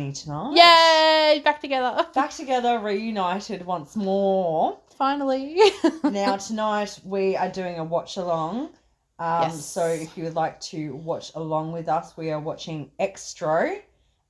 my 0.00 0.12
tonight. 0.12 1.34
Yay! 1.34 1.40
Back 1.40 1.60
together. 1.60 2.06
Back 2.14 2.30
together, 2.30 2.78
reunited 2.78 3.64
once 3.64 3.96
more. 3.96 4.78
Finally. 4.96 5.58
now, 6.04 6.36
tonight 6.36 6.98
we 7.04 7.36
are 7.36 7.50
doing 7.50 7.78
a 7.78 7.84
watch 7.84 8.16
along. 8.16 8.70
Um, 9.18 9.42
Yes. 9.42 9.64
So, 9.64 9.86
if 9.86 10.16
you 10.16 10.24
would 10.24 10.34
like 10.34 10.58
to 10.60 10.94
watch 10.96 11.32
along 11.34 11.72
with 11.72 11.88
us, 11.88 12.16
we 12.16 12.30
are 12.30 12.40
watching 12.40 12.90
Xtro 12.98 13.80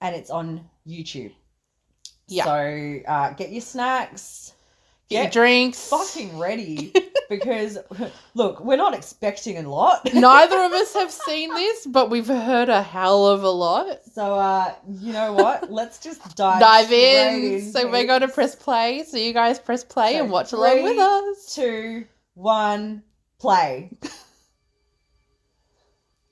and 0.00 0.16
it's 0.16 0.30
on 0.30 0.68
YouTube. 0.86 1.32
Yeah. 2.26 2.44
So, 2.44 3.00
uh, 3.06 3.32
get 3.34 3.50
your 3.50 3.60
snacks, 3.60 4.54
Get 5.10 5.32
drinks. 5.32 5.88
fucking 5.88 6.38
ready 6.38 6.92
because, 7.28 7.78
look, 8.34 8.60
we're 8.64 8.76
not 8.76 8.94
expecting 8.94 9.58
a 9.58 9.68
lot. 9.68 10.08
Neither 10.14 10.56
of 10.62 10.72
us 10.82 10.94
have 10.94 11.10
seen 11.10 11.52
this, 11.52 11.86
but 11.86 12.10
we've 12.10 12.28
heard 12.28 12.68
a 12.68 12.80
hell 12.82 13.26
of 13.26 13.42
a 13.42 13.50
lot. 13.50 13.98
So, 14.12 14.34
uh, 14.34 14.72
you 14.88 15.12
know 15.12 15.32
what? 15.32 15.70
Let's 15.70 15.98
just 15.98 16.36
dive, 16.36 16.60
Dive 16.60 16.86
straight 16.86 17.54
in. 17.54 17.72
So 17.72 17.90
we're 17.90 18.06
going 18.06 18.20
to 18.20 18.28
press 18.28 18.54
play. 18.54 19.02
So 19.02 19.16
you 19.16 19.32
guys 19.32 19.58
press 19.58 19.82
play 19.82 20.14
So 20.14 20.22
and 20.22 20.30
watch 20.32 20.52
along 20.52 20.84
with 20.84 20.98
us. 20.98 21.54
Two, 21.54 22.06
one, 22.34 23.02
play. 23.40 23.90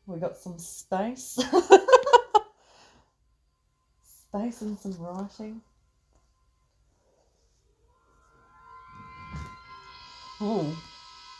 we 0.07 0.21
got 0.21 0.37
some 0.37 0.59
space. 0.59 1.39
space 4.31 4.61
and 4.63 4.79
some 4.79 4.97
writing. 5.01 5.61
Ooh, 10.41 10.77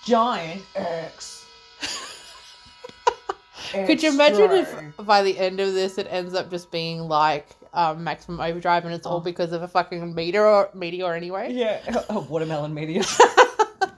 giant 0.05 0.63
X. 0.75 1.45
Could 3.73 4.03
you 4.03 4.11
imagine 4.13 4.51
if 4.53 4.75
by 5.05 5.23
the 5.23 5.39
end 5.39 5.61
of 5.61 5.75
this 5.75 5.99
it 5.99 6.07
ends 6.11 6.35
up 6.35 6.51
just 6.51 6.71
being 6.71 7.01
like 7.01 7.49
um, 7.75 8.03
maximum 8.03 8.41
overdrive 8.41 8.85
and 8.87 8.95
it's 8.95 9.07
all 9.07 9.19
Oh. 9.19 9.21
because 9.21 9.53
of 9.53 9.63
a 9.63 9.69
fucking 9.69 10.15
meteor 10.15 10.69
meteor 10.75 11.13
anyway? 11.13 11.53
Yeah, 11.53 11.81
a 12.09 12.19
watermelon 12.19 12.73
meteor. 12.73 13.03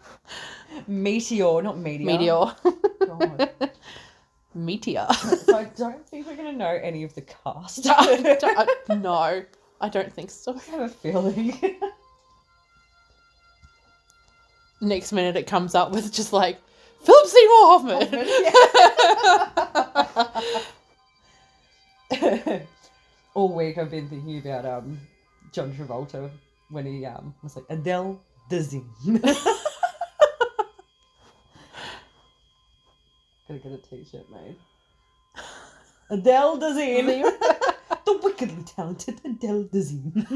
meteor, 0.88 1.62
not 1.62 1.78
meteor. 1.78 2.06
Meteor. 2.06 2.54
God. 3.06 3.50
meteor. 4.54 5.06
So 5.12 5.56
I 5.56 5.64
don't 5.76 6.06
think 6.06 6.26
we're 6.26 6.36
gonna 6.36 6.52
know 6.52 6.78
any 6.82 7.04
of 7.04 7.14
the 7.14 7.22
cast. 7.22 7.86
I 7.88 8.36
I 8.88 8.94
no, 8.96 9.44
I 9.80 9.88
don't 9.88 10.12
think 10.12 10.30
so. 10.30 10.54
I 10.54 10.70
have 10.72 10.80
a 10.80 10.88
feeling. 10.88 11.56
Next 14.80 15.12
minute 15.12 15.36
it 15.36 15.46
comes 15.46 15.74
up 15.74 15.92
with 15.92 16.10
just 16.10 16.32
like 16.32 16.58
Philip 17.02 17.26
Seymour 17.26 17.66
Hoffman. 17.66 18.08
All 23.34 23.54
week 23.54 23.76
I've 23.78 23.90
been 23.90 24.08
thinking 24.08 24.38
about 24.38 24.64
um 24.64 24.98
John 25.52 25.74
Travolta 25.74 26.30
when 26.70 26.86
he 26.86 27.04
um 27.04 27.34
was 27.42 27.56
like 27.56 27.66
Adele 27.68 28.20
Dazeem. 28.50 28.86
Gotta 33.48 33.60
get 33.62 33.72
a 33.72 33.78
t-shirt 33.78 34.30
made. 34.30 34.56
Adele 36.08 36.58
Dazeem. 36.58 37.06
the 38.06 38.20
wickedly 38.22 38.62
talented 38.64 39.20
Adele 39.24 39.64
Dazeem. 39.64 40.26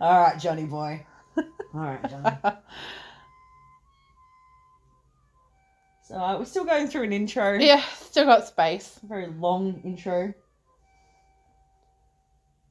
All 0.00 0.22
right, 0.22 0.38
Johnny 0.38 0.64
boy. 0.64 1.04
All 1.38 1.80
right, 1.80 2.10
Johnny. 2.10 2.36
So 6.02 6.16
uh, 6.16 6.38
we're 6.38 6.44
still 6.44 6.64
going 6.64 6.88
through 6.88 7.04
an 7.04 7.12
intro. 7.12 7.56
yeah, 7.60 7.84
still 7.94 8.24
got 8.24 8.44
space. 8.44 8.98
Very 9.08 9.28
long 9.28 9.80
intro. 9.84 10.34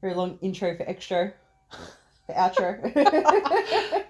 Very 0.02 0.12
long 0.12 0.38
intro 0.42 0.76
for 0.76 0.82
extra. 0.86 1.32
For 2.26 2.34
outro. 2.34 2.82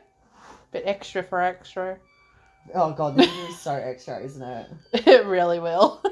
Bit 0.72 0.82
extra 0.84 1.22
for 1.22 1.40
extra. 1.40 1.98
oh 2.74 2.92
god, 2.92 3.16
this 3.16 3.30
is 3.48 3.58
so 3.60 3.72
extra, 3.72 4.18
isn't 4.20 4.42
it? 4.42 4.66
It 5.06 5.24
really 5.26 5.60
will. 5.60 6.02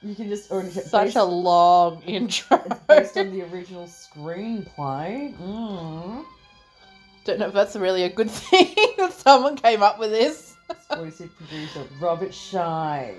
You 0.00 0.14
can 0.14 0.28
just 0.28 0.50
already 0.52 0.70
get 0.70 0.84
Such 0.84 1.06
based, 1.06 1.16
a 1.16 1.24
long 1.24 2.00
intro. 2.02 2.62
it's 2.66 2.80
based 2.86 3.16
on 3.16 3.32
the 3.32 3.42
original 3.52 3.86
screenplay. 3.86 5.36
Mm. 5.36 6.24
Don't 7.24 7.38
know 7.38 7.48
if 7.48 7.54
that's 7.54 7.76
really 7.76 8.02
a 8.04 8.08
good 8.08 8.30
thing 8.50 8.74
that 8.98 9.12
someone 9.12 9.56
came 9.56 9.82
up 9.82 9.98
with 9.98 10.10
this. 10.10 10.56
Exclusive 10.70 11.30
producer 11.36 11.84
Robert 12.00 12.32
Shy. 12.34 13.14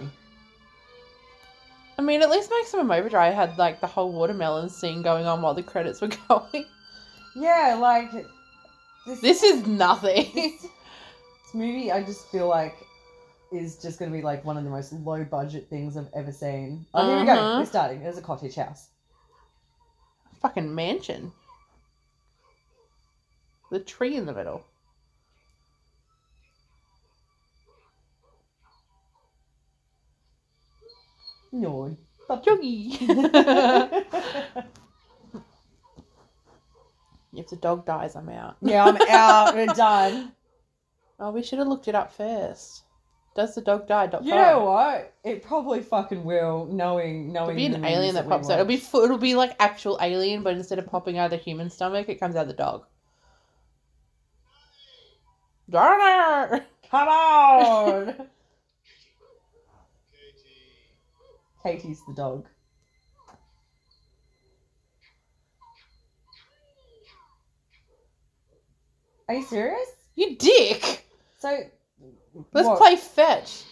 I 1.98 2.02
mean, 2.02 2.22
at 2.22 2.30
least 2.30 2.50
Maximum 2.50 2.90
Overdrive 2.92 3.34
had 3.34 3.58
like 3.58 3.80
the 3.80 3.88
whole 3.88 4.12
watermelon 4.12 4.70
scene 4.70 5.02
going 5.04 5.26
on 5.28 5.42
while 5.42 5.54
the 5.54 5.64
credits 5.64 6.02
were 6.02 6.10
going. 6.28 6.66
Yeah, 7.36 7.78
like 7.80 8.12
this, 9.06 9.22
This 9.22 9.44
is 9.44 9.68
nothing. 9.68 10.32
this, 10.34 10.62
this 10.64 10.72
movie. 11.54 11.92
I 11.92 12.04
just 12.04 12.28
feel 12.30 12.48
like 12.48 12.76
is 13.52 13.78
just 13.78 14.00
going 14.00 14.12
to 14.12 14.18
be 14.18 14.24
like 14.24 14.44
one 14.44 14.58
of 14.58 14.64
the 14.64 14.70
most 14.72 14.92
low 14.94 15.24
budget 15.24 15.68
things 15.70 15.96
I've 15.96 16.10
ever 16.16 16.32
seen. 16.32 16.88
Oh, 16.96 17.08
here 17.08 17.20
we 17.20 17.26
go. 17.28 17.34
Uh-huh. 17.34 17.60
We're 17.60 17.66
starting. 17.68 18.02
There's 18.02 18.18
a 18.18 18.22
cottage 18.22 18.56
house. 18.56 18.88
Fucking 20.42 20.74
mansion. 20.74 21.32
The 23.74 23.80
tree 23.80 24.16
in 24.16 24.28
the 24.28 24.34
middle. 24.34 24.64
No. 31.52 31.98
Joggy. 32.30 33.02
if 37.34 37.48
the 37.50 37.56
dog 37.56 37.88
dies, 37.88 38.16
I'm 38.16 38.30
out. 38.30 38.58
yeah, 38.62 38.86
I'm 38.86 38.98
out. 39.10 39.56
We're 39.56 39.66
done. 39.74 40.34
Oh, 41.20 41.32
we 41.32 41.42
should 41.42 41.58
have 41.58 41.68
looked 41.68 41.88
it 41.88 41.96
up 41.96 42.14
first. 42.14 42.84
Does 43.36 43.56
the 43.56 43.62
dog 43.62 43.88
die? 43.88 44.06
Dot 44.06 44.24
You 44.24 44.36
know 44.36 44.66
what? 44.66 45.16
It 45.24 45.42
probably 45.42 45.82
fucking 45.82 46.24
will. 46.24 46.68
Knowing, 46.68 47.34
knowing. 47.34 47.50
It'll 47.50 47.56
be 47.56 47.68
the 47.70 47.76
an 47.78 47.82
movies 47.82 47.98
alien 47.98 48.14
that 48.14 48.26
we 48.26 48.30
pops 48.30 48.52
out. 48.52 48.60
It'll 48.60 48.68
be 48.68 48.78
fu- 48.78 49.04
it'll 49.04 49.18
be 49.18 49.34
like 49.34 49.56
actual 49.60 49.98
alien, 50.00 50.44
but 50.44 50.54
instead 50.56 50.78
of 50.78 50.86
popping 50.86 51.18
out 51.18 51.26
of 51.26 51.32
the 51.32 51.38
human 51.38 51.72
stomach, 51.72 52.08
it 52.08 52.20
comes 52.20 52.36
out 52.36 52.44
of 52.44 52.50
the 52.50 52.54
dog. 52.54 52.86
Darner! 55.74 56.64
Come 56.92 57.08
on. 57.08 58.14
Katie's 61.64 62.00
the 62.08 62.14
dog. 62.14 62.46
Are 69.28 69.34
you 69.34 69.44
serious? 69.46 69.88
You 70.14 70.36
dick! 70.36 71.08
So 71.40 71.58
Let's 72.54 72.68
what? 72.68 72.78
play 72.78 72.96
fetch. 72.96 73.64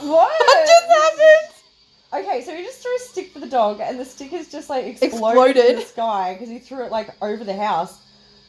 What? 0.00 0.32
What 0.40 0.66
just 0.66 0.86
happened? 0.88 2.26
Okay, 2.26 2.42
so 2.42 2.56
he 2.56 2.62
just 2.62 2.80
threw 2.80 2.96
a 2.96 3.00
stick 3.00 3.32
for 3.32 3.40
the 3.40 3.48
dog, 3.48 3.80
and 3.80 4.00
the 4.00 4.04
stick 4.06 4.32
is 4.32 4.50
just 4.50 4.70
like 4.70 4.86
exploded, 4.86 5.58
in 5.58 5.76
the 5.76 5.82
sky 5.82 6.32
because 6.32 6.48
he 6.48 6.58
threw 6.58 6.84
it 6.84 6.90
like 6.90 7.10
over 7.20 7.44
the 7.44 7.54
house. 7.54 8.00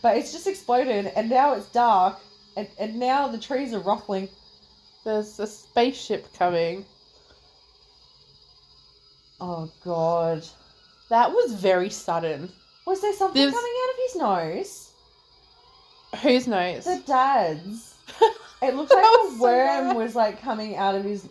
But 0.01 0.15
it's 0.15 0.31
just 0.31 0.47
exploded, 0.47 1.07
and 1.07 1.29
now 1.29 1.53
it's 1.53 1.67
dark, 1.71 2.19
and, 2.57 2.67
and 2.77 2.99
now 2.99 3.27
the 3.29 3.37
trees 3.37 3.73
are 3.73 3.79
ruffling. 3.79 4.27
There's 5.05 5.39
a 5.39 5.47
spaceship 5.47 6.33
coming. 6.37 6.85
Oh 9.39 9.71
god. 9.85 10.43
That 11.09 11.31
was 11.31 11.53
very 11.53 11.89
sudden. 11.89 12.51
Was 12.85 13.01
there 13.01 13.13
something 13.13 13.39
There's- 13.41 13.53
coming 13.53 13.71
out 13.83 13.89
of 13.89 13.95
his 14.05 14.15
nose? 14.15 14.91
Whose 16.23 16.47
nose? 16.47 16.85
The 16.85 17.03
dad's. 17.05 17.93
It 18.59 18.73
looked 18.75 18.91
like 18.91 19.03
a 19.03 19.29
so 19.29 19.37
worm 19.39 19.67
bad. 19.89 19.95
was 19.97 20.15
like 20.15 20.41
coming 20.41 20.75
out 20.77 20.95
of 20.95 21.03
his. 21.03 21.29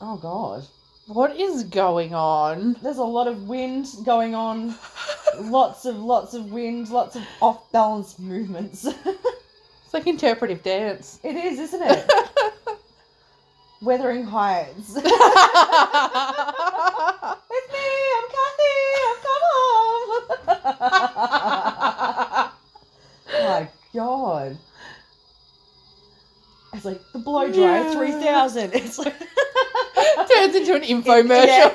Oh 0.00 0.16
god. 0.16 0.64
What 1.06 1.36
is 1.38 1.64
going 1.64 2.14
on? 2.14 2.76
There's 2.82 2.96
a 2.96 3.04
lot 3.04 3.28
of 3.28 3.46
wind 3.46 3.88
going 4.06 4.34
on. 4.34 4.74
lots 5.38 5.84
of 5.84 5.96
lots 5.98 6.32
of 6.32 6.50
wind. 6.50 6.88
Lots 6.88 7.16
of 7.16 7.22
off 7.42 7.70
balance 7.72 8.18
movements. 8.18 8.88
It's 9.94 10.04
like 10.06 10.12
interpretive 10.12 10.64
dance. 10.64 11.20
it 11.22 11.36
is, 11.36 11.60
isn't 11.60 11.80
it? 11.80 12.10
Wuthering 13.80 14.24
Heights. 14.24 14.76
it's 14.96 15.04
me. 15.04 15.10
I'm 18.16 18.28
Kathy. 18.34 18.76
I've 19.06 19.22
come 19.22 19.44
home. 19.52 20.10
My 23.44 23.68
God. 23.94 24.58
It's 26.72 26.84
like 26.84 27.00
the 27.12 27.20
blow 27.20 27.46
dry 27.52 27.82
Yeah. 27.82 27.92
3000. 27.94 28.74
It's 28.74 28.98
like. 28.98 29.14
Turns 30.34 30.56
into 30.56 30.74
an 30.74 30.82
infomercial. 30.82 31.72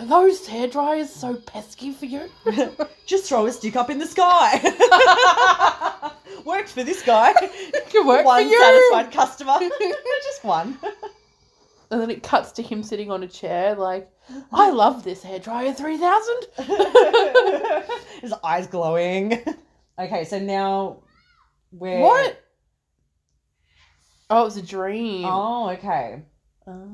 Are 0.00 0.06
those 0.06 0.46
hair 0.46 0.66
dryers 0.66 1.10
so 1.10 1.34
pesky 1.34 1.92
for 1.92 2.06
you? 2.06 2.30
Just 3.06 3.28
throw 3.28 3.44
a 3.44 3.52
stick 3.52 3.76
up 3.76 3.90
in 3.90 3.98
the 3.98 4.06
sky. 4.06 4.58
Worked 6.46 6.70
for 6.70 6.82
this 6.82 7.02
guy. 7.02 7.34
Could 7.90 8.06
work 8.06 8.24
one 8.24 8.44
for 8.44 8.48
you. 8.48 8.58
satisfied 8.58 9.12
customer. 9.12 9.58
Just 10.24 10.42
one. 10.42 10.78
And 11.90 12.00
then 12.00 12.08
it 12.08 12.22
cuts 12.22 12.52
to 12.52 12.62
him 12.62 12.82
sitting 12.82 13.10
on 13.10 13.22
a 13.24 13.28
chair, 13.28 13.74
like, 13.74 14.10
I 14.52 14.70
love 14.70 15.04
this 15.04 15.22
hairdryer 15.22 15.76
3000. 15.76 17.82
His 18.22 18.32
eyes 18.42 18.68
glowing. 18.68 19.38
Okay, 19.98 20.24
so 20.24 20.38
now 20.38 21.02
we're 21.72 22.00
What? 22.00 22.42
Oh, 24.30 24.42
it 24.42 24.44
was 24.44 24.56
a 24.56 24.62
dream. 24.62 25.26
Oh, 25.26 25.68
okay. 25.70 26.22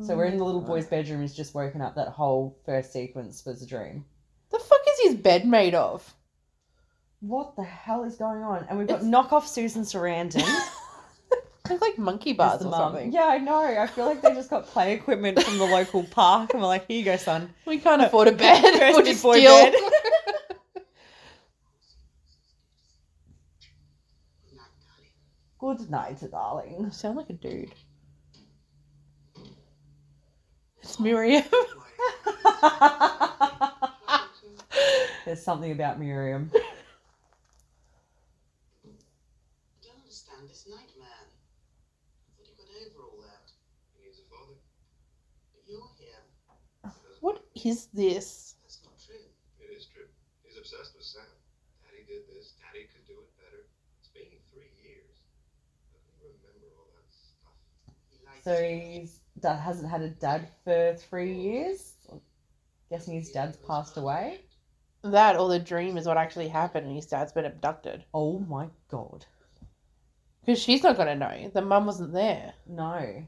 So 0.03 0.17
we're 0.17 0.27
in 0.27 0.37
the 0.39 0.45
little 0.45 0.63
Oh. 0.63 0.67
boy's 0.67 0.87
bedroom. 0.87 1.21
He's 1.23 1.35
just 1.35 1.55
woken 1.55 1.81
up. 1.81 1.95
That 1.95 2.09
whole 2.09 2.57
first 2.65 2.93
sequence 2.93 3.45
was 3.45 3.63
a 3.63 3.67
dream. 3.67 4.05
The 4.51 4.59
fuck 4.59 4.81
is 4.89 5.11
his 5.13 5.15
bed 5.21 5.47
made 5.47 5.75
of? 5.75 6.15
What 7.21 7.57
the 7.57 7.65
hell 7.65 8.05
is 8.05 8.17
going 8.17 8.43
on? 8.43 8.67
And 8.69 8.79
we've 8.79 8.87
got 8.87 9.03
It's- 9.03 9.11
knockoff 9.11 9.47
Susan 9.47 9.83
Sarandon. 9.83 10.45
They're 11.69 11.79
like 11.79 11.99
monkey 11.99 12.33
bars 12.33 12.63
or 12.65 12.71
something. 12.73 13.11
Yeah, 13.13 13.25
I 13.27 13.39
know. 13.39 13.59
I 13.59 13.89
feel 13.89 14.05
like 14.07 14.23
they 14.23 14.33
just 14.35 14.51
got 14.51 14.67
play 14.67 14.93
equipment 14.95 15.43
from 15.43 15.59
the 15.59 15.65
local 15.65 16.05
park 16.11 16.53
and 16.53 16.63
we're 16.63 16.69
like, 16.69 16.87
here 16.87 16.99
you 16.99 17.05
go, 17.05 17.17
son. 17.17 17.53
We 17.65 17.79
can't 17.79 18.01
afford 18.03 18.29
a 18.29 18.33
bed. 18.47 18.63
We'll 18.93 19.03
just 19.05 19.23
boy 19.23 19.39
steal. 19.39 19.51
bed. 19.73 19.75
Good 25.59 25.91
night, 25.91 26.23
darling. 26.31 26.91
Sound 26.91 27.17
like 27.17 27.31
a 27.31 27.33
dude. 27.33 27.73
It's 30.87 31.01
Miriam. 31.01 31.43
There's 35.27 35.43
something 35.43 35.73
about 35.73 35.99
Miriam. 35.99 36.49
Don't 39.83 39.99
understand 39.99 40.47
this 40.49 40.71
nightmare. 40.71 40.87
I 41.03 42.39
thought 42.39 42.47
you 42.47 42.55
got 42.55 42.71
over 42.71 43.03
all 43.03 43.19
that. 43.27 43.51
He 43.99 44.07
needs 44.07 44.23
a 44.23 44.31
father. 44.31 44.55
But 45.59 45.67
you're 45.67 45.91
here. 45.99 46.23
what 47.19 47.43
is 47.57 47.87
this? 47.87 48.55
That's 48.63 48.79
not 48.85 48.95
true. 49.03 49.27
It 49.59 49.75
is 49.75 49.91
true. 49.91 50.07
He's 50.45 50.57
obsessed 50.57 50.95
with 50.95 51.03
Sam. 51.03 51.27
Daddy 51.83 52.07
did 52.07 52.31
this. 52.31 52.55
Daddy 52.63 52.87
could 52.95 53.03
do 53.11 53.27
it 53.27 53.31
better. 53.43 53.67
It's 53.99 54.15
been 54.15 54.31
three 54.55 54.71
years. 54.87 55.19
How 55.91 55.99
can 55.99 56.15
you 56.23 56.31
remember 56.31 56.71
all 56.79 56.95
that 56.95 57.11
stuff? 57.11 57.59
He 58.15 58.23
lied 58.23 58.47
So 58.47 58.55
he's 58.63 59.26
dad 59.41 59.57
hasn't 59.57 59.91
had 59.91 60.03
a 60.03 60.09
dad 60.11 60.49
for 60.65 60.95
three 60.95 61.35
years. 61.35 61.95
Guessing 62.91 63.15
his 63.15 63.31
dad's 63.31 63.57
passed 63.57 63.97
away. 63.97 64.41
That 65.03 65.37
or 65.37 65.49
the 65.49 65.59
dream 65.59 65.97
is 65.97 66.07
what 66.07 66.17
actually 66.17 66.49
happened 66.49 66.87
and 66.87 66.95
his 66.97 67.07
dad's 67.07 67.33
been 67.33 67.45
abducted. 67.45 68.05
Oh 68.15 68.39
my 68.41 68.69
god. 68.89 69.27
Because 70.45 70.61
she's 70.61 70.83
not 70.83 70.97
going 70.97 71.09
to 71.09 71.17
know. 71.17 71.51
The 71.53 71.63
mum 71.63 71.87
wasn't 71.87 72.13
there. 72.13 72.55
No. 72.67 73.25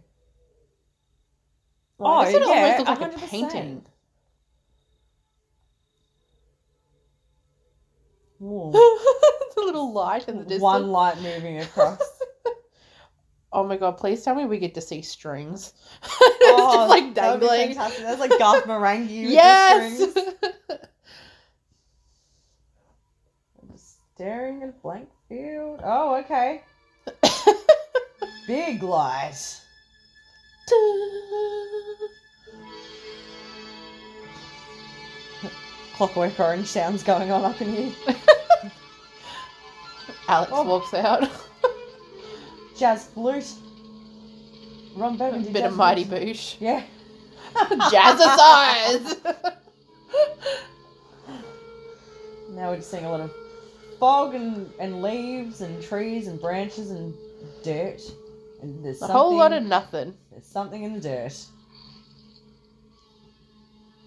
Why 1.96 2.26
Oh, 2.26 2.28
it 2.28 2.32
yeah, 2.46 2.46
almost 2.46 2.78
look 2.78 3.00
like 3.00 3.12
a 3.14 3.16
100%. 3.16 3.28
painting? 3.28 3.87
The 8.40 9.64
little 9.64 9.93
light 9.93 10.28
in 10.28 10.37
the 10.38 10.44
distance. 10.44 10.62
One 10.62 10.93
light 10.93 11.20
moving 11.20 11.58
across. 11.58 11.99
Oh 13.53 13.65
my 13.65 13.77
god, 13.79 13.97
please 13.97 14.23
tell 14.23 14.35
me 14.35 14.45
we 14.45 14.59
get 14.59 14.75
to 14.75 14.81
see 14.81 15.03
strings. 15.03 15.73
Oh, 16.50 16.87
like 16.89 17.15
that 17.15 17.41
dangling. 17.41 17.69
fantastic. 17.75 18.05
That's 18.05 18.21
like 18.21 18.39
Garth 18.39 18.65
Marenghi 18.65 19.25
with 19.25 19.33
Yes! 19.33 19.99
the 19.99 20.06
strings. 20.11 20.29
I'm 23.62 23.69
just 23.73 23.97
staring 24.15 24.62
at 24.62 24.81
blank 24.83 25.11
field. 25.29 25.81
Oh, 25.85 26.17
okay. 26.17 26.62
Big 28.47 28.83
light. 28.83 29.61
Clockwork 35.95 36.39
orange 36.39 36.67
sounds 36.69 37.03
going 37.03 37.31
on 37.33 37.45
up 37.45 37.61
in 37.61 37.73
here. 37.75 37.93
Alex 40.29 40.53
Oh. 40.55 40.62
walks 40.65 40.95
out. 40.95 41.29
Jazz 42.78 43.06
flute. 43.08 43.52
Ron 44.96 45.16
Burgundy. 45.16 45.50
Bit 45.52 45.60
jazz 45.62 45.72
of 45.72 45.76
Mighty. 45.76 46.04
Boosh. 46.04 46.56
Yeah. 46.60 46.82
Jazzercise! 47.54 49.16
Now 52.50 52.70
we're 52.70 52.76
just 52.76 52.90
seeing 52.90 53.04
a 53.04 53.10
lot 53.10 53.20
of 53.20 53.32
fog 54.00 54.34
and, 54.34 54.69
and 54.80 55.00
leaves 55.00 55.60
and 55.60 55.80
trees 55.80 56.26
and 56.26 56.40
branches 56.40 56.90
and 56.90 57.14
dirt. 57.62 58.00
And 58.62 58.84
there's 58.84 59.00
A 59.02 59.06
whole 59.06 59.36
lot 59.36 59.52
of 59.52 59.62
nothing. 59.62 60.14
there's 60.32 60.46
something 60.46 60.82
in 60.82 60.92
the 60.94 61.00
dirt. 61.00 61.36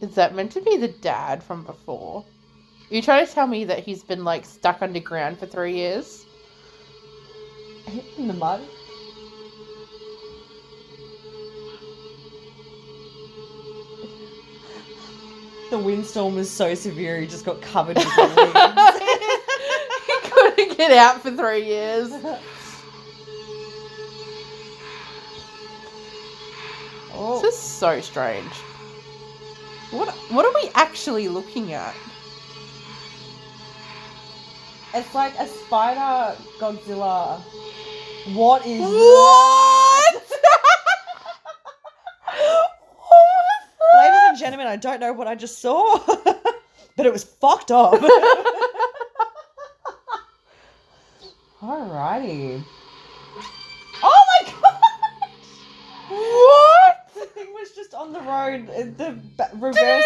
Is 0.01 0.15
that 0.15 0.35
meant 0.35 0.51
to 0.53 0.61
be 0.61 0.75
the 0.75 0.89
dad 0.89 1.41
from 1.41 1.63
before? 1.63 2.25
You 2.89 3.01
trying 3.01 3.25
to 3.25 3.31
tell 3.31 3.47
me 3.47 3.63
that 3.65 3.79
he's 3.79 4.03
been 4.03 4.25
like 4.25 4.43
stuck 4.43 4.81
underground 4.81 5.39
for 5.39 5.45
three 5.45 5.75
years? 5.75 6.25
In 8.17 8.27
the 8.27 8.33
mud. 8.33 8.61
The 15.69 15.77
windstorm 15.79 16.35
was 16.35 16.49
so 16.49 16.73
severe 16.75 17.19
he 17.19 17.27
just 17.27 17.45
got 17.45 17.61
covered 17.61 17.97
with 17.97 18.05
leaves. 18.05 18.19
he 20.07 20.29
couldn't 20.29 20.77
get 20.77 20.91
out 20.91 21.21
for 21.21 21.31
three 21.31 21.65
years. 21.65 22.11
oh, 27.13 27.41
This 27.41 27.55
is 27.55 27.59
so 27.61 28.01
strange. 28.01 28.51
What 29.91 30.09
what 30.29 30.45
are 30.45 30.53
we 30.61 30.69
actually 30.75 31.27
looking 31.27 31.73
at? 31.73 31.95
it's 34.93 35.13
like 35.15 35.33
a 35.39 35.47
spider 35.47 36.37
Godzilla. 36.59 37.41
What 38.27 38.65
is 38.65 38.81
What? 38.81 40.13
Ladies 43.93 44.19
and 44.29 44.37
gentlemen, 44.37 44.67
I 44.67 44.75
don't 44.77 44.99
know 44.99 45.11
what 45.13 45.27
I 45.27 45.35
just 45.35 45.59
saw, 45.59 45.97
but 46.95 47.05
it 47.05 47.11
was 47.11 47.23
fucked 47.23 47.71
up. 47.71 47.93
Alrighty. 51.61 52.63
Oh 54.03 54.25
my 54.43 54.51
god! 54.51 54.81
what? 56.09 57.09
The 57.15 57.25
thing 57.33 57.53
was 57.53 57.71
just 57.71 57.93
on 57.93 58.13
the 58.13 58.21
road. 58.21 58.69
uh, 58.69 58.83
The 58.97 59.19
ba- 59.37 59.49
reverse, 59.55 60.05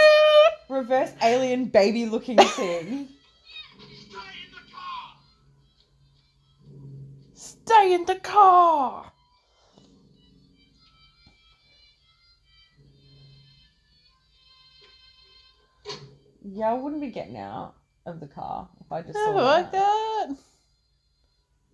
reverse 0.69 1.11
alien 1.21 1.65
baby 1.65 2.05
looking 2.05 2.37
thing. 2.37 3.09
Stay 7.85 7.93
in 7.93 8.05
the 8.05 8.15
car. 8.15 9.11
Yeah, 16.43 16.71
I 16.71 16.73
wouldn't 16.73 17.01
be 17.01 17.09
getting 17.11 17.37
out 17.37 17.75
of 18.07 18.19
the 18.19 18.25
car 18.25 18.69
if 18.83 18.91
I 18.91 19.03
just 19.03 19.15
Oh 19.15 19.25
saw 19.25 19.33
my 19.33 19.61
that. 19.61 19.71
god. 19.71 20.37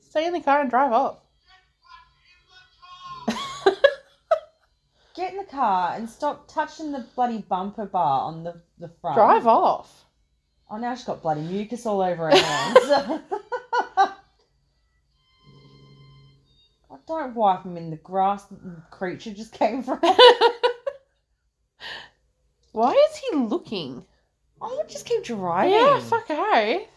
Stay 0.01 0.27
in 0.27 0.33
the 0.33 0.41
car 0.41 0.59
and 0.59 0.69
drive 0.69 0.91
off. 0.91 1.19
Get 5.15 5.31
in 5.31 5.37
the 5.37 5.45
car 5.45 5.93
and 5.95 6.09
stop 6.09 6.49
touching 6.49 6.91
the 6.91 7.07
bloody 7.15 7.37
bumper 7.37 7.85
bar 7.85 8.23
on 8.23 8.43
the, 8.43 8.61
the 8.79 8.89
front. 8.99 9.15
drive 9.15 9.47
off. 9.47 10.03
Oh, 10.69 10.75
now 10.75 10.93
she's 10.93 11.05
got 11.05 11.21
bloody 11.21 11.39
mucus 11.39 11.85
all 11.85 12.01
over 12.01 12.29
her 12.29 12.35
hands. 12.35 13.21
don't 17.07 17.35
wipe 17.35 17.63
them 17.63 17.77
in 17.77 17.89
the 17.89 17.97
grass 17.97 18.45
the 18.45 18.81
creature 18.91 19.33
just 19.33 19.53
came 19.53 19.83
from. 19.83 19.99
Why 22.71 22.91
is 22.91 23.17
he 23.17 23.35
looking? 23.37 24.05
I 24.61 24.73
would 24.77 24.89
just 24.89 25.05
keep 25.05 25.23
driving. 25.23 25.73
Yeah, 25.73 25.99
fuck 25.99 26.27
hey. 26.27 26.87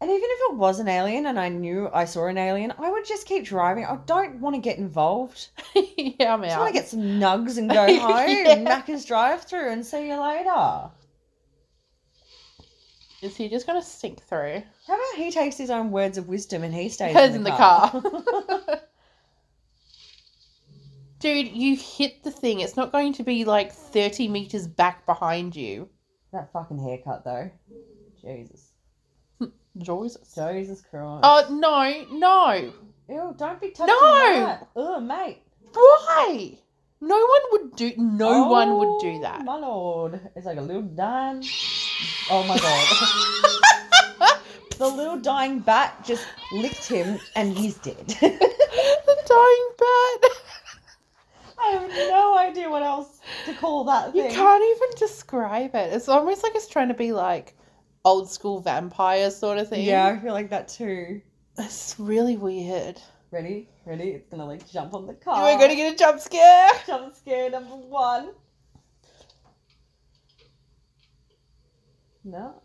And 0.00 0.10
even 0.10 0.28
if 0.30 0.50
it 0.50 0.56
was 0.56 0.80
an 0.80 0.88
alien 0.88 1.26
and 1.26 1.38
I 1.38 1.48
knew 1.48 1.88
I 1.92 2.06
saw 2.06 2.26
an 2.26 2.36
alien, 2.36 2.72
I 2.76 2.90
would 2.90 3.04
just 3.04 3.26
keep 3.26 3.44
driving. 3.44 3.84
I 3.84 3.98
don't 4.04 4.40
want 4.40 4.56
to 4.56 4.60
get 4.60 4.78
involved. 4.78 5.48
yeah, 5.74 6.34
I'm 6.34 6.42
I 6.42 6.46
just 6.46 6.56
out. 6.56 6.60
want 6.60 6.74
to 6.74 6.80
get 6.80 6.88
some 6.88 7.00
nugs 7.00 7.56
and 7.56 7.70
go 7.72 7.86
home. 8.00 8.28
Yeah. 8.28 8.64
Macca's 8.64 9.04
drive 9.04 9.44
through 9.44 9.70
and 9.70 9.86
see 9.86 10.08
you 10.08 10.20
later. 10.20 10.90
Is 13.22 13.36
he 13.36 13.48
just 13.48 13.66
gonna 13.66 13.82
sink 13.82 14.20
through? 14.24 14.62
How 14.86 14.94
about 14.94 15.14
he 15.16 15.30
takes 15.30 15.56
his 15.56 15.70
own 15.70 15.92
words 15.92 16.18
of 16.18 16.28
wisdom 16.28 16.64
and 16.64 16.74
he 16.74 16.88
stays 16.88 17.14
Goes 17.14 17.26
in 17.26 17.32
the, 17.32 17.38
in 17.38 17.44
the 17.44 17.50
car? 17.52 18.02
Dude, 21.20 21.48
you 21.48 21.76
hit 21.76 22.24
the 22.24 22.32
thing. 22.32 22.58
It's 22.58 22.76
not 22.76 22.90
going 22.90 23.12
to 23.12 23.22
be 23.22 23.44
like 23.44 23.72
30 23.72 24.26
meters 24.26 24.66
back 24.66 25.06
behind 25.06 25.54
you. 25.54 25.88
that 26.32 26.52
fucking 26.52 26.80
haircut 26.80 27.24
though. 27.24 27.48
Jesus. 28.20 28.72
Jesus. 29.78 30.34
Jesus 30.34 30.82
Christ. 30.82 31.20
Oh, 31.22 31.46
no, 31.48 32.18
no. 32.18 32.72
Ew, 33.08 33.34
don't 33.38 33.60
be 33.60 33.70
touching 33.70 33.94
No! 33.94 34.34
that. 34.46 34.68
Ugh, 34.74 35.00
mate. 35.02 35.42
Why? 35.72 36.58
No 37.04 37.16
one 37.18 37.40
would 37.50 37.74
do. 37.76 37.92
No 37.98 38.46
one 38.46 38.78
would 38.78 39.00
do 39.00 39.16
Oh, 39.18 39.22
that. 39.22 39.44
My 39.44 39.56
lord. 39.56 40.20
It's 40.36 40.46
like 40.46 40.58
a 40.58 40.62
little 40.62 40.82
dying. 40.82 41.42
Oh 42.30 42.44
my 42.44 42.56
god. 42.56 44.38
the 44.78 44.86
little 44.86 45.18
dying 45.18 45.58
bat 45.58 46.04
just 46.04 46.24
licked 46.52 46.86
him 46.86 47.18
and 47.34 47.58
he's 47.58 47.76
dead. 47.78 47.96
the 48.06 49.16
dying 49.26 49.68
bat. 49.78 50.30
I 51.58 51.66
have 51.72 51.90
no 51.90 52.38
idea 52.38 52.70
what 52.70 52.82
else 52.84 53.18
to 53.46 53.54
call 53.54 53.82
that 53.84 54.12
thing. 54.12 54.24
You 54.24 54.30
can't 54.30 54.62
even 54.76 54.88
describe 54.96 55.74
it. 55.74 55.92
It's 55.92 56.08
almost 56.08 56.44
like 56.44 56.54
it's 56.54 56.68
trying 56.68 56.88
to 56.88 56.94
be 56.94 57.12
like 57.12 57.56
old 58.04 58.30
school 58.30 58.60
vampire 58.60 59.30
sort 59.32 59.58
of 59.58 59.68
thing. 59.68 59.84
Yeah, 59.84 60.06
I 60.06 60.18
feel 60.20 60.32
like 60.34 60.50
that 60.50 60.68
too. 60.68 61.20
It's 61.58 61.96
really 61.98 62.36
weird. 62.36 63.00
Ready? 63.32 63.66
Ready? 63.86 64.10
It's 64.10 64.28
gonna 64.28 64.44
like 64.44 64.70
jump 64.70 64.92
on 64.92 65.06
the 65.06 65.14
car. 65.14 65.42
We're 65.42 65.58
to 65.70 65.74
get 65.74 65.94
a 65.94 65.96
jump 65.96 66.20
scare. 66.20 66.68
jump 66.86 67.14
scare 67.16 67.48
number 67.48 67.76
one. 67.76 68.32
No. 72.24 72.62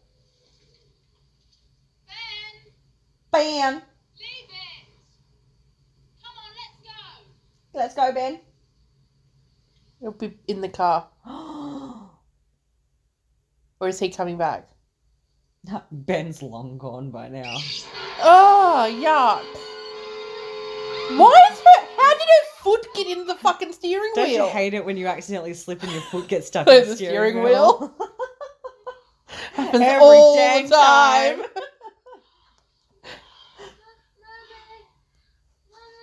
Ben, 2.05 2.73
Ben. 3.31 3.73
leave 3.75 4.49
it. 4.49 4.87
Come 6.21 6.35
on, 6.35 6.51
let's 6.59 6.75
go. 6.83 6.99
Let's 7.73 7.95
go, 7.95 8.11
Ben. 8.13 8.41
He'll 10.01 10.11
be 10.11 10.37
in 10.47 10.59
the 10.61 10.69
car. 10.69 11.07
Or 13.79 13.87
is 13.87 13.99
he 13.99 14.09
coming 14.09 14.37
back? 14.37 14.67
Ben's 15.91 16.41
long 16.41 16.79
gone 16.79 17.11
by 17.11 17.29
now. 17.29 17.57
Oh, 18.21 18.87
yuck. 18.89 19.76
Why 21.09 21.39
is 21.51 21.59
her. 21.59 21.87
How 21.97 22.13
did 22.13 22.21
her 22.21 22.45
foot 22.63 22.87
get 22.95 23.07
in 23.07 23.25
the 23.27 23.35
fucking 23.35 23.73
steering 23.73 24.01
wheel? 24.03 24.11
Don't 24.15 24.29
wheel? 24.29 24.45
you 24.45 24.51
hate 24.51 24.73
it 24.73 24.85
when 24.85 24.97
you 24.97 25.07
accidentally 25.07 25.53
slip 25.53 25.83
and 25.83 25.91
your 25.91 26.01
foot 26.01 26.27
gets 26.27 26.47
stuck 26.47 26.67
In 26.83 26.87
the, 26.87 26.95
steering, 26.95 27.43
wheel? 27.43 27.93
Happens 29.53 29.83
Every 29.83 30.01
all 30.01 30.35
damn 30.35 30.63
the 30.63 30.69
time. 30.75 31.41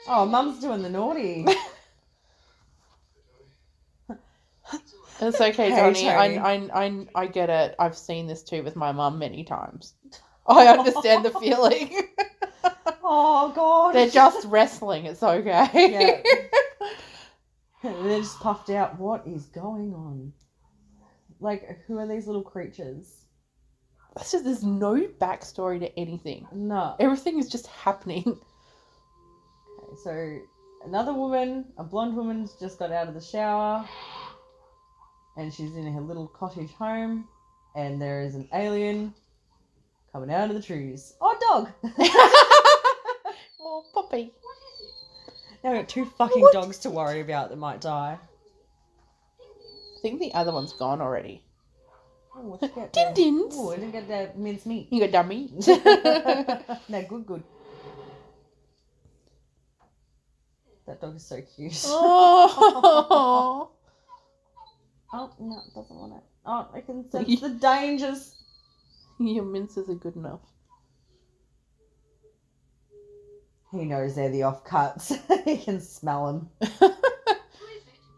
oh, 0.09 0.27
Mum's 0.27 0.61
doing 0.61 0.83
the 0.83 0.91
naughty. 0.91 1.47
It's 5.21 5.41
okay, 5.41 5.71
Hey, 5.71 5.73
Johnny. 5.77 5.95
Tony. 5.95 6.09
I, 6.11 6.55
I, 6.55 6.85
I, 6.85 7.07
I 7.15 7.27
get 7.27 7.49
it. 7.49 7.75
I've 7.79 7.97
seen 7.97 8.27
this 8.27 8.43
too 8.43 8.63
with 8.63 8.77
my 8.77 8.93
mum 8.93 9.19
many 9.19 9.45
times. 9.45 9.95
I 10.47 10.67
understand 10.67 11.25
the 11.25 11.31
feeling. 11.31 11.95
Oh 13.07 13.53
God. 13.55 13.95
They're 13.95 14.09
just 14.09 14.47
wrestling. 14.47 15.05
It's 15.05 15.23
okay. 15.23 16.23
They're 17.83 18.19
just 18.19 18.41
puffed 18.41 18.71
out. 18.71 18.99
What 18.99 19.27
is 19.27 19.45
going 19.47 19.93
on? 19.93 20.33
Like, 21.39 21.81
who 21.87 21.99
are 21.99 22.07
these 22.09 22.27
little 22.27 22.43
creatures? 22.43 23.25
It's 24.17 24.33
just 24.33 24.45
there's 24.45 24.65
no 24.65 24.95
backstory 25.21 25.81
to 25.81 25.99
anything. 25.99 26.47
No. 26.53 26.95
Everything 26.99 27.39
is 27.39 27.49
just 27.49 27.67
happening. 27.69 28.41
Okay, 29.77 29.97
so 30.05 30.39
another 30.87 31.13
woman, 31.13 31.65
a 31.77 31.85
blonde 31.85 32.17
woman's 32.17 32.55
just 32.61 32.79
got 32.79 32.93
out 32.93 33.09
of 33.09 33.15
the 33.15 33.21
shower, 33.21 33.85
and 35.37 35.53
she's 35.53 35.75
in 35.75 35.93
her 35.93 36.01
little 36.01 36.29
cottage 36.29 36.73
home, 36.73 37.27
and 37.75 38.01
there 38.01 38.23
is 38.23 38.37
an 38.37 38.49
alien 38.55 39.13
coming 40.13 40.31
out 40.33 40.49
of 40.49 40.55
the 40.55 40.63
trees. 40.63 41.15
Oh, 41.21 41.37
dog! 41.41 41.73
oh, 43.75 43.85
puppy. 43.93 44.33
now 45.63 45.73
we've 45.73 45.81
got 45.81 45.89
two 45.89 46.05
fucking 46.05 46.43
What? 46.43 46.53
dogs 46.53 46.79
to 46.81 46.91
worry 46.91 47.21
about 47.21 47.51
that 47.51 47.59
might 47.59 47.81
die. 47.81 48.19
I 49.41 50.01
think 50.03 50.21
the 50.21 50.35
other 50.35 50.53
one's 50.53 50.73
gone 50.73 51.01
already. 51.01 51.43
Oh, 52.37 52.59
let's 52.61 52.75
get 52.75 52.93
Din 52.93 53.15
dins. 53.15 53.55
Oh, 53.57 53.73
I 53.73 53.77
didn't 53.77 53.93
get 53.93 54.09
the 54.09 54.31
mince 54.39 54.67
meat. 54.67 54.89
You 54.91 55.01
got 55.01 55.13
dummy. 55.13 55.53
no, 56.89 57.03
good, 57.09 57.27
good. 57.27 57.43
That 60.87 61.01
dog 61.01 61.17
is 61.17 61.25
so 61.25 61.41
cute. 61.41 61.81
oh. 61.87 63.71
Oh, 65.13 65.31
no, 65.39 65.59
it 65.59 65.75
doesn't 65.75 65.97
want 65.97 66.15
it. 66.15 66.23
Oh, 66.45 66.69
I 66.75 66.81
can 66.81 67.09
sense 67.11 67.41
the 67.41 67.51
dangers. 67.51 68.35
Your 69.21 69.45
minces 69.45 69.89
are 69.89 69.95
good 69.95 70.17
enough. 70.17 70.41
He 73.75 73.85
knows 73.85 74.15
they're 74.15 74.29
the 74.31 74.41
offcuts. 74.41 75.19
he 75.45 75.59
can 75.59 75.81
smell 75.81 76.27
them. 76.27 76.71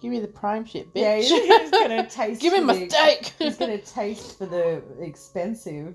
Give 0.01 0.11
me 0.11 0.21
the 0.21 0.29
prime 0.29 0.67
shit, 0.67 0.93
bitch. 0.93 1.01
Yeah, 1.01 1.17
he's, 1.17 1.71
gonna 1.71 2.07
taste. 2.11 2.43
Give 2.43 2.63
my 2.63 2.75
the- 2.75 2.91
steak. 2.91 3.33
He's 3.39 3.57
gonna 3.57 3.79
taste 3.79 4.37
for 4.37 4.45
the 4.45 4.83
expensive. 5.01 5.95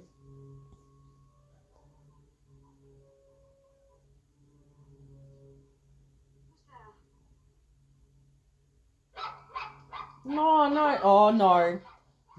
No, 10.25 10.69
no, 10.69 10.99
oh 11.03 11.29
no. 11.31 11.79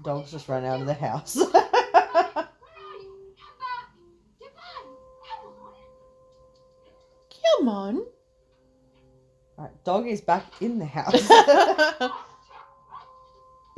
Dog's 0.03 0.31
just 0.31 0.49
run 0.49 0.65
out 0.65 0.81
of 0.81 0.87
the 0.87 0.93
house. 0.93 1.37
Right, 1.37 1.51
come 1.51 1.61
back. 3.59 3.87
Get 4.39 4.55
back. 4.55 4.85
Come 7.57 7.67
on. 7.69 8.05
Right, 9.57 9.83
dog 9.83 10.07
is 10.07 10.21
back 10.21 10.45
in 10.61 10.79
the 10.79 10.85
house. 10.85 11.29
Are 11.29 12.11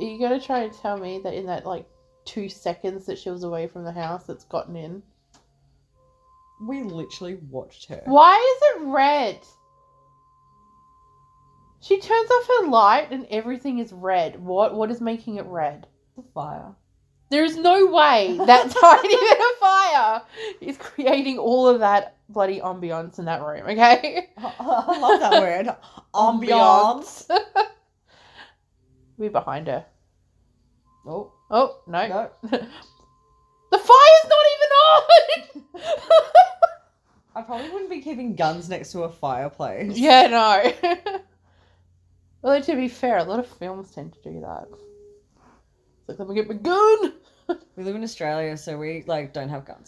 you 0.00 0.18
gonna 0.18 0.40
try 0.40 0.60
and 0.60 0.72
tell 0.72 0.96
me 0.96 1.20
that 1.22 1.34
in 1.34 1.46
that 1.46 1.66
like 1.66 1.86
two 2.24 2.48
seconds 2.48 3.06
that 3.06 3.18
she 3.18 3.30
was 3.30 3.44
away 3.44 3.66
from 3.66 3.84
the 3.84 3.92
house, 3.92 4.28
it's 4.28 4.44
gotten 4.44 4.76
in? 4.76 5.02
we 6.60 6.82
literally 6.82 7.38
watched 7.50 7.86
her. 7.88 8.02
Why 8.06 8.36
is 8.36 8.82
it 8.82 8.86
red? 8.86 9.40
She 11.80 12.00
turns 12.00 12.30
off 12.30 12.48
her 12.48 12.66
light 12.68 13.08
and 13.10 13.26
everything 13.30 13.78
is 13.78 13.92
red. 13.92 14.40
What? 14.40 14.74
What 14.74 14.90
is 14.90 15.00
making 15.00 15.36
it 15.36 15.46
red? 15.46 15.86
The 16.16 16.24
fire. 16.34 16.74
There 17.30 17.44
is 17.44 17.56
no 17.56 17.86
way 17.86 18.38
that 18.46 18.70
tiny 18.80 19.08
bit 19.08 19.38
of 19.38 19.58
fire 19.58 20.22
is 20.60 20.76
creating 20.78 21.38
all 21.38 21.68
of 21.68 21.80
that 21.80 22.15
bloody 22.28 22.60
ambiance 22.60 23.18
in 23.18 23.24
that 23.26 23.42
room. 23.42 23.62
Okay. 23.68 24.28
I 24.38 24.98
love 24.98 25.20
that 25.20 25.40
word. 25.42 25.76
ambiance. 26.14 27.28
We're 29.18 29.30
behind 29.30 29.66
her. 29.68 29.84
Oh, 31.06 31.32
Oh 31.50 31.80
no. 31.86 32.06
no. 32.08 32.30
the 32.42 32.58
fire's 33.78 34.26
not 34.28 34.46
even 34.54 34.70
on. 34.82 35.02
I 37.36 37.42
probably 37.42 37.68
wouldn't 37.70 37.90
be 37.90 38.00
keeping 38.00 38.34
guns 38.34 38.68
next 38.68 38.92
to 38.92 39.02
a 39.02 39.08
fireplace. 39.10 39.96
yeah, 39.96 40.26
no. 40.26 40.72
well, 42.42 42.60
to 42.62 42.74
be 42.76 42.88
fair, 42.88 43.18
a 43.18 43.24
lot 43.24 43.38
of 43.38 43.46
films 43.46 43.90
tend 43.92 44.14
to 44.14 44.22
do 44.22 44.40
that. 44.40 44.66
It's 46.08 46.08
like, 46.08 46.18
let 46.18 46.28
me 46.28 46.34
get 46.34 46.48
my 46.48 46.54
gun. 46.54 47.12
We 47.76 47.84
live 47.84 47.94
in 47.94 48.02
Australia, 48.02 48.56
so 48.56 48.76
we 48.76 49.04
like 49.06 49.32
don't 49.32 49.48
have 49.50 49.64
guns. 49.64 49.86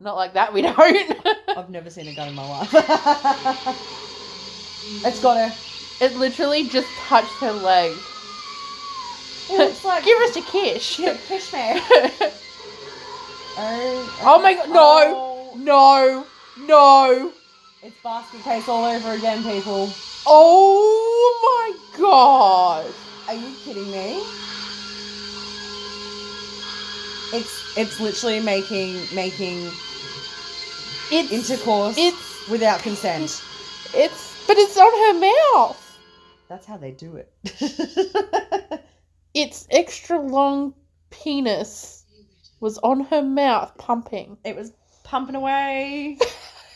Not 0.00 0.16
like 0.16 0.34
that, 0.34 0.52
we 0.52 0.62
don't. 0.62 0.76
I've 1.56 1.70
never 1.70 1.88
seen 1.90 2.08
a 2.08 2.14
gun 2.14 2.28
in 2.28 2.34
my 2.34 2.48
life. 2.48 2.72
it's 5.04 5.20
got 5.22 5.36
her. 5.50 5.54
it 6.04 6.16
literally 6.16 6.68
just 6.68 6.88
touched 7.06 7.32
her 7.40 7.52
leg. 7.52 7.92
It's 9.50 9.84
like 9.90 10.04
Give 10.04 10.18
us 10.22 10.36
a 10.36 10.42
kiss. 10.42 10.96
fish 10.96 11.52
man. 11.52 11.80
Oh, 13.56 14.18
Oh 14.22 14.42
my 14.42 14.54
God, 14.54 14.68
no. 14.68 15.14
Oh, 15.16 15.56
no, 15.56 16.26
no. 16.66 17.32
it's 17.82 17.94
basket 18.02 18.42
case 18.42 18.68
all 18.68 18.84
over 18.84 19.12
again, 19.12 19.42
people. 19.44 19.88
Oh 20.26 21.40
my 21.44 21.72
god. 21.98 22.92
Are 23.28 23.34
you 23.34 23.54
kidding 23.64 23.90
me? 23.92 24.22
It's 27.34 27.76
it's 27.76 27.98
literally 28.00 28.38
making 28.40 28.94
making 29.14 29.68
It's 31.10 31.32
intercourse 31.32 31.96
it's 31.98 32.48
without 32.48 32.80
consent. 32.80 33.42
it's 33.92 34.46
but 34.46 34.56
it's 34.56 34.76
on 34.76 34.92
her 35.14 35.20
mouth. 35.54 35.98
That's 36.48 36.64
how 36.66 36.76
they 36.76 36.92
do 36.92 37.16
it. 37.16 38.80
Its 39.34 39.66
extra 39.70 40.20
long 40.20 40.74
penis 41.10 42.04
was 42.60 42.78
on 42.78 43.00
her 43.06 43.22
mouth 43.22 43.76
pumping. 43.78 44.36
it 44.44 44.54
was 44.54 44.72
pumping 45.02 45.34
away 45.34 46.16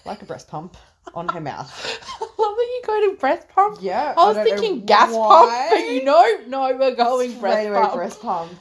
like 0.04 0.22
a 0.22 0.24
breast 0.24 0.48
pump 0.48 0.76
on 1.14 1.28
her 1.28 1.40
mouth. 1.40 1.70
I 2.20 2.24
love 2.24 2.56
that 2.56 2.68
you 2.74 2.82
go 2.84 3.10
to 3.10 3.16
breast 3.18 3.48
pump. 3.48 3.78
Yeah, 3.80 4.14
I 4.16 4.32
was 4.32 4.36
thinking 4.38 4.84
gas 4.86 5.12
pump, 5.12 5.52
but 5.70 5.78
you 5.88 6.02
know, 6.02 6.38
no, 6.48 6.76
we're 6.76 6.96
going 6.96 7.38
breast 7.38 7.68
pump. 7.72 7.94
breast 7.94 8.20
pump. 8.20 8.52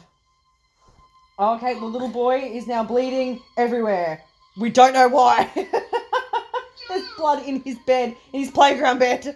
Okay, 1.40 1.76
the 1.76 1.86
little 1.86 2.08
boy 2.10 2.40
is 2.40 2.66
now 2.68 2.84
bleeding 2.84 3.40
everywhere. 3.58 4.24
We 4.58 4.70
don't 4.72 4.94
know 4.94 5.08
why. 5.08 5.50
There's 6.90 7.04
blood 7.18 7.44
in 7.46 7.62
his 7.62 7.78
bed, 7.86 8.16
in 8.34 8.40
his 8.40 8.50
playground 8.50 8.98
bed. 9.00 9.20
I 9.28 9.32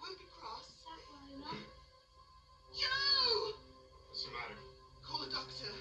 won't 0.00 0.18
be 0.18 0.24
cross. 0.40 0.70
Don't 0.84 1.00
worry, 1.10 1.40
Mum. 1.40 1.56
Joe! 2.72 3.52
What's 4.08 4.24
the 4.24 4.30
matter? 4.30 4.54
Call 5.04 5.22
a 5.22 5.30
doctor. 5.30 5.72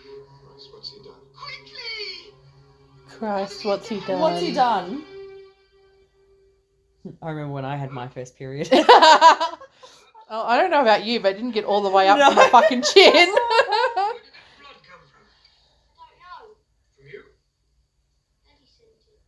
Christ, 0.43 0.69
what's 0.73 0.89
he 0.91 0.97
done? 1.03 1.21
Quickly! 1.35 2.33
Christ, 3.19 3.65
what's 3.65 3.87
he 3.89 3.99
done? 3.99 4.19
What's 4.19 4.41
he 4.41 4.51
done? 4.53 5.03
I 7.21 7.29
remember 7.29 7.53
when 7.53 7.65
I 7.65 7.75
had 7.75 7.91
my 7.91 8.07
first 8.07 8.35
period. 8.37 8.69
oh, 8.73 9.57
I 10.29 10.57
don't 10.57 10.71
know 10.71 10.81
about 10.81 11.03
you, 11.05 11.19
but 11.19 11.29
I 11.29 11.33
didn't 11.33 11.51
get 11.51 11.65
all 11.65 11.81
the 11.81 11.89
way 11.89 12.07
up 12.07 12.17
No. 12.17 12.29
to 12.29 12.35
my 12.35 12.47
fucking 12.49 12.81
chin. 12.81 13.13
Where 13.13 13.25
did 13.25 13.35
that 13.35 14.15
blood 14.59 14.75
come 14.83 14.99
from? 15.07 15.23
Don't 15.95 16.17
know. 16.19 16.55
From 16.97 17.05
you? 17.07 17.23
Daddy 18.45 18.65
sent 18.65 19.07
it. 19.07 19.19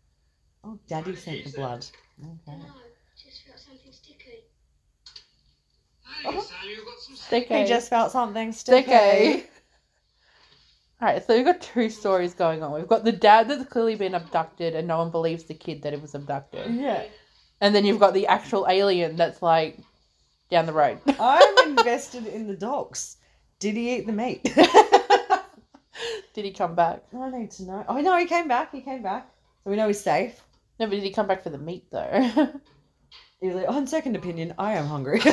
oh, 0.66 0.79
Daddy 0.90 1.16
sent 1.16 1.46
the 1.46 1.52
blood. 1.52 1.86
Okay. 2.20 2.58
No, 2.58 2.66
just 3.16 3.44
felt 3.46 3.60
something 3.60 3.92
sticky. 3.92 4.44
Hey, 6.04 6.28
uh-huh. 6.28 6.38
Oh. 6.38 6.42
Sam, 6.42 6.70
you've 6.70 6.86
got 6.86 7.00
some 7.00 7.16
Sticky. 7.16 7.56
He 7.56 7.66
just 7.66 7.90
felt 7.90 8.12
something 8.12 8.52
sticky. 8.52 8.92
Sticky. 8.92 9.50
Alright, 11.02 11.26
so 11.26 11.36
we've 11.36 11.46
got 11.46 11.62
two 11.62 11.90
stories 11.90 12.34
going 12.34 12.62
on. 12.62 12.74
We've 12.74 12.88
got 12.88 13.06
the 13.06 13.12
dad 13.12 13.48
that's 13.48 13.70
clearly 13.70 13.96
been 13.96 14.16
abducted 14.16 14.76
and 14.76 14.88
no 14.88 14.98
one 14.98 15.12
believes 15.12 15.44
the 15.46 15.54
kid 15.54 15.84
that 15.84 15.94
it 15.94 16.02
was 16.02 16.14
abducted. 16.14 16.74
Yeah. 16.74 17.04
And 17.62 17.74
then 17.74 17.86
you've 17.86 18.00
got 18.00 18.14
the 18.14 18.28
actual 18.28 18.66
alien 18.68 19.16
that's 19.16 19.42
like 19.42 19.78
down 20.50 20.66
the 20.66 20.74
road. 20.74 21.00
I'm 21.20 21.70
invested 21.70 22.26
in 22.26 22.48
the 22.48 22.56
dogs. 22.56 23.18
Did 23.60 23.76
he 23.76 23.96
eat 23.96 24.08
the 24.08 24.14
meat? 24.14 24.44
did 26.34 26.46
he 26.46 26.52
come 26.52 26.76
back? 26.76 27.04
I 27.18 27.30
need 27.30 27.52
to 27.52 27.64
know. 27.64 27.86
Oh 27.88 28.02
no, 28.02 28.18
he 28.18 28.26
came 28.26 28.48
back. 28.48 28.72
He 28.74 28.82
came 28.82 29.04
back. 29.04 29.30
So 29.64 29.70
we 29.70 29.78
know 29.78 29.88
he's 29.88 30.02
safe. 30.02 30.42
No, 30.80 30.86
but 30.88 30.92
did 30.92 31.04
he 31.04 31.12
come 31.12 31.28
back 31.28 31.44
for 31.44 31.50
the 31.50 31.58
meat 31.58 31.92
though? 31.92 32.50
He's 33.42 33.54
like, 33.54 33.68
on 33.70 33.88
second 33.88 34.16
opinion, 34.16 34.54
I 34.58 34.74
am 34.74 34.86
hungry. 34.88 35.22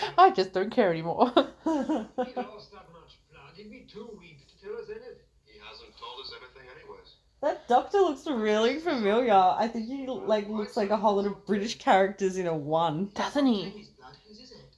I 0.18 0.30
just 0.34 0.52
don't 0.52 0.70
care 0.70 0.90
anymore. 0.90 1.30
He 1.34 1.40
lost 1.70 2.72
that 2.72 2.88
much 2.92 3.18
blood. 3.30 3.52
He'd 3.54 3.70
be 3.70 3.86
too 3.90 4.08
weak 4.18 4.46
to 4.48 4.64
tell 4.64 4.76
us 4.76 4.88
anything. 4.88 5.16
He 5.44 5.58
hasn't 5.58 5.96
told 5.98 6.20
us 6.24 6.32
anything 6.32 6.68
anyways. 6.76 7.16
that 7.42 7.68
doctor 7.68 7.98
looks 7.98 8.26
really 8.26 8.78
familiar. 8.78 9.34
I 9.34 9.68
think 9.68 9.86
he 9.86 10.06
like 10.06 10.48
looks 10.48 10.76
like 10.76 10.90
a 10.90 10.96
whole 10.96 11.16
lot 11.16 11.26
of 11.26 11.44
British 11.46 11.78
characters 11.78 12.36
in 12.36 12.46
a 12.46 12.56
one. 12.56 13.10
Doesn't 13.14 13.46
he? 13.46 13.70
Tony's 13.70 13.88
blood, 13.88 14.16
whose 14.26 14.40
is 14.40 14.52
it? 14.52 14.72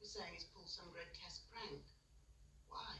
You're 0.00 0.08
saying 0.08 0.30
he's 0.34 0.44
pulled 0.54 0.68
some 0.68 0.86
grotesque 0.92 1.42
prank. 1.50 1.82
Why? 2.68 2.98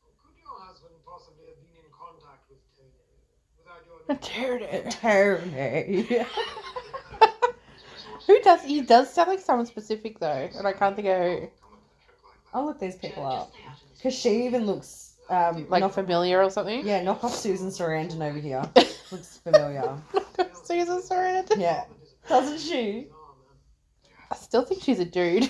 Could 0.00 0.36
your 0.36 0.60
husband 0.60 0.96
possibly 1.04 1.46
have 1.52 1.60
been 1.60 1.76
in 1.76 1.92
contact 1.92 2.48
with 2.48 2.60
Tony 2.76 2.92
without 4.08 4.38
your 4.38 4.58
Tear 4.58 4.58
it. 4.58 4.90
Tony. 5.00 6.26
Who 8.26 8.40
does 8.42 8.62
he 8.62 8.82
does 8.82 9.12
sound 9.12 9.28
like 9.28 9.40
someone 9.40 9.64
specific 9.66 10.18
though, 10.18 10.50
and 10.58 10.66
I 10.66 10.72
can't 10.72 10.94
think 10.94 11.08
of 11.08 11.16
who. 11.18 11.48
I'll 12.52 12.66
look 12.66 12.78
these 12.78 12.96
people 12.96 13.24
up 13.26 13.52
just 13.52 13.54
stay 13.54 13.64
out 13.68 13.72
of 13.74 13.80
this. 13.88 13.98
because 13.98 14.14
she 14.14 14.44
even 14.46 14.66
looks 14.66 15.14
um 15.30 15.66
Like 15.70 15.80
knock, 15.80 15.92
familiar 15.94 16.42
or 16.42 16.50
something. 16.50 16.86
yeah 16.86 17.02
knock 17.02 17.24
off 17.24 17.34
Susan 17.34 17.68
Sarandon 17.68 18.20
over 18.28 18.38
here. 18.38 18.62
looks 19.12 19.38
familiar. 19.38 19.96
Susan 20.64 21.00
Sarandon. 21.00 21.58
Yeah, 21.58 21.84
doesn't 22.28 22.58
she? 22.60 23.08
I 24.30 24.34
still 24.36 24.62
think 24.62 24.82
she's 24.82 25.00
a 25.00 25.06
dude. 25.06 25.48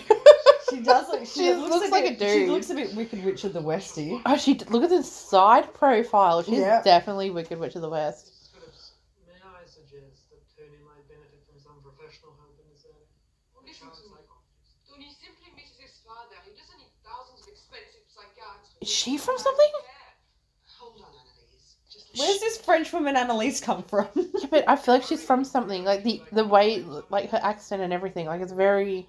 She 0.70 0.80
does 0.80 1.08
look. 1.08 1.20
She, 1.26 1.40
She 1.50 1.54
looks, 1.54 1.70
looks 1.74 1.88
a 1.88 1.90
like 1.90 2.04
a 2.04 2.08
She 2.14 2.46
dude. 2.46 2.48
looks 2.50 2.70
a 2.70 2.74
bit 2.74 2.94
Wicked 2.94 3.24
Witch 3.24 3.42
of 3.42 3.52
the 3.54 3.60
Westy. 3.62 4.20
oh, 4.24 4.36
she 4.36 4.54
look 4.70 4.84
at 4.84 4.90
the 4.90 5.02
side 5.02 5.74
profile. 5.74 6.42
She's 6.44 6.58
Yeah. 6.62 6.80
definitely 6.82 7.30
Wicked 7.30 7.58
Witch 7.58 7.74
of 7.74 7.82
the 7.82 7.88
West. 7.90 8.30
Phillips, 8.54 8.92
may 9.26 9.34
I 9.42 9.66
suggest 9.66 10.30
that 10.30 10.38
Tony 10.54 10.78
might 10.86 11.02
benefit 11.10 11.40
from 11.50 11.58
some 11.58 11.80
professional 11.82 12.36
help 12.38 12.54
in 12.62 12.68
this 12.70 12.84
area? 12.86 13.02
Listen 13.58 13.88
Child 13.90 13.96
to 13.96 14.02
me. 14.06 14.14
psychologist. 14.14 14.86
Tony 14.86 15.08
simply 15.16 15.50
misses 15.58 15.80
his 15.82 15.94
father. 16.06 16.36
He 16.46 16.52
doesn't 16.54 16.76
need 16.78 16.92
thousands 17.02 17.40
of 17.42 17.48
expensive 17.50 18.04
psychiatrists. 18.12 18.67
Is 18.80 18.88
she 18.88 19.18
from 19.18 19.38
something? 19.38 19.70
Hold 20.78 20.94
on, 21.04 21.10
Where's 22.16 22.40
this 22.40 22.58
French 22.58 22.92
woman 22.92 23.16
Annalise 23.16 23.60
come 23.60 23.82
from? 23.82 24.08
Yeah, 24.16 24.46
but 24.50 24.64
I 24.68 24.76
feel 24.76 24.94
like 24.94 25.02
she's 25.04 25.22
from 25.24 25.44
something. 25.44 25.84
Like 25.84 26.04
the 26.04 26.22
the 26.32 26.44
way, 26.44 26.84
like 27.10 27.30
her 27.30 27.40
accent 27.42 27.82
and 27.82 27.92
everything. 27.92 28.26
Like 28.26 28.40
it's 28.40 28.52
very. 28.52 29.08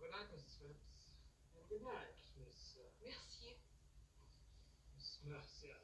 Good 0.00 0.10
night, 0.10 0.26
Mrs. 0.34 0.58
Phillips. 0.58 0.84
And 1.54 1.68
good 1.68 1.82
night, 1.84 2.14
Miss, 2.38 2.76
uh, 2.78 2.82
Merci. 3.04 3.56
Miss 4.96 5.18
Mercier. 5.26 5.78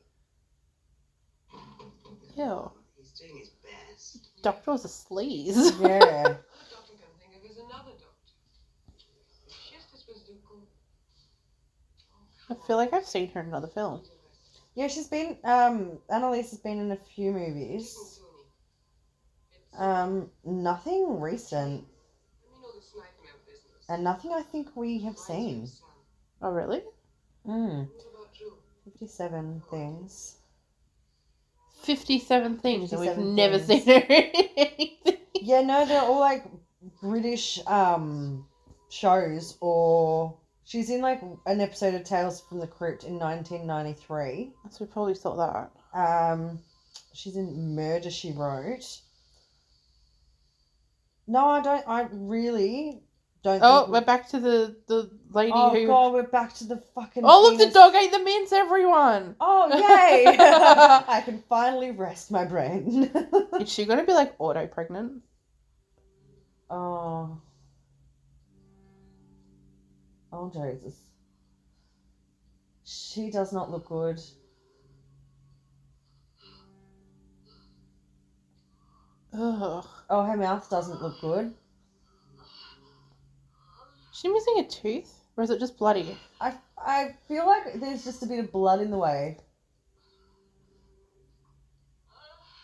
Ew. 2.36 2.70
He's 2.96 3.10
doing 3.12 3.38
his 3.38 3.50
best. 3.62 4.42
Doctor 4.42 4.72
was 4.72 4.84
a 4.84 4.88
sleaze. 4.88 5.56
yeah. 5.80 5.88
All 5.88 6.66
doctor 6.70 6.94
can 6.98 7.12
think 7.20 7.36
of 7.36 7.50
is 7.50 7.58
another 7.58 7.92
doctor. 7.98 8.34
Just 9.70 9.94
as 9.94 10.06
was 10.08 10.22
Duco. 10.22 10.66
I 12.50 12.54
feel 12.66 12.76
like 12.76 12.92
I've 12.92 13.06
seen 13.06 13.30
her 13.32 13.40
in 13.40 13.46
another 13.46 13.68
film. 13.68 14.02
Yeah, 14.74 14.88
she's 14.88 15.08
been. 15.08 15.36
Um, 15.44 15.98
Annalise 16.08 16.50
has 16.50 16.58
been 16.60 16.78
in 16.78 16.90
a 16.92 16.96
few 16.96 17.32
movies. 17.32 18.20
Um, 19.78 20.30
nothing 20.44 21.20
recent, 21.20 21.84
Let 21.84 22.52
me 22.52 22.62
know 22.62 22.72
this 22.74 22.92
nightmare 22.96 23.32
business. 23.46 23.86
and 23.88 24.02
nothing 24.04 24.32
I 24.32 24.42
think 24.42 24.68
we 24.74 24.98
have 25.02 25.16
seen. 25.16 25.68
Oh 26.42 26.50
really? 26.50 26.82
About 27.44 27.88
you? 28.40 28.52
Fifty-seven 28.84 29.62
things. 29.70 30.36
Fifty-seven 31.82 32.58
things, 32.58 32.92
and 32.92 33.00
we've 33.00 33.10
57 33.10 33.34
never 33.34 33.58
things. 33.58 33.84
seen 33.84 33.94
her 33.94 34.06
in 34.06 34.30
anything. 34.56 35.16
Yeah, 35.40 35.62
no, 35.62 35.86
they're 35.86 36.02
all 36.02 36.20
like 36.20 36.44
British 37.00 37.60
um 37.66 38.46
shows, 38.90 39.56
or 39.60 40.36
she's 40.70 40.88
in 40.88 41.00
like 41.00 41.20
an 41.46 41.60
episode 41.60 41.94
of 41.94 42.04
Tales 42.04 42.40
from 42.48 42.60
the 42.60 42.66
Crypt 42.66 43.02
in 43.02 43.18
1993. 43.18 44.52
So 44.70 44.84
we 44.84 44.90
probably 44.90 45.14
saw 45.14 45.34
that. 45.34 45.70
Um, 45.98 46.60
she's 47.12 47.34
in 47.34 47.74
Murder 47.74 48.08
She 48.10 48.30
Wrote. 48.32 49.00
No, 51.26 51.46
I 51.46 51.60
don't. 51.60 51.84
I 51.88 52.06
really 52.12 53.02
don't. 53.42 53.60
Oh, 53.64 53.80
think 53.80 53.88
we- 53.88 53.92
we're 53.94 54.04
back 54.04 54.28
to 54.28 54.38
the 54.38 54.76
the 54.86 55.10
lady 55.32 55.50
who. 55.50 55.58
Oh 55.58 55.70
who. 55.74 55.86
god, 55.88 56.12
we're 56.12 56.22
back 56.22 56.54
to 56.54 56.64
the 56.64 56.76
fucking. 56.94 57.24
Oh 57.26 57.42
look, 57.42 57.54
the 57.58 57.64
penis. 57.64 57.74
dog 57.74 57.94
ate 57.96 58.12
the 58.12 58.20
mince, 58.20 58.52
everyone. 58.52 59.34
Oh 59.40 59.68
yay! 59.76 60.26
I 60.38 61.20
can 61.24 61.42
finally 61.48 61.90
rest 61.90 62.30
my 62.30 62.44
brain. 62.44 63.10
Is 63.60 63.72
she 63.72 63.86
gonna 63.86 64.04
be 64.04 64.12
like 64.12 64.34
auto 64.38 64.66
pregnant? 64.68 65.22
oh. 66.70 67.40
Oh 70.32 70.50
Jesus. 70.50 71.00
She 72.84 73.30
does 73.30 73.52
not 73.52 73.70
look 73.70 73.88
good. 73.88 74.20
Ugh. 79.32 79.84
Oh, 80.08 80.22
her 80.24 80.36
mouth 80.36 80.68
doesn't 80.68 81.02
look 81.02 81.20
good. 81.20 81.54
Is 84.12 84.18
she 84.18 84.28
missing 84.28 84.58
a 84.58 84.64
tooth, 84.64 85.20
or 85.36 85.44
is 85.44 85.50
it 85.50 85.60
just 85.60 85.78
bloody? 85.78 86.18
I 86.40 86.54
I 86.76 87.14
feel 87.28 87.46
like 87.46 87.74
there's 87.74 88.04
just 88.04 88.22
a 88.22 88.26
bit 88.26 88.40
of 88.40 88.50
blood 88.50 88.80
in 88.80 88.90
the 88.90 88.98
way. 88.98 89.38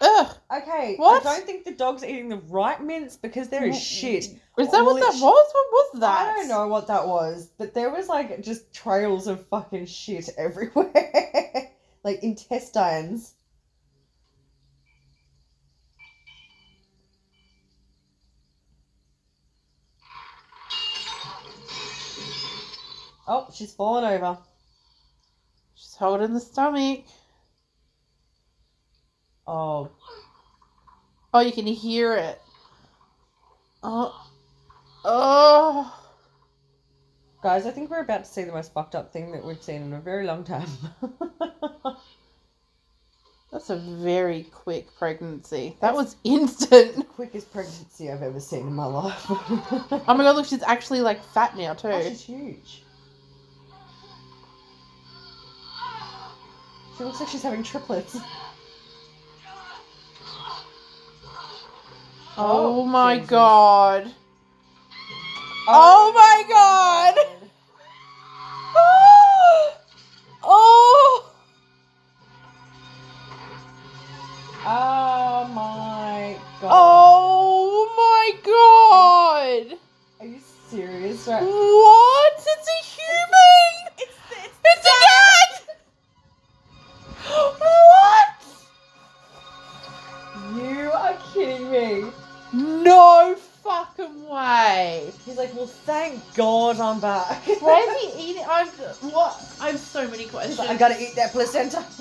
Ugh. 0.01 0.37
Okay, 0.55 0.97
What? 0.97 1.25
I 1.27 1.37
don't 1.37 1.47
think 1.47 1.65
the 1.65 1.73
dog's 1.73 2.05
eating 2.05 2.29
the 2.29 2.37
right 2.37 2.83
mince 2.83 3.17
because 3.17 3.49
there 3.49 3.65
is 3.65 3.81
shit. 3.81 4.25
Is 4.59 4.71
that 4.71 4.85
what 4.85 5.01
that 5.01 5.15
was? 5.15 5.21
What 5.23 5.67
was 5.73 6.01
that? 6.01 6.29
I 6.29 6.35
don't 6.35 6.49
know 6.49 6.69
what 6.69 6.87
that 6.89 7.07
was, 7.09 7.51
but 7.59 7.73
there 7.75 7.91
was 7.91 8.09
like 8.09 8.43
just 8.43 8.73
trails 8.75 9.27
of 9.27 9.47
fucking 9.49 9.87
shit 9.87 10.29
everywhere. 10.39 11.71
like 12.05 12.23
intestines. 12.23 13.35
Oh, 23.29 23.49
she's 23.53 23.75
fallen 23.75 24.05
over. 24.05 24.39
She's 25.75 25.95
holding 25.97 26.33
the 26.35 26.41
stomach. 26.41 27.05
Oh, 29.47 29.91
Oh, 31.35 31.41
you 31.41 31.53
can 31.53 31.67
hear 31.67 32.15
it. 32.15 32.41
Oh. 33.83 34.27
Oh. 35.05 35.95
guys, 37.43 37.67
I 37.67 37.71
think 37.71 37.91
we're 37.91 38.01
about 38.01 38.25
to 38.25 38.31
see 38.31 38.43
the 38.45 38.53
most 38.53 38.73
fucked 38.73 38.95
up 38.95 39.13
thing 39.13 39.33
that 39.33 39.45
we've 39.45 39.63
seen 39.63 39.83
in 39.83 39.93
a 39.93 40.01
very 40.01 40.25
long 40.25 40.45
time. 40.45 40.69
That's 43.53 43.69
a 43.71 43.77
very 43.77 44.45
quick 44.45 44.89
pregnancy. 44.97 45.77
That 45.81 45.95
was 45.95 46.17
instant. 46.25 47.07
Quickest 47.11 47.53
pregnancy 47.53 48.11
I've 48.11 48.23
ever 48.23 48.41
seen 48.41 48.61
in 48.67 48.73
my 48.73 48.87
life. 48.87 49.25
Oh 49.29 50.15
my 50.15 50.25
god, 50.25 50.37
look, 50.37 50.47
she's 50.47 50.63
actually 50.63 51.01
like 51.01 51.23
fat 51.23 51.57
now 51.57 51.75
too. 51.75 51.89
Oh, 51.89 52.03
she's 52.03 52.23
huge. 52.23 52.83
She 56.97 57.05
looks 57.05 57.21
like 57.21 57.29
she's 57.29 57.43
having 57.43 57.63
triplets. 57.63 58.17
Oh, 62.37 62.83
oh, 62.83 62.87
my 62.87 63.17
Jesus. 63.17 63.31
god. 63.31 64.13
Oh, 65.69 66.13
oh 66.13 66.13
my 66.15 66.45
god. 66.49 67.15
oh. 70.45 71.33
Oh 74.67 75.49
my 75.55 76.37
god. 76.61 76.71
Oh 76.73 77.95
my 77.97 79.69
god. 79.71 79.79
Are 80.21 80.27
you 80.27 80.41
serious? 80.71 81.27
Right? 81.29 81.43
What? 81.43 82.26
No 92.87 93.35
fucking 93.65 94.29
way. 94.29 95.13
He's 95.25 95.37
like, 95.37 95.53
well, 95.55 95.67
thank 95.67 96.23
God 96.35 96.79
I'm 96.79 97.01
back. 97.01 97.43
Why 97.61 97.81
is 97.81 98.15
he 98.15 98.31
eating? 98.31 98.45
I'm 98.49 98.69
what? 99.11 99.43
I 99.61 99.71
have 99.71 99.81
so 99.81 100.09
many 100.09 100.23
He's 100.23 100.31
questions. 100.31 100.59
like, 100.59 100.71
I 100.71 100.77
gotta 100.77 101.01
eat 101.03 101.15
that 101.17 101.33
placenta. 101.33 101.85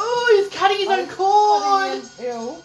Oh, 0.00 0.44
he's 0.50 0.56
cutting 0.56 0.76
his 0.76 0.86
own 0.88 1.08
cord. 1.08 2.02
Ew. 2.20 2.62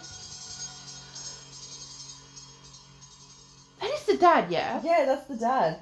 That 3.79 3.91
is 3.91 4.05
the 4.05 4.17
dad, 4.17 4.51
yeah. 4.51 4.81
Yeah, 4.83 5.05
that's 5.05 5.25
the 5.27 5.37
dad. 5.37 5.79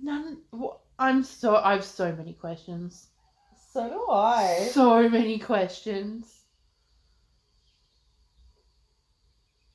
None. 0.00 0.38
wha- 0.52 0.76
I'm 1.00 1.24
so. 1.24 1.56
I 1.56 1.72
have 1.72 1.84
so 1.84 2.12
many 2.12 2.32
questions. 2.32 3.08
So 3.72 3.88
do 3.88 4.06
I. 4.10 4.68
So 4.72 5.08
many 5.08 5.38
questions. 5.40 6.39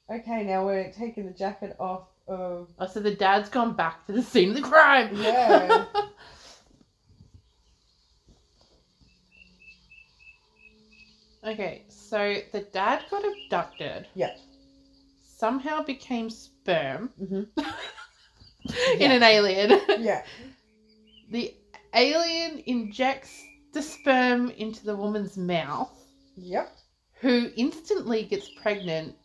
Okay, 0.10 0.44
now 0.44 0.66
we're 0.66 0.92
taking 0.92 1.26
the 1.26 1.32
jacket 1.34 1.76
off 1.80 2.08
of. 2.28 2.70
Oh, 2.78 2.86
so 2.86 3.00
the 3.00 3.16
dad's 3.16 3.50
gone 3.50 3.74
back 3.74 4.06
to 4.06 4.12
the 4.12 4.22
scene 4.22 4.50
of 4.50 4.56
the 4.56 4.62
crime. 4.62 5.10
Yeah. 5.16 5.86
okay, 11.48 11.86
so 11.90 12.36
the 12.52 12.62
dad 12.62 13.04
got 13.10 13.24
abducted. 13.26 14.08
Yeah. 14.14 14.36
Somehow 15.24 15.82
became 15.84 16.30
sperm 16.30 17.10
hmm 17.18 17.44
in 19.00 19.12
an 19.12 19.24
alien. 19.24 19.80
Yeah. 20.00 20.24
the 21.32 21.54
alien 21.96 22.60
injects 22.68 23.44
the 23.74 23.82
sperm 23.82 24.52
into 24.52 24.86
the 24.86 24.96
woman's 24.96 25.36
mouth, 25.36 25.92
Yep. 26.38 26.72
who 27.22 27.50
instantly 27.58 28.24
gets 28.24 28.50
pregnant 28.50 29.16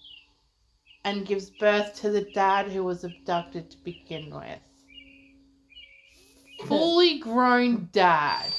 and 1.05 1.27
gives 1.27 1.51
birth 1.51 1.95
to 2.01 2.11
the 2.11 2.23
dad 2.33 2.67
who 2.71 2.85
was 2.85 3.05
abducted 3.05 3.71
to 3.71 3.77
begin 3.79 4.35
with. 4.35 4.59
Fully 6.67 7.19
grown 7.19 7.89
dad. 7.93 8.53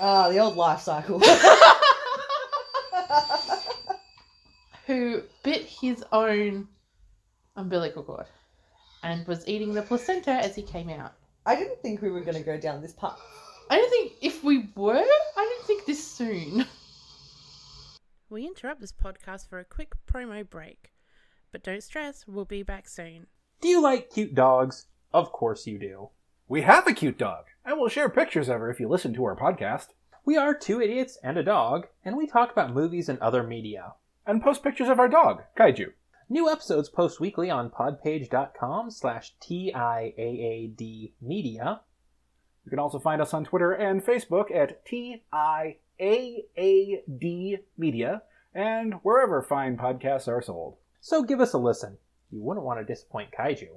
Ah, 0.00 0.28
the 0.28 0.38
old 0.38 0.56
life 0.56 0.80
cycle. 0.80 1.20
who 4.86 5.22
bit 5.42 5.62
his 5.62 6.04
own 6.12 6.66
umbilical 7.56 8.02
cord 8.02 8.26
and 9.02 9.26
was 9.26 9.46
eating 9.46 9.74
the 9.74 9.82
placenta 9.82 10.30
as 10.30 10.56
he 10.56 10.62
came 10.62 10.88
out. 10.88 11.12
I 11.44 11.56
didn't 11.56 11.80
think 11.82 12.00
we 12.00 12.10
were 12.10 12.22
gonna 12.22 12.42
go 12.42 12.58
down 12.58 12.80
this 12.80 12.94
path. 12.94 13.20
I 13.70 13.76
don't 13.76 13.90
think 13.90 14.12
if 14.22 14.42
we 14.42 14.68
were, 14.74 14.94
I 14.96 15.36
don't 15.36 15.66
think 15.66 15.84
this 15.84 16.02
soon. 16.02 16.64
We 18.30 18.46
interrupt 18.46 18.80
this 18.80 18.92
podcast 18.92 19.48
for 19.48 19.58
a 19.58 19.64
quick 19.64 19.92
promo 20.10 20.48
break. 20.48 20.92
But 21.52 21.62
don't 21.62 21.82
stress, 21.82 22.26
we'll 22.26 22.44
be 22.44 22.62
back 22.62 22.88
soon. 22.88 23.26
Do 23.60 23.68
you 23.68 23.82
like 23.82 24.10
cute 24.10 24.34
dogs? 24.34 24.86
Of 25.12 25.32
course 25.32 25.66
you 25.66 25.78
do. 25.78 26.10
We 26.46 26.62
have 26.62 26.86
a 26.86 26.92
cute 26.92 27.18
dog, 27.18 27.46
and 27.64 27.78
we'll 27.78 27.88
share 27.88 28.08
pictures 28.08 28.48
of 28.48 28.60
her 28.60 28.70
if 28.70 28.80
you 28.80 28.88
listen 28.88 29.14
to 29.14 29.24
our 29.24 29.36
podcast. 29.36 29.88
We 30.24 30.36
are 30.36 30.54
two 30.54 30.80
idiots 30.80 31.18
and 31.22 31.38
a 31.38 31.42
dog, 31.42 31.86
and 32.04 32.16
we 32.16 32.26
talk 32.26 32.52
about 32.52 32.74
movies 32.74 33.08
and 33.08 33.18
other 33.18 33.42
media. 33.42 33.94
And 34.26 34.42
post 34.42 34.62
pictures 34.62 34.88
of 34.88 34.98
our 34.98 35.08
dog, 35.08 35.42
Kaiju. 35.58 35.92
New 36.28 36.50
episodes 36.50 36.90
post 36.90 37.20
weekly 37.20 37.48
on 37.48 37.70
podpage.com 37.70 38.90
slash 38.90 39.34
TIAAD 39.40 41.12
media. 41.22 41.80
You 42.64 42.70
can 42.70 42.78
also 42.78 42.98
find 42.98 43.22
us 43.22 43.32
on 43.32 43.46
Twitter 43.46 43.72
and 43.72 44.04
Facebook 44.04 44.54
at 44.54 44.84
TIAAD 44.84 45.72
Media, 47.78 48.22
and 48.54 48.94
wherever 49.02 49.40
fine 49.40 49.78
podcasts 49.78 50.28
are 50.28 50.42
sold. 50.42 50.76
So 51.00 51.22
give 51.22 51.40
us 51.40 51.52
a 51.52 51.58
listen. 51.58 51.96
You 52.30 52.42
wouldn't 52.42 52.66
want 52.66 52.80
to 52.80 52.84
disappoint 52.84 53.30
Kaiju. 53.38 53.68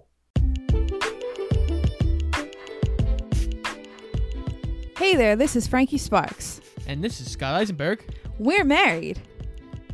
Hey 4.97 5.15
there, 5.15 5.35
this 5.35 5.55
is 5.55 5.67
Frankie 5.67 5.97
Sparks. 5.97 6.61
And 6.87 7.03
this 7.03 7.19
is 7.21 7.31
Scott 7.31 7.55
Eisenberg, 7.55 8.03
We're 8.37 8.63
married. 8.63 9.19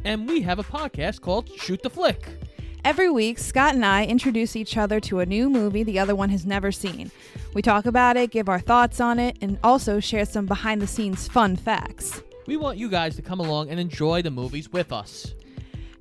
and 0.03 0.27
we 0.27 0.41
have 0.41 0.59
a 0.59 0.63
podcast 0.63 1.21
called 1.21 1.49
Shoot 1.57 1.81
the 1.83 1.89
Flick. 1.89 2.27
Every 2.83 3.09
week, 3.09 3.37
Scott 3.39 3.73
and 3.75 3.85
I 3.85 4.05
introduce 4.05 4.55
each 4.55 4.77
other 4.77 4.99
to 5.01 5.19
a 5.19 5.25
new 5.25 5.49
movie 5.49 5.83
the 5.83 5.99
other 5.99 6.15
one 6.15 6.29
has 6.29 6.45
never 6.45 6.71
seen. 6.71 7.11
We 7.53 7.61
talk 7.61 7.85
about 7.85 8.15
it, 8.17 8.31
give 8.31 8.47
our 8.49 8.59
thoughts 8.59 8.99
on 9.01 9.19
it, 9.19 9.37
and 9.41 9.57
also 9.63 9.99
share 9.99 10.25
some 10.25 10.45
behind 10.45 10.81
the 10.81 10.87
scenes 10.87 11.27
fun 11.27 11.55
facts. 11.55 12.21
We 12.45 12.55
want 12.57 12.77
you 12.77 12.89
guys 12.89 13.15
to 13.17 13.21
come 13.21 13.39
along 13.41 13.69
and 13.69 13.79
enjoy 13.79 14.21
the 14.21 14.31
movies 14.31 14.71
with 14.71 14.91
us. 14.93 15.33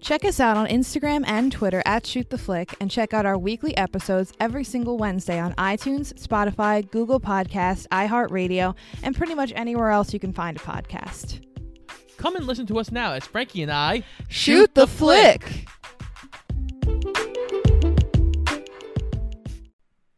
Check 0.00 0.24
us 0.24 0.38
out 0.40 0.56
on 0.56 0.66
Instagram 0.68 1.24
and 1.26 1.50
Twitter 1.50 1.82
at 1.84 2.06
Shoot 2.06 2.30
the 2.30 2.38
Flick, 2.38 2.74
and 2.80 2.90
check 2.90 3.12
out 3.14 3.26
our 3.26 3.38
weekly 3.38 3.76
episodes 3.76 4.32
every 4.38 4.62
single 4.62 4.98
Wednesday 4.98 5.38
on 5.38 5.52
iTunes, 5.54 6.12
Spotify, 6.14 6.88
Google 6.90 7.18
Podcasts, 7.20 7.86
iHeartRadio, 7.88 8.74
and 9.02 9.16
pretty 9.16 9.34
much 9.34 9.52
anywhere 9.56 9.90
else 9.90 10.12
you 10.12 10.20
can 10.20 10.32
find 10.32 10.56
a 10.56 10.60
podcast. 10.60 11.42
Come 12.18 12.36
and 12.36 12.46
listen 12.46 12.66
to 12.66 12.78
us 12.78 12.90
now 12.92 13.12
as 13.12 13.24
Frankie 13.26 13.62
and 13.62 13.72
I 13.72 14.04
Shoot 14.28 14.74
the 14.74 14.86
Flick! 14.86 15.66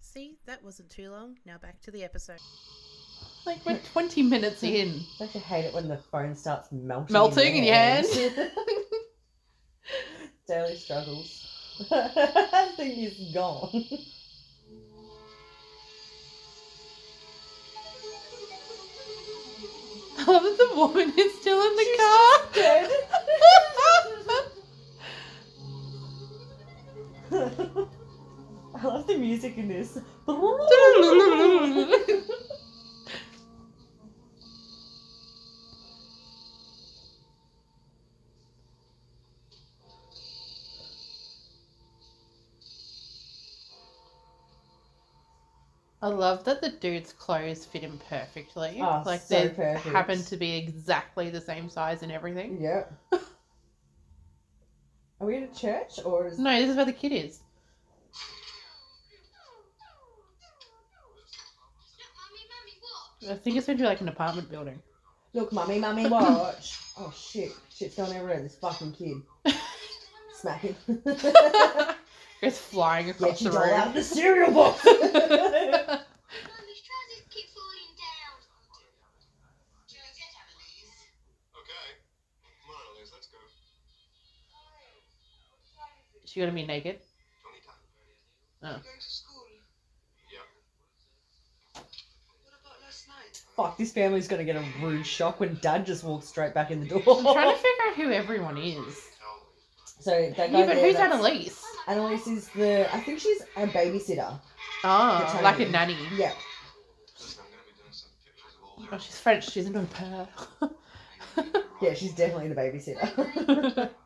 See, 0.00 0.36
that 0.46 0.62
wasn't 0.62 0.90
too 0.90 1.10
long. 1.10 1.36
Now 1.46 1.58
back 1.58 1.80
to 1.82 1.90
the 1.90 2.04
episode. 2.04 2.38
Like 3.46 3.64
we're 3.64 3.78
20 3.92 4.22
minutes 4.24 4.62
in. 4.62 5.00
Don't 5.18 5.34
you 5.34 5.40
hate 5.40 5.64
it 5.64 5.72
when 5.72 5.88
the 5.88 5.96
phone 5.96 6.34
starts 6.34 6.70
melting? 6.72 7.12
Melting 7.12 7.56
in 7.56 7.64
your 7.64 7.74
hand? 7.74 8.06
Daily 10.48 10.76
struggles. 10.76 11.46
that 11.90 12.74
thing 12.76 12.98
is 12.98 13.32
gone. 13.32 13.70
I 20.18 20.24
love 20.32 20.42
that 20.42 20.58
the 20.58 20.76
woman 20.76 21.12
is 21.16 21.40
still 21.40 21.60
in 21.60 21.76
the 21.76 21.86
car. 21.96 22.40
dead. 22.54 22.90
I 28.74 28.84
love 28.84 29.06
the 29.06 29.16
music 29.16 29.56
in 29.56 29.68
this. 29.68 29.98
I 46.00 46.08
love 46.08 46.44
that 46.44 46.60
the 46.60 46.70
dude's 46.70 47.12
clothes 47.12 47.66
fit 47.66 47.82
him 47.82 47.98
perfectly. 48.08 48.78
Oh, 48.80 49.02
like 49.04 49.20
so 49.20 49.34
they 49.34 49.48
perfect. 49.48 49.86
happen 49.86 50.22
to 50.24 50.36
be 50.36 50.56
exactly 50.56 51.28
the 51.30 51.40
same 51.40 51.68
size 51.68 52.02
and 52.02 52.12
everything. 52.12 52.60
Yep. 52.60 52.92
Are 55.20 55.26
we 55.26 55.36
in 55.36 55.42
a 55.44 55.54
church 55.54 55.98
or 56.04 56.28
is 56.28 56.38
No, 56.38 56.56
this 56.56 56.70
is 56.70 56.76
where 56.76 56.84
the 56.84 56.92
kid 56.92 57.12
is. 57.12 57.40
I 63.28 63.34
think 63.34 63.56
it's 63.56 63.66
meant 63.66 63.78
to 63.78 63.82
be 63.82 63.88
like 63.88 64.00
an 64.00 64.08
apartment 64.08 64.48
building. 64.48 64.80
Look, 65.34 65.52
mummy, 65.52 65.80
mummy, 65.80 66.08
watch. 66.08 66.78
oh 66.96 67.12
shit, 67.14 67.52
shit's 67.74 67.96
going 67.96 68.12
everywhere. 68.12 68.40
This 68.40 68.54
fucking 68.56 68.92
kid. 68.92 69.16
Smack 70.34 70.60
him. 70.60 70.76
It's 72.40 72.56
flying 72.58 73.10
across 73.10 73.40
the 73.40 73.50
doll 73.50 73.64
out 73.64 73.88
of 73.88 73.94
the 73.94 74.02
cereal 74.02 74.52
box. 74.52 74.84
Mum, 74.84 74.94
his 75.02 75.10
trousers 75.18 75.24
keep 77.30 77.46
falling 77.50 77.90
down. 77.98 78.38
Joe, 79.88 79.98
get 80.14 80.30
Annalise. 80.38 81.02
Okay. 81.58 81.98
Come 82.62 82.76
on, 82.76 82.82
Elise, 82.96 83.10
let's 83.12 83.26
go. 83.26 83.38
She 86.26 86.38
gonna 86.40 86.52
be 86.52 86.64
naked? 86.64 87.00
Tony 87.42 87.58
time. 87.66 87.74
Oh. 88.62 88.78
Going 88.82 89.00
to 89.00 89.10
school. 89.10 89.42
Yeah. 90.32 90.46
What 91.74 91.86
about 92.60 92.80
last 92.84 93.08
night? 93.08 93.42
Fuck, 93.56 93.76
this 93.78 93.90
family's 93.92 94.28
gonna 94.28 94.44
get 94.44 94.54
a 94.54 94.64
rude 94.80 95.04
shock 95.06 95.40
when 95.40 95.58
dad 95.60 95.86
just 95.86 96.04
walks 96.04 96.28
straight 96.28 96.54
back 96.54 96.70
in 96.70 96.78
the 96.80 96.86
door. 96.86 97.02
I'm 97.04 97.24
trying 97.24 97.50
to 97.50 97.56
figure 97.56 97.84
out 97.88 97.96
who 97.96 98.12
everyone 98.12 98.58
is. 98.58 99.08
So 100.00 100.10
that 100.36 100.36
guy 100.36 100.58
Yeah, 100.58 100.66
but 100.66 100.74
there, 100.76 100.84
who's 100.84 100.94
that's- 100.94 101.12
Annalise? 101.14 101.64
Annalise 101.86 102.26
is 102.26 102.48
the. 102.48 102.94
I 102.94 103.00
think 103.00 103.18
she's 103.20 103.40
a 103.56 103.66
babysitter. 103.66 104.38
Oh, 104.84 105.40
like 105.42 105.58
a 105.60 105.66
nanny. 105.68 105.96
Yeah. 106.16 106.32
Oh, 108.90 108.98
she's 108.98 109.18
French. 109.18 109.50
She's 109.50 109.66
into 109.66 109.80
her. 109.96 110.28
Yeah, 111.80 111.94
she's 111.94 112.12
definitely 112.12 112.48
the 112.48 112.56
babysitter. 112.56 113.90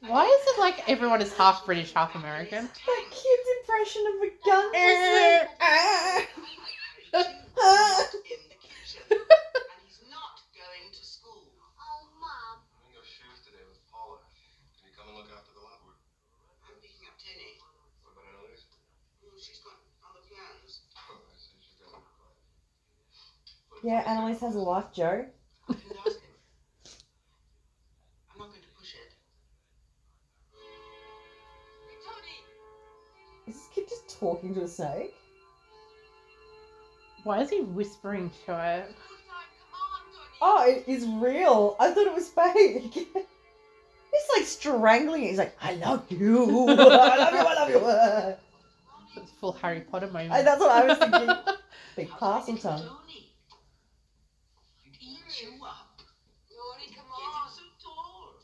Why 0.00 0.24
is 0.26 0.42
it 0.56 0.58
like 0.60 0.88
everyone 0.88 1.22
is 1.22 1.32
half 1.36 1.64
British, 1.64 1.92
half 1.94 2.14
American? 2.16 2.64
that 2.66 3.04
kid's 3.10 3.48
impression 3.60 4.02
of 4.08 4.14
a 4.26 4.30
gun. 4.44 4.72
Eh. 4.74 5.38
was 5.46 5.46
like, 5.46 5.50
"Ah." 5.60 6.26
Ah. 7.14 8.08
in 8.26 8.40
the 8.50 8.58
kitchen, 8.58 9.04
and 9.12 9.80
he's 9.86 10.02
not 10.10 10.40
going 10.56 10.88
to 10.90 11.02
school. 11.04 11.46
Oh, 11.78 12.08
Mum. 12.18 12.58
I'm 12.64 12.90
in 12.90 12.96
your 12.96 13.04
shoes 13.06 13.38
today 13.46 13.62
with 13.68 13.78
Paula. 13.92 14.18
Can 14.80 14.88
you 14.90 14.94
come 14.98 15.12
and 15.12 15.16
look 15.20 15.30
after 15.30 15.52
the 15.54 15.62
lab 15.62 15.78
work? 15.86 16.00
I'm 16.66 16.74
picking 16.82 17.06
up 17.06 17.14
Tony. 17.20 17.60
What 18.02 18.16
about 18.16 18.26
Annalise? 18.34 18.66
Oh, 19.22 19.36
she's 19.38 19.60
got 19.62 19.78
other 20.02 20.24
plans. 20.26 20.90
Oh, 20.96 21.22
I 21.22 21.36
see. 21.38 21.54
She's 21.62 21.76
got 21.78 21.92
a 21.94 22.02
quiet. 22.02 22.34
Yeah, 23.82 24.02
Annalise 24.06 24.40
has 24.40 24.54
a 24.54 24.58
life, 24.60 24.92
Joe. 24.92 25.24
I 25.68 25.72
didn't 25.72 25.96
ask 26.06 26.20
him. 26.20 26.30
I'm 28.34 28.38
not 28.38 28.48
going 28.48 28.60
to 28.60 28.68
push 28.78 28.94
it. 28.94 29.12
Tony! 32.04 33.46
Is 33.46 33.54
this 33.56 33.68
kid 33.74 33.88
just 33.88 34.18
talking 34.20 34.54
to 34.54 34.62
a 34.62 34.68
snake? 34.68 35.14
Why 37.24 37.40
is 37.42 37.50
he 37.50 37.60
whispering 37.60 38.30
to 38.46 38.54
her? 38.54 38.86
Oh, 40.42 40.64
it 40.66 40.84
is 40.86 41.06
real. 41.06 41.76
I 41.78 41.90
thought 41.90 42.06
it 42.06 42.14
was 42.14 42.28
fake. 42.28 42.94
He's 44.12 44.28
like 44.36 44.44
strangling 44.46 45.24
it. 45.24 45.28
He's 45.28 45.38
like, 45.38 45.54
I 45.60 45.74
love 45.74 46.04
you. 46.10 46.66
I 46.68 46.74
love 46.74 47.32
you. 47.32 47.38
I 47.38 47.54
love 47.54 48.36
you. 49.16 49.22
It's 49.22 49.30
full 49.32 49.52
Harry 49.52 49.80
Potter 49.80 50.06
moment. 50.06 50.32
I, 50.32 50.42
that's 50.42 50.60
what 50.60 50.70
I 50.70 50.84
was 50.86 50.98
thinking. 50.98 51.28
Big 51.96 52.08
Parseltongue. 52.08 52.62
Tony! 52.62 53.32
Eat 55.00 55.42
you 55.42 55.64
up. 55.64 56.00
Tony, 56.48 56.94
come 56.94 57.04
Getting 57.18 57.34
on. 57.34 57.50
so 57.50 57.62
tall. 57.82 58.34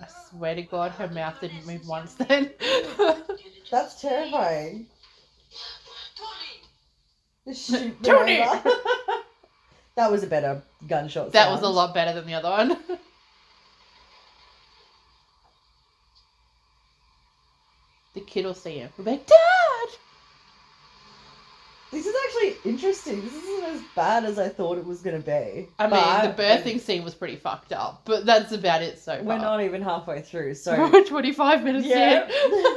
I 0.00 0.06
swear 0.36 0.54
to 0.54 0.62
God, 0.62 0.92
her 0.92 1.08
mouth 1.08 1.40
didn't 1.40 1.66
move 1.66 1.88
once 1.88 2.14
then. 2.14 2.50
That's 3.70 4.00
terrifying. 4.00 4.86
Tony! 6.16 6.60
Just 7.46 7.70
shoot 7.70 8.02
them 8.02 8.18
Tony! 8.18 8.40
over. 8.40 8.62
that 9.96 10.10
was 10.10 10.22
a 10.22 10.26
better 10.26 10.62
gunshot. 10.86 11.32
that 11.32 11.50
was 11.50 11.62
a 11.62 11.68
lot 11.68 11.94
better 11.94 12.12
than 12.12 12.26
the 12.26 12.34
other 12.34 12.50
one. 12.50 12.68
the 18.14 18.20
kid 18.20 18.44
will 18.44 18.54
see 18.54 18.78
him. 18.78 18.90
He'll 18.96 19.04
be 19.04 19.12
like, 19.12 19.26
Dad! 19.26 19.88
This 21.92 22.06
is 22.06 22.14
actually 22.26 22.55
interesting. 22.68 23.22
This 23.22 23.34
isn't 23.34 23.64
as 23.74 23.80
bad 23.94 24.24
as 24.24 24.38
I 24.38 24.48
thought 24.48 24.78
it 24.78 24.84
was 24.84 25.00
going 25.02 25.20
to 25.20 25.24
be. 25.24 25.68
I 25.78 25.86
mean, 25.86 26.36
the 26.36 26.42
birthing 26.42 26.80
scene 26.80 27.04
was 27.04 27.14
pretty 27.14 27.36
fucked 27.36 27.72
up, 27.72 28.02
but 28.04 28.26
that's 28.26 28.52
about 28.52 28.82
it 28.82 28.98
so 28.98 29.16
far. 29.16 29.24
We're 29.24 29.38
not 29.38 29.62
even 29.62 29.82
halfway 29.82 30.20
through, 30.22 30.54
so 30.54 30.90
We're 30.90 31.04
25 31.04 31.64
minutes 31.64 31.86
Yeah. 31.86 32.26
in. 32.28 32.76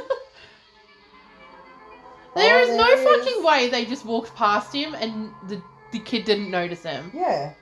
There 2.36 2.58
Oh, 2.58 2.62
is 2.62 2.68
no 2.76 2.84
there 2.84 3.18
is. 3.18 3.24
fucking 3.24 3.44
way 3.44 3.68
they 3.68 3.84
just 3.84 4.04
walked 4.04 4.34
past 4.36 4.72
him 4.72 4.94
and 4.94 5.32
the, 5.48 5.60
the 5.90 5.98
kid 5.98 6.24
didn't 6.24 6.48
notice 6.50 6.84
him. 6.84 7.10
yeah. 7.12 7.52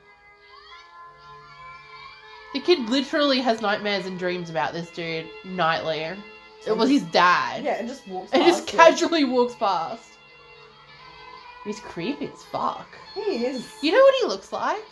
The 2.54 2.60
kid 2.60 2.78
literally 2.90 3.40
has 3.40 3.60
nightmares 3.62 4.04
and 4.06 4.18
dreams 4.18 4.50
about 4.50 4.72
this 4.74 4.90
dude 4.90 5.26
nightly. 5.44 6.00
It 6.66 6.76
was 6.76 6.90
his 6.90 7.02
dad. 7.04 7.62
Yeah, 7.64 7.76
and 7.78 7.88
just 7.88 8.06
walks 8.08 8.30
And 8.32 8.42
just 8.44 8.66
past 8.66 8.70
him. 8.74 8.78
casually 8.78 9.24
walks 9.24 9.54
past. 9.54 10.17
He's 11.68 11.80
creepy 11.80 12.26
as 12.32 12.42
fuck. 12.44 12.86
He 13.14 13.44
is. 13.44 13.70
You 13.82 13.92
know 13.92 13.98
what 14.02 14.14
he 14.22 14.26
looks 14.26 14.52
like? 14.52 14.82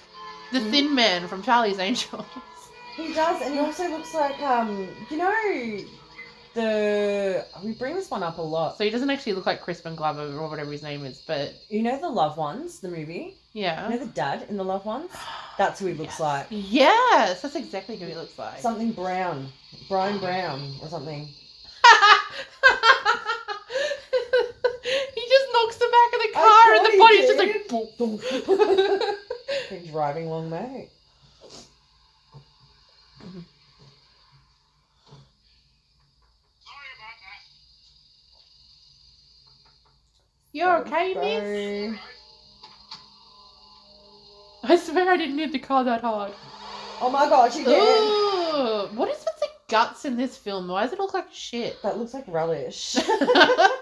The 0.52 0.60
Hmm? 0.60 0.70
thin 0.70 0.94
man 0.94 1.26
from 1.26 1.42
Charlie's 1.42 1.78
Angels. 1.78 2.24
He 2.96 3.12
does, 3.14 3.40
and 3.42 3.54
he 3.54 3.60
also 3.60 3.88
looks 3.90 4.14
like 4.14 4.38
um, 4.40 4.88
you 5.10 5.16
know, 5.16 5.32
the 6.54 7.46
we 7.64 7.72
bring 7.72 7.94
this 7.94 8.10
one 8.10 8.22
up 8.22 8.38
a 8.38 8.42
lot. 8.42 8.76
So 8.78 8.84
he 8.84 8.90
doesn't 8.90 9.08
actually 9.10 9.32
look 9.34 9.44
like 9.46 9.60
Crispin 9.62 9.94
Glover 9.96 10.34
or 10.38 10.48
whatever 10.48 10.70
his 10.72 10.82
name 10.82 11.04
is, 11.04 11.22
but 11.26 11.54
You 11.68 11.82
know 11.82 11.98
the 12.00 12.08
Loved 12.08 12.36
Ones, 12.38 12.80
the 12.80 12.88
movie. 12.88 13.34
Yeah. 13.52 13.84
You 13.88 13.98
know 13.98 14.04
the 14.04 14.12
dad 14.12 14.46
in 14.48 14.56
the 14.58 14.64
Loved 14.64 14.84
Ones. 14.86 15.10
That's 15.58 15.80
who 15.80 15.86
he 15.86 15.94
looks 15.94 16.14
Yes. 16.14 16.20
like. 16.20 16.46
Yes, 16.50 17.40
that's 17.42 17.54
exactly 17.56 17.96
who 17.96 18.04
he 18.06 18.14
looks 18.14 18.38
like. 18.38 18.60
Something 18.60 18.92
brown, 18.92 19.48
Brian 19.88 20.18
Brown 20.18 20.74
or 20.82 20.88
something. 20.88 21.26
he 25.14 25.20
just 25.28 25.46
knocks 25.52 25.76
the 25.76 25.85
back 25.96 26.10
of 26.14 26.20
the 26.22 26.32
car 26.34 26.74
and 26.74 26.86
the 26.86 26.90
he 26.92 27.26
just 27.26 27.38
like 27.38 27.68
boom, 27.68 27.86
boom. 27.98 28.20
Been 29.70 29.86
driving 29.90 30.26
long. 30.28 30.50
Sorry 30.50 30.90
about. 36.96 37.40
You're 40.52 40.76
okay, 40.78 41.14
miss? 41.14 41.98
I 44.64 44.76
swear 44.76 45.10
I 45.10 45.16
didn't 45.16 45.38
hit 45.38 45.52
the 45.52 45.58
car 45.58 45.84
that 45.84 46.00
hard. 46.00 46.32
Oh 47.00 47.10
my 47.10 47.28
gosh, 47.28 47.56
again. 47.56 47.68
Ooh, 47.68 48.88
what 48.96 49.08
is 49.10 49.18
with 49.18 49.38
the 49.40 49.48
guts 49.68 50.04
in 50.04 50.16
this 50.16 50.36
film? 50.36 50.68
Why 50.68 50.82
does 50.84 50.92
it 50.92 50.98
look 50.98 51.14
like 51.14 51.32
shit? 51.32 51.80
That 51.82 51.98
looks 51.98 52.14
like 52.14 52.24
relish. 52.26 52.96
oh, 53.08 53.78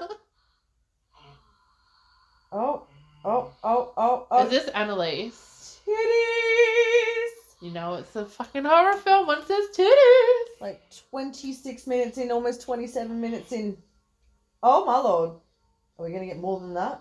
oh, 2.53 2.87
oh, 3.25 3.53
oh, 3.65 3.93
oh. 3.97 4.27
Is 4.45 4.51
this 4.51 4.69
Annalise? 4.75 5.81
titties? 5.87 7.63
You 7.63 7.71
know, 7.71 7.95
it's 7.95 8.15
a 8.17 8.27
fucking 8.27 8.65
horror 8.65 8.97
film. 8.99 9.27
One 9.27 9.45
says 9.47 9.67
titties. 9.75 10.61
Like 10.61 10.83
26 11.11 11.87
minutes 11.87 12.19
in, 12.19 12.31
almost 12.31 12.63
27 12.63 13.21
minutes 13.21 13.53
in. 13.53 13.77
Oh 14.63 14.85
my 14.85 14.99
lord. 14.99 15.31
Are 15.99 16.05
we 16.05 16.11
going 16.11 16.23
to 16.23 16.27
get 16.27 16.41
more 16.41 16.61
than 16.61 16.75
that? 16.75 17.01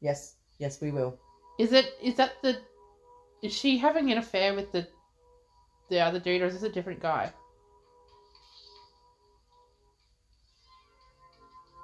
Yes, 0.00 0.34
yes, 0.58 0.80
we 0.80 0.90
will. 0.90 1.18
Is 1.58 1.72
it? 1.72 1.94
Is 2.02 2.14
that 2.16 2.32
the? 2.42 2.58
Is 3.42 3.52
she 3.52 3.78
having 3.78 4.10
an 4.10 4.18
affair 4.18 4.54
with 4.54 4.70
the, 4.72 4.86
the 5.88 6.00
other 6.00 6.18
dude, 6.18 6.42
or 6.42 6.46
is 6.46 6.54
this 6.54 6.62
a 6.62 6.68
different 6.68 7.00
guy? 7.00 7.32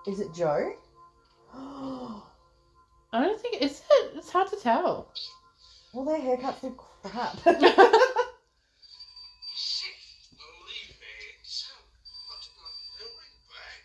Is 0.07 0.21
it 0.21 0.35
Joe? 0.35 0.75
I 3.13 3.21
don't 3.21 3.41
think 3.41 3.63
is 3.63 3.83
it. 3.91 4.13
It's 4.17 4.31
hard 4.31 4.49
to 4.49 4.57
tell. 4.57 5.07
Well, 5.93 6.05
their 6.05 6.21
haircuts 6.21 6.63
look 6.63 6.77
crap. 7.03 7.37
Shit! 9.57 9.95
Believe 10.37 10.97
me. 11.01 11.15
So, 11.43 11.67
what 12.29 12.41
to 12.43 12.51
go? 12.51 12.63
They'll 12.99 13.07
ring 13.19 13.37
back. 13.49 13.83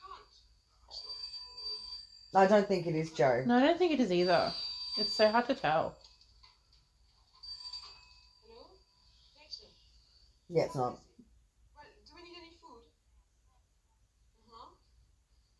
Can't. 0.00 0.28
I 2.34 2.46
don't 2.46 2.66
think 2.68 2.86
it 2.86 2.94
is 2.94 3.10
Joe. 3.10 3.42
No, 3.46 3.56
I 3.56 3.60
don't 3.60 3.78
think 3.78 3.92
it 3.92 4.00
is 4.00 4.12
either. 4.12 4.52
It's 4.98 5.12
so 5.12 5.30
hard 5.30 5.46
to 5.46 5.54
tell. 5.54 5.94
Yeah, 10.48 10.64
it's 10.64 10.74
not. 10.76 10.98
Well, 11.74 11.84
do 12.06 12.12
we 12.14 12.22
need 12.22 12.36
any 12.36 12.50
food? 12.60 12.82
Uh-huh. 14.46 14.68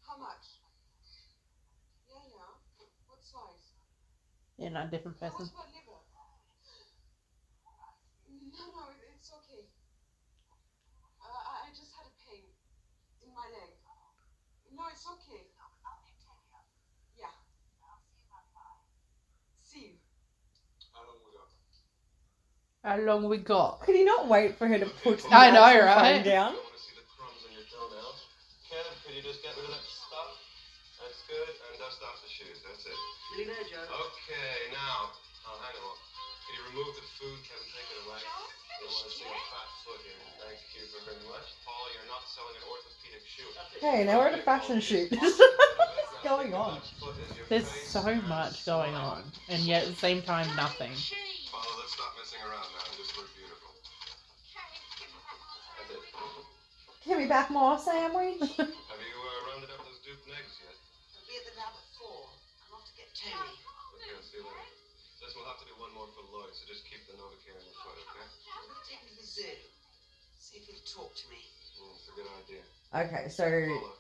How 0.07 0.17
much? 0.17 0.61
Yeah, 2.07 2.23
yeah. 2.27 2.53
What 3.07 3.23
size? 3.23 3.73
Yeah, 4.59 4.69
not 4.69 4.87
a 4.87 4.91
different 4.91 5.19
person. 5.21 5.49
What 5.51 5.51
about 5.51 5.69
liver? 5.73 6.01
No, 8.27 8.67
no, 8.69 8.89
it's 9.15 9.31
okay. 9.31 9.69
Uh, 11.21 11.27
I 11.45 11.67
I 11.67 11.71
just 11.71 11.91
had 11.93 12.05
a 12.07 12.11
pain 12.25 12.45
in 13.21 13.33
my 13.33 13.47
leg. 13.47 13.71
No, 14.71 14.87
it's 14.87 15.05
okay. 15.07 15.51
I'll 15.59 15.99
empty 16.07 16.27
an. 16.53 16.65
Yeah. 17.15 17.33
I'll 19.53 19.61
see 19.63 19.81
you. 19.81 19.99
How 20.93 21.03
long 21.03 21.19
we 21.23 21.31
got? 21.31 21.49
How 22.83 22.97
long 22.97 23.29
we 23.29 23.39
got? 23.39 23.81
Could 23.81 23.95
he 23.97 24.05
not 24.05 24.27
wait 24.29 24.57
for 24.57 24.67
her 24.69 24.79
to 24.79 24.87
put 24.87 25.25
I 25.31 25.51
know, 25.51 25.63
actual 25.63 25.81
right? 25.85 26.23
phone 26.23 26.23
down? 26.23 26.55
I 26.55 26.57
want 26.57 26.73
to 26.73 26.79
see 26.79 26.93
the 26.93 27.01
crumbs 27.01 27.43
on 27.43 27.51
your 27.51 27.63
toenails. 27.63 28.25
Kev, 28.63 28.85
could 29.03 29.15
you 29.15 29.21
just 29.23 29.41
get 29.43 29.55
rid 29.55 29.65
of 29.65 29.71
that 29.71 29.83
stuff? 29.83 29.85
That's 29.85 29.88
good. 31.29 31.53
And 31.69 31.77
dust 31.77 32.01
off 32.01 32.19
the 32.25 32.31
shoes. 32.33 32.59
That's 32.65 32.89
it. 32.89 32.99
Nearly 33.37 33.53
there, 33.53 33.69
Joe. 33.69 33.85
Okay, 33.85 34.73
now. 34.73 35.13
Oh, 35.45 35.57
hang 35.61 35.77
on. 35.77 35.97
Can 36.49 36.53
you 36.57 36.65
remove 36.73 36.97
the 36.97 37.05
food, 37.21 37.39
Kevin? 37.45 37.69
Take 37.69 37.89
it 37.93 38.01
away. 38.09 38.21
I 38.25 38.81
don't 38.81 38.89
want 38.89 39.05
to 39.05 39.13
see 39.13 39.29
a 39.29 39.37
fat 39.53 39.69
foot 39.85 40.01
here. 40.01 40.17
Thank 40.41 40.61
you 40.73 40.89
very 41.05 41.21
much. 41.29 41.47
Paula, 41.69 41.93
you're 41.93 42.09
not 42.09 42.25
selling 42.33 42.57
an 42.57 42.65
orthopedic 42.65 43.25
shoe. 43.29 43.49
Hey, 43.85 44.09
now 44.09 44.25
we're 44.25 44.33
at 44.33 44.41
a 44.41 44.43
fashion 44.43 44.81
shoot. 44.81 45.13
What's 45.13 46.25
going 46.25 46.57
on? 46.57 46.81
There's 47.53 47.69
so 47.69 48.01
much 48.25 48.65
going 48.65 48.95
on, 48.97 49.29
and 49.53 49.61
yet 49.69 49.85
at 49.85 49.93
the 49.93 50.01
same 50.01 50.23
time, 50.23 50.49
nothing. 50.57 50.93
Follow 51.53 51.69
the 51.77 51.85
let's 51.85 51.93
stop 51.93 52.17
messing 52.17 52.41
around 52.49 52.69
now 52.73 52.89
and 52.89 52.97
just 52.97 53.13
look 53.17 53.29
beautiful. 53.37 53.77
That's 55.77 55.93
it. 55.93 56.01
Give 57.05 57.19
me 57.19 57.27
back 57.27 57.51
more 57.51 57.77
sandwich. 57.79 58.41
Have 58.41 58.73
you 59.05 59.17
uh, 59.21 59.53
rounded 59.53 59.69
up 59.77 59.85
those 59.85 60.01
duped 60.01 60.29
eggs 60.33 60.57
yet? 60.65 60.78
I'll 61.29 61.37
be 61.37 61.45
at 61.45 61.53
the 61.53 61.61
lab 61.61 61.77
at 61.77 61.85
four. 62.01 62.25
I'm 62.65 62.81
off 62.81 62.89
to 62.89 62.95
get 62.97 63.13
Tony. 63.13 63.37
Okay, 63.37 64.17
I'll 64.17 64.25
see 64.25 64.41
you 64.41 64.49
later. 64.49 64.65
Listen, 65.21 65.45
we'll 65.45 65.53
have 65.53 65.61
to 65.61 65.69
do 65.69 65.77
one 65.77 65.93
more 65.93 66.09
for 66.17 66.25
Lloyd, 66.33 66.57
so 66.57 66.65
just 66.65 66.89
keep 66.89 67.05
the 67.05 67.21
Novacare 67.21 67.53
in 67.53 67.69
the 67.69 67.77
foot, 67.85 68.01
okay? 68.01 68.25
I'm 68.49 68.65
going 68.65 68.81
to 68.81 68.89
take 68.89 69.05
him 69.05 69.13
to 69.13 69.17
the 69.21 69.29
zoo. 69.29 69.61
See 70.41 70.57
if 70.57 70.73
he'll 70.73 70.89
talk 70.89 71.13
to 71.13 71.29
me. 71.29 71.45
Mm, 71.77 71.93
it's 72.01 72.09
a 72.09 72.17
good 72.17 72.33
idea. 72.33 72.65
Okay, 72.97 73.29
so 73.29 73.45
Paula, 73.45 73.93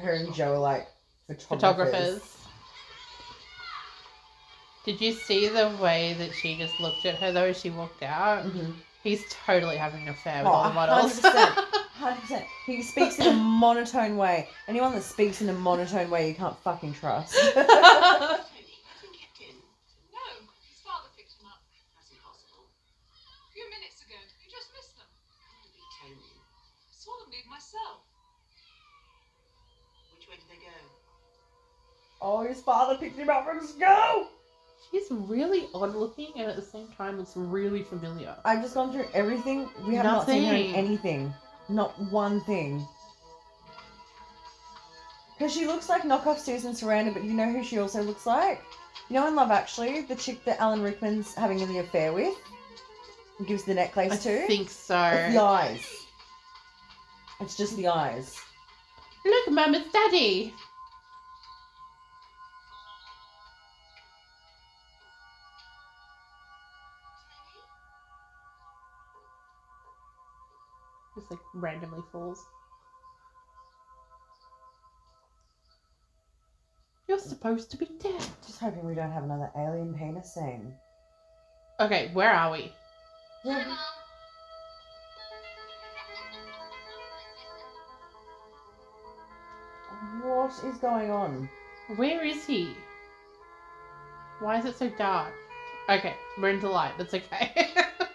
her 0.00 0.12
and 0.24 0.32
Joe 0.32 0.56
are 0.56 0.64
like 0.64 0.88
photographers. 1.28 2.24
Photographers. 2.24 2.36
Did 4.88 5.04
you 5.04 5.12
see 5.12 5.48
the 5.52 5.76
way 5.84 6.16
that 6.16 6.32
she 6.32 6.56
just 6.56 6.80
looked 6.80 7.04
at 7.04 7.16
her 7.20 7.30
though 7.30 7.52
as 7.52 7.60
she 7.60 7.68
walked 7.68 8.02
out? 8.02 8.46
Mhm. 8.48 8.72
He's 9.02 9.24
totally 9.46 9.76
having 9.76 10.02
an 10.02 10.08
affair 10.10 10.42
with 10.44 10.48
Oh, 10.52 10.52
all 10.52 10.68
the 10.68 10.74
models. 10.74 11.20
100%. 11.20 11.32
Hundred 12.00 12.20
percent. 12.22 12.44
He 12.66 12.82
speaks 12.82 13.18
in 13.18 13.26
a 13.26 13.32
monotone 13.32 14.16
way. 14.16 14.48
Anyone 14.68 14.92
that 14.94 15.02
speaks 15.02 15.40
in 15.42 15.48
a 15.48 15.52
monotone 15.52 16.08
way, 16.10 16.28
you 16.28 16.34
can't 16.34 16.56
fucking 16.60 16.94
trust. 16.94 17.34
Tony, 17.34 17.52
has 17.52 17.64
he 19.04 19.08
kept 19.12 19.36
in? 19.40 19.56
No, 20.12 20.24
his 20.64 20.80
father 20.80 21.08
picked 21.16 21.32
him 21.36 21.44
up 21.48 21.60
That's 21.96 22.08
impossible. 22.12 22.68
a 22.68 23.52
few 23.52 23.68
minutes 23.68 24.00
ago. 24.04 24.16
You 24.40 24.48
just 24.48 24.68
missed 24.76 24.96
them. 24.96 25.08
Can't 25.44 25.64
it 25.68 25.76
be 25.76 25.84
Tony? 26.00 26.32
I 26.40 26.92
saw 26.96 27.12
them 27.20 27.28
myself. 27.52 28.00
Which 30.16 30.24
way 30.28 30.36
did 30.40 30.48
they 30.48 30.60
go? 30.64 30.72
oh, 32.22 32.40
his 32.48 32.60
father 32.60 32.96
picked 32.96 33.16
him 33.18 33.28
up 33.28 33.44
from 33.44 33.60
school. 33.66 34.28
He's 34.90 35.06
really 35.10 35.68
odd 35.74 35.94
looking 35.94 36.32
and 36.36 36.50
at 36.50 36.56
the 36.56 36.62
same 36.62 36.88
time 36.96 37.20
it's 37.20 37.36
really 37.36 37.82
familiar. 37.82 38.34
I've 38.44 38.62
just 38.62 38.74
gone 38.74 38.92
through 38.92 39.06
everything. 39.14 39.68
We 39.86 39.94
have 39.94 40.04
not 40.04 40.26
seen 40.26 40.44
her 40.44 40.54
in 40.54 40.60
Nothing. 40.66 40.74
anything. 40.74 41.34
Not 41.68 41.98
one 42.10 42.40
thing. 42.42 42.86
Because 45.38 45.54
she 45.54 45.66
looks 45.66 45.88
like 45.88 46.02
knockoff 46.02 46.38
Susan 46.38 46.72
Sarandon, 46.72 47.14
but 47.14 47.24
you 47.24 47.32
know 47.32 47.50
who 47.50 47.62
she 47.62 47.78
also 47.78 48.02
looks 48.02 48.26
like? 48.26 48.62
You 49.08 49.14
know 49.14 49.26
in 49.28 49.34
Love 49.36 49.50
Actually, 49.50 50.02
the 50.02 50.14
chick 50.16 50.44
that 50.44 50.60
Alan 50.60 50.82
Rickman's 50.82 51.34
having 51.34 51.58
the 51.58 51.78
affair 51.78 52.12
with? 52.12 52.34
And 53.38 53.46
gives 53.48 53.64
the 53.64 53.74
necklace 53.74 54.22
to. 54.24 54.36
I 54.36 54.40
to? 54.42 54.46
think 54.46 54.68
so. 54.70 55.00
It's 55.00 55.34
the 55.34 55.42
eyes. 55.42 55.96
It's 57.40 57.56
just 57.56 57.76
the 57.76 57.88
eyes. 57.88 58.38
Look, 59.24 59.50
Mum, 59.50 59.74
it's 59.74 59.90
Daddy. 59.92 60.54
Randomly 71.60 72.02
falls. 72.12 72.42
You're 77.08 77.18
supposed 77.18 77.70
to 77.72 77.76
be 77.76 77.88
dead. 77.98 78.22
Just 78.46 78.60
hoping 78.60 78.86
we 78.86 78.94
don't 78.94 79.10
have 79.10 79.24
another 79.24 79.50
alien 79.56 79.94
penis 79.94 80.32
scene. 80.32 80.72
Okay, 81.80 82.10
where 82.12 82.30
are 82.30 82.52
we? 82.52 82.72
Yeah. 83.44 83.76
What 90.22 90.52
is 90.64 90.78
going 90.78 91.10
on? 91.10 91.48
Where 91.96 92.24
is 92.24 92.44
he? 92.44 92.74
Why 94.38 94.58
is 94.58 94.64
it 94.64 94.76
so 94.76 94.88
dark? 94.90 95.32
Okay, 95.88 96.14
we're 96.38 96.50
into 96.50 96.68
light. 96.68 96.92
That's 96.96 97.14
okay. 97.14 97.68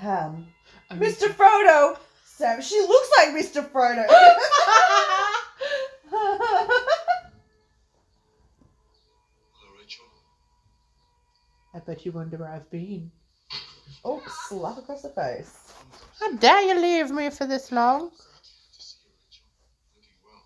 Sam. 0.00 0.46
Oh, 0.90 0.94
Mr. 0.96 1.28
Frodo! 1.28 1.98
Sam, 2.24 2.60
she 2.62 2.80
looks 2.80 3.10
like 3.18 3.28
Mr. 3.34 3.68
Frodo! 3.70 4.06
Hello, 6.10 6.58
Rachel. 9.78 10.04
I 11.74 11.78
bet 11.80 12.04
you 12.06 12.12
wonder 12.12 12.38
where 12.38 12.48
I've 12.48 12.70
been. 12.70 13.10
oh, 14.04 14.22
slap 14.48 14.78
across 14.78 15.02
the 15.02 15.10
face. 15.10 15.72
How 16.18 16.32
dare 16.32 16.62
you 16.62 16.80
leave 16.80 17.10
me 17.10 17.28
for 17.30 17.46
this 17.46 17.70
long? 17.70 18.08
Good 18.08 18.74
to 18.74 18.82
see 18.82 18.96
you, 19.04 19.12
Rachel. 19.22 19.44
Looking 19.96 20.16
well. 20.24 20.42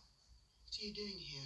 What 0.65 0.77
are 0.81 0.85
you 0.87 0.95
doing 0.95 1.19
here? 1.19 1.43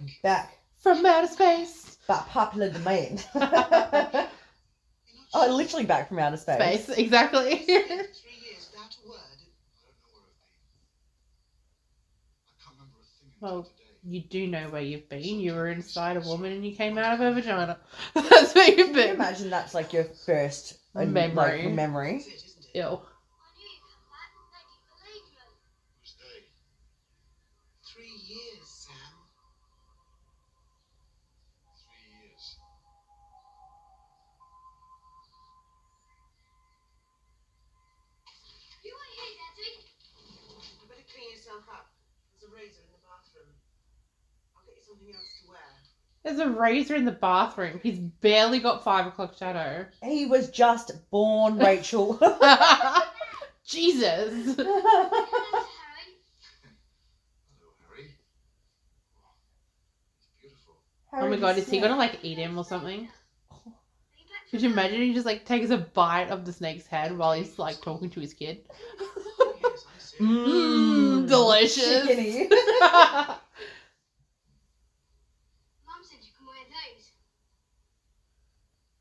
I'm 0.00 0.06
back. 0.06 0.22
Back. 0.22 0.58
From 0.82 1.04
outer 1.06 1.28
space. 1.28 1.98
But 2.08 2.26
popular 2.28 2.70
demand. 2.70 3.24
You're 5.34 5.42
not 5.42 5.50
oh, 5.50 5.56
literally 5.56 5.84
back 5.84 6.08
from 6.08 6.18
outer 6.18 6.36
space. 6.36 6.84
Space, 6.84 6.98
exactly. 6.98 7.56
Three 7.66 7.74
years 7.74 8.68
without 8.72 8.96
a 9.04 9.08
word. 9.08 9.18
I 9.18 9.80
don't 9.82 9.98
know 9.98 10.04
where 10.12 10.22
I've 10.22 10.38
been. 10.38 10.60
I 12.46 12.52
can't 12.62 12.76
remember 12.78 12.98
a 13.00 13.06
thing 13.20 13.32
Well, 13.40 13.68
you 14.02 14.20
do 14.20 14.46
know 14.46 14.68
where 14.70 14.82
you've 14.82 15.08
been. 15.08 15.40
You 15.40 15.54
were 15.54 15.68
inside 15.68 16.16
a 16.16 16.20
woman 16.20 16.52
and 16.52 16.64
you 16.64 16.74
came 16.74 16.98
out 16.98 17.14
of 17.14 17.18
her 17.20 17.32
vagina. 17.32 17.78
That's 18.14 18.54
where 18.54 18.68
you've 18.68 18.92
Can 18.92 19.02
you 19.02 19.06
been. 19.06 19.14
imagine 19.14 19.50
that's 19.50 19.74
like 19.74 19.92
your 19.92 20.04
first 20.04 20.78
um, 20.94 21.12
Memory. 21.12 21.62
Like, 21.64 21.74
memory. 21.74 22.12
That's 22.12 22.26
it, 22.26 22.44
isn't 22.46 22.66
it? 22.74 22.78
Ew. 22.78 23.00
There's 46.24 46.38
a 46.38 46.48
razor 46.48 46.94
in 46.94 47.04
the 47.04 47.12
bathroom. 47.12 47.80
He's 47.82 47.98
barely 47.98 48.58
got 48.58 48.82
five 48.82 49.06
o'clock 49.06 49.36
shadow. 49.36 49.86
He 50.02 50.24
was 50.24 50.48
just 50.50 50.90
born, 51.10 51.58
Rachel. 51.58 52.18
Jesus. 53.66 54.56
Hello, 54.56 54.64
Harry. 54.66 56.16
Hello, 57.58 57.72
Harry. 57.78 58.08
Oh, 59.18 59.34
he's 60.16 60.28
beautiful. 60.40 60.76
Oh 61.12 61.28
my 61.28 61.36
god, 61.36 61.58
is 61.58 61.68
he 61.68 61.78
gonna 61.80 61.96
like 61.96 62.18
eat 62.22 62.38
him 62.38 62.58
or 62.58 62.64
something? 62.64 63.08
Could 64.50 64.62
you 64.62 64.70
imagine 64.70 65.02
he 65.02 65.12
just 65.12 65.26
like 65.26 65.44
takes 65.44 65.70
a 65.70 65.78
bite 65.78 66.30
of 66.30 66.44
the 66.44 66.52
snake's 66.52 66.86
head 66.86 67.16
while 67.16 67.32
he's 67.32 67.58
like 67.58 67.80
talking 67.82 68.08
to 68.10 68.20
his 68.20 68.32
kid? 68.34 68.60
Yes, 69.60 69.84
I 69.94 69.98
see. 69.98 70.16
Mmm, 70.20 71.28
delicious. 71.28 72.06
Chickeny. 72.06 72.48
Mum 75.84 76.02
said 76.02 76.18
you 76.22 76.30
can 76.36 76.46
wear 76.46 76.64
those. 76.70 77.10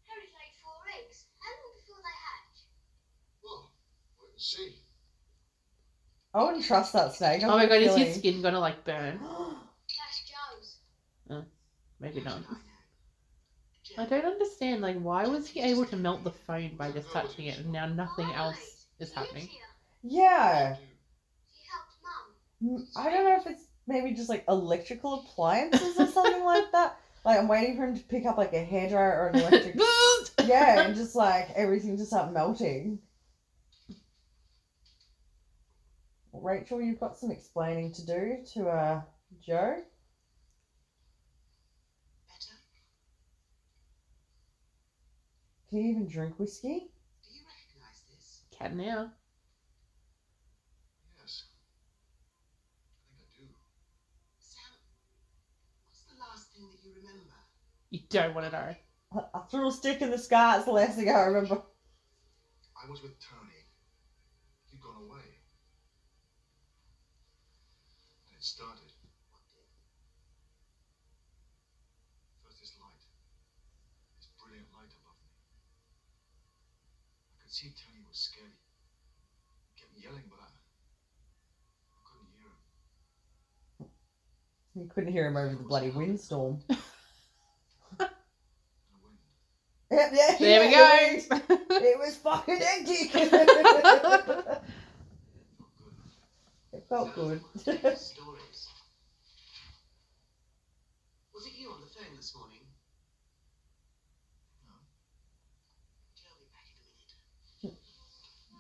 Harry's 0.08 0.32
laid 0.34 0.54
four 0.62 0.80
eggs. 0.98 1.26
How 1.40 1.50
long 1.62 1.74
before 1.76 2.00
they 2.02 2.16
hatch? 2.26 2.66
Well, 3.44 3.70
wait 4.20 4.30
and 4.32 4.33
see. 4.44 4.76
I 6.34 6.44
wouldn't 6.44 6.66
trust 6.66 6.94
that 6.94 7.14
snake. 7.14 7.44
I've 7.44 7.50
Oh 7.50 7.58
my 7.58 7.66
got 7.68 7.78
a 7.78 7.80
god, 7.80 7.82
is 7.84 7.88
feeling- 7.94 8.06
his 8.08 8.18
skin 8.18 8.42
gonna 8.42 8.60
like 8.60 8.84
burn? 8.86 9.20
That's 9.22 10.24
Joe's. 10.28 10.78
Uh, 11.30 11.42
maybe 12.00 12.22
not. 12.22 12.40
I 13.98 14.06
don't 14.06 14.26
understand, 14.26 14.82
like, 14.82 15.00
why 15.00 15.28
was 15.28 15.48
he 15.48 15.60
able 15.62 15.86
to 15.86 15.96
melt 15.96 16.24
the 16.24 16.32
phone 16.32 16.76
by 16.78 16.90
just 16.92 17.12
touching 17.12 17.46
it 17.46 17.60
and 17.60 17.72
now 17.72 17.86
nothing 17.86 18.26
else 18.34 18.88
is 19.00 19.12
happening? 19.14 19.48
Yeah. 20.02 20.76
She 21.54 21.62
helped 21.70 21.92
Mum. 22.62 22.88
I 22.96 23.12
don't 23.12 23.24
know 23.26 23.38
if 23.38 23.46
it's 23.46 23.66
maybe 23.86 24.14
just 24.16 24.30
like 24.30 24.46
electrical 24.48 25.20
appliances 25.22 26.00
or 26.00 26.08
something 26.08 26.44
like 26.44 26.72
that. 26.72 26.98
Like 27.26 27.40
I'm 27.40 27.48
waiting 27.48 27.78
for 27.78 27.86
him 27.86 27.96
to 27.96 28.04
pick 28.04 28.26
up 28.26 28.38
like 28.38 28.52
a 28.52 28.66
hairdryer 28.66 28.92
or 29.18 29.28
an 29.30 29.40
electric. 29.40 29.76
yeah, 30.46 30.82
and 30.82 30.94
just 30.94 31.16
like 31.16 31.52
everything 31.56 31.96
to 31.98 32.06
start 32.06 32.34
melting. 32.34 33.00
Rachel, 36.44 36.82
you've 36.82 37.00
got 37.00 37.18
some 37.18 37.32
explaining 37.32 37.92
to 37.94 38.06
do 38.06 38.38
to 38.54 38.68
uh 38.68 39.02
Joe. 39.40 39.82
Better? 42.28 42.56
Can 45.70 45.80
you 45.80 45.90
even 45.92 46.08
drink 46.08 46.38
whiskey? 46.38 46.92
Do 47.24 47.30
you 47.32 47.42
recognise 47.48 48.02
this? 48.12 48.42
Cat 48.52 48.76
now. 48.76 49.12
Yes. 51.18 51.44
I 53.10 53.16
think 53.16 53.22
I 53.22 53.42
do. 53.42 53.48
Sam, 54.38 54.72
what's 55.90 56.04
the 56.04 56.14
last 56.20 56.52
thing 56.54 56.68
that 56.70 56.84
you 56.84 56.92
remember? 56.96 57.34
You 57.90 58.00
don't 58.10 58.34
want 58.34 58.46
to 58.48 58.52
know. 58.52 58.76
I, 59.14 59.38
I 59.38 59.40
threw 59.50 59.68
a 59.68 59.72
stick 59.72 60.02
in 60.02 60.12
the 60.12 60.18
sky. 60.18 60.58
It's 60.58 60.66
the 60.66 60.72
last 60.72 60.98
thing 60.98 61.10
I 61.10 61.22
remember. 61.22 61.62
I 62.76 62.90
was 62.90 63.02
with 63.02 63.18
Tony. 63.20 63.66
He'd 64.72 64.82
gone 64.82 64.98
away. 64.98 65.40
And 68.28 68.36
it 68.38 68.44
started. 68.44 68.92
What 69.32 69.42
did? 69.48 69.64
First 72.44 72.60
this 72.60 72.74
light. 72.80 73.08
Could 77.54 77.60
see 77.60 77.72
Tony 77.86 78.00
was 78.08 78.18
scared. 78.18 78.52
He 79.76 79.82
kept 79.82 79.94
yelling, 79.98 80.26
but 80.30 80.40
I, 80.42 80.46
I 80.46 80.72
couldn't 82.06 82.30
hear 82.36 82.48
him. 82.48 82.54
You 84.76 84.88
couldn't 84.94 85.12
hear 85.12 85.28
him 85.28 85.38
over 85.38 85.56
the 85.56 85.64
bloody 85.64 85.92
windstorm. 85.92 86.60
Yep, 89.92 90.10
yeah, 90.14 90.36
There 90.40 90.62
we 90.62 90.72
go. 90.72 91.00
It 91.02 91.16
was, 91.16 91.30
it 91.80 92.00
was 92.00 92.18
fucking 92.18 92.60
hectic. 92.60 93.16
it 96.74 96.84
felt 96.90 97.14
good. 97.14 97.40
Stories. 97.96 98.68
Was 101.34 101.46
it 101.46 101.54
you 101.56 101.72
on 101.72 101.82
the 101.82 101.88
phone 101.88 102.16
this 102.16 102.34
morning? 102.36 102.60
I'll 106.28 106.38
be 106.38 106.46
back 106.54 106.68
in 106.70 106.78
a 106.78 106.86
minute. 106.86 107.14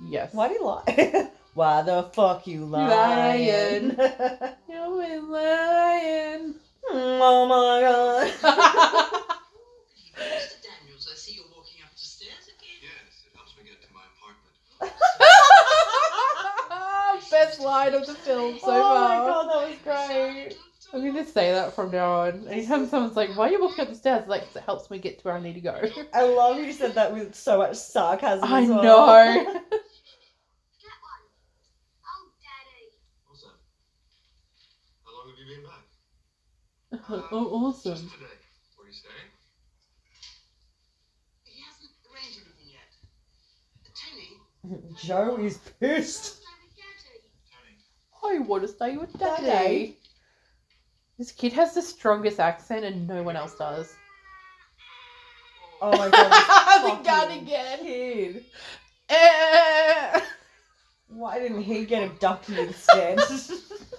Yes. 0.05 0.33
Why 0.33 0.47
do 0.47 0.53
you 0.55 0.65
lie? 0.65 1.29
Why 1.53 1.81
the 1.83 2.03
fuck 2.13 2.47
you 2.47 2.65
lying? 2.65 3.95
You're 4.67 4.89
lying. 4.89 6.55
Mm, 6.91 7.19
oh 7.21 7.45
my 7.47 7.79
god. 7.79 8.27
Mr. 10.19 10.57
Daniels, 10.61 11.07
I 11.09 11.15
see 11.15 11.35
you're 11.35 11.45
walking 11.55 11.79
up 11.81 11.91
the 11.93 11.97
stairs 11.97 12.43
again. 12.49 12.81
Yes, 12.81 13.23
it 13.25 13.31
helps 13.33 13.55
me 13.57 13.63
get 13.63 13.81
to 13.81 13.87
my 13.93 14.01
apartment. 14.11 14.53
Best 17.31 17.61
line 17.61 17.93
of 17.93 18.05
the 18.05 18.13
film 18.15 18.59
so 18.59 18.65
oh 18.67 18.81
far. 18.81 18.97
Oh 18.97 19.17
my 19.17 19.25
god, 19.25 19.45
that 19.47 19.61
was 19.69 19.77
great. 20.07 20.57
I'm 20.93 21.05
gonna 21.05 21.25
say 21.25 21.51
that 21.53 21.73
from 21.73 21.89
now 21.91 22.11
on. 22.23 22.47
Anytime 22.49 22.85
someone's 22.87 23.15
like, 23.15 23.35
"Why 23.35 23.47
are 23.47 23.51
you 23.51 23.61
walking 23.61 23.81
up 23.85 23.89
the 23.89 23.95
stairs?" 23.95 24.27
Like, 24.27 24.43
it 24.53 24.61
helps 24.63 24.91
me 24.91 24.99
get 24.99 25.17
to 25.19 25.23
where 25.23 25.35
I 25.35 25.39
need 25.39 25.53
to 25.53 25.61
go. 25.61 25.81
I 26.13 26.23
love 26.23 26.57
you 26.59 26.71
said 26.73 26.95
that 26.95 27.13
with 27.13 27.33
so 27.33 27.57
much 27.59 27.77
sarcasm. 27.77 28.43
I 28.43 28.61
as 28.63 28.69
well. 28.69 28.83
know. 28.83 29.33
Get 29.33 29.45
one. 29.49 29.71
Oh, 32.05 32.29
Daddy. 32.43 32.91
What's 33.25 33.41
that? 33.41 33.55
How 35.05 35.11
long 35.17 35.29
have 35.29 35.39
you 35.39 35.42
been 35.55 35.63
back? 35.63 37.03
oh, 37.31 37.49
awesome. 37.53 37.93
Just 37.93 38.03
today. 38.13 38.25
Where 38.75 38.85
are 38.85 38.89
you 38.89 38.93
staying? 38.93 39.31
He 41.43 41.61
hasn't 41.61 41.91
arranged 42.11 42.39
anything 42.45 42.69
yet. 42.71 42.89
Tony, 44.69 44.95
Joe 45.03 45.43
is 45.43 45.57
pissed. 45.79 46.39
I 48.25 48.39
want 48.39 48.63
to 48.63 48.69
stay 48.69 48.95
with 48.95 49.11
Daddy. 49.19 49.45
Daddy. 49.45 49.97
This 51.17 51.31
kid 51.31 51.53
has 51.53 51.73
the 51.73 51.81
strongest 51.81 52.39
accent, 52.39 52.85
and 52.85 53.07
no 53.07 53.21
one 53.21 53.35
else 53.35 53.55
does. 53.55 53.93
Oh 55.81 55.91
my 55.91 56.09
god. 56.09 56.31
this 56.31 56.47
the 56.47 56.53
fucking 56.53 57.03
gun 57.03 57.31
again. 57.43 57.79
Kid. 57.79 58.45
Eh. 59.09 60.21
Why 61.09 61.39
didn't 61.39 61.61
he 61.61 61.85
get 61.85 62.03
abducted 62.03 62.57
instead? 62.57 63.19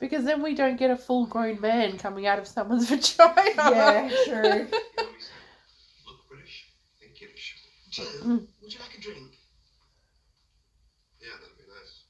Because 0.00 0.24
then 0.24 0.42
we 0.42 0.54
don't 0.54 0.78
get 0.78 0.90
a 0.90 0.96
full-grown 0.96 1.60
man 1.60 1.98
coming 1.98 2.26
out 2.26 2.38
of 2.38 2.48
someone's 2.48 2.88
vagina. 2.90 3.34
yeah, 3.56 4.08
true. 4.24 4.66
Look 6.06 6.28
British, 6.28 6.66
think 6.98 7.20
Yiddish. 7.20 7.56
Mm. 8.24 8.46
would 8.62 8.72
you 8.72 8.80
like 8.80 8.96
a 8.96 9.00
drink? 9.00 9.32
Yeah, 11.20 11.36
that'd 11.40 11.56
be 11.58 11.64
nice. 11.68 12.04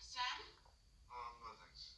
Sam? 0.00 0.22
Um, 1.12 1.32
no 1.40 1.50
thanks. 1.62 1.94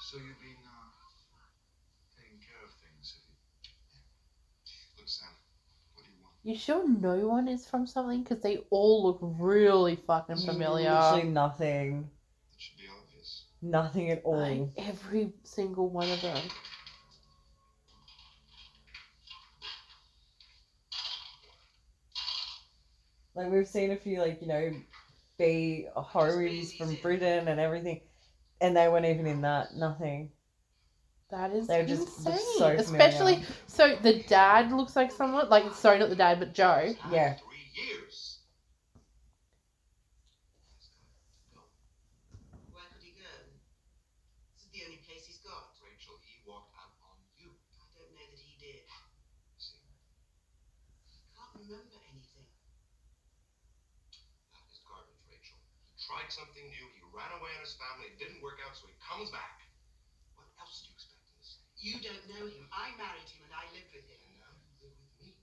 So 0.00 0.16
you've 0.18 0.40
been 0.40 0.60
uh, 0.64 0.88
taking 2.16 2.38
care 2.40 2.60
of 2.64 2.72
things, 2.80 3.12
have 3.16 3.24
you? 3.28 3.36
Look, 4.98 5.08
Sam, 5.08 5.28
what 5.94 6.04
do 6.04 6.12
you 6.44 6.50
want? 6.52 6.60
Sure 6.60 6.88
no 6.88 7.28
one 7.28 7.48
is 7.48 7.66
from 7.66 7.86
something? 7.86 8.22
Because 8.22 8.40
they 8.40 8.58
all 8.70 9.04
look 9.04 9.18
really 9.22 9.96
fucking 9.96 10.36
familiar. 10.36 10.90
Literally 10.90 11.24
nothing. 11.24 12.10
It 12.52 12.60
should 12.60 12.76
be 12.78 12.84
obvious. 12.88 13.44
Nothing 13.62 14.10
at 14.10 14.22
all. 14.24 14.72
Like, 14.76 14.88
every 14.88 15.32
single 15.44 15.88
one 15.88 16.10
of 16.10 16.20
them. 16.20 16.42
Like 23.34 23.50
we've 23.50 23.66
seen 23.66 23.92
a 23.92 23.96
few 23.96 24.20
like, 24.20 24.42
you 24.42 24.48
know, 24.48 24.72
B 25.38 25.86
horror 25.96 26.36
movies 26.36 26.74
from 26.74 26.94
Britain 26.96 27.48
and 27.48 27.58
everything. 27.58 28.02
And 28.60 28.76
they 28.76 28.88
weren't 28.88 29.06
even 29.06 29.26
in 29.26 29.40
that. 29.42 29.74
Nothing. 29.74 30.30
That 31.32 31.52
is 31.54 31.66
They 31.66 31.82
just 31.86 32.02
insane. 32.26 32.34
look 32.34 32.40
so 32.58 32.66
Especially, 32.68 33.42
so 33.66 33.96
the 34.02 34.22
dad 34.28 34.70
looks 34.70 34.94
like 34.94 35.10
someone, 35.10 35.48
like, 35.48 35.72
sorry, 35.72 35.98
not 35.98 36.10
the 36.10 36.14
dad, 36.16 36.38
but 36.38 36.52
Joe. 36.52 36.94
Yeah. 37.10 37.32
Three 37.40 37.72
years. 37.72 38.36
Where 42.70 42.84
could 42.92 43.00
he 43.00 43.12
go? 43.16 43.32
This 44.52 44.64
is 44.64 44.70
the 44.76 44.84
only 44.84 45.00
place 45.08 45.24
he's 45.24 45.40
got. 45.40 45.72
Rachel, 45.80 46.20
he 46.20 46.36
walked 46.44 46.76
out 46.76 46.92
on 47.00 47.16
you. 47.40 47.48
I 47.80 47.88
don't 47.96 48.12
know 48.12 48.28
that 48.28 48.38
he 48.38 48.52
did. 48.60 48.84
See, 49.56 49.80
Can't 51.32 51.48
remember 51.56 51.96
anything. 52.12 52.44
that 54.52 54.64
is 54.68 54.78
garbage, 54.84 55.24
Rachel. 55.24 55.56
He 55.88 55.96
tried 55.96 56.28
something 56.28 56.68
new. 56.68 56.86
He 56.92 57.00
ran 57.08 57.32
away 57.32 57.56
on 57.56 57.60
his 57.64 57.72
family. 57.72 58.12
It 58.12 58.18
didn't 58.20 58.42
work 58.44 58.60
out, 58.60 58.76
so 58.76 58.84
he 58.84 58.92
comes 59.00 59.30
back. 59.32 59.64
What 60.36 60.48
else 60.60 60.80
do 60.84 60.88
you 60.88 60.94
expect 60.96 61.24
him 61.28 61.36
to 61.40 61.44
say? 61.44 61.60
You 61.82 61.94
don't 61.94 62.28
know 62.28 62.46
him. 62.46 62.64
I 62.72 62.90
married 62.96 63.26
him 63.26 63.42
and 63.42 63.52
I 63.52 63.66
lived 63.74 63.90
with 63.92 64.06
him. 64.06 64.14
And 64.22 64.38
now 64.38 64.54
you 64.54 64.86
live 64.86 64.94
with 64.94 65.26
me. 65.26 65.34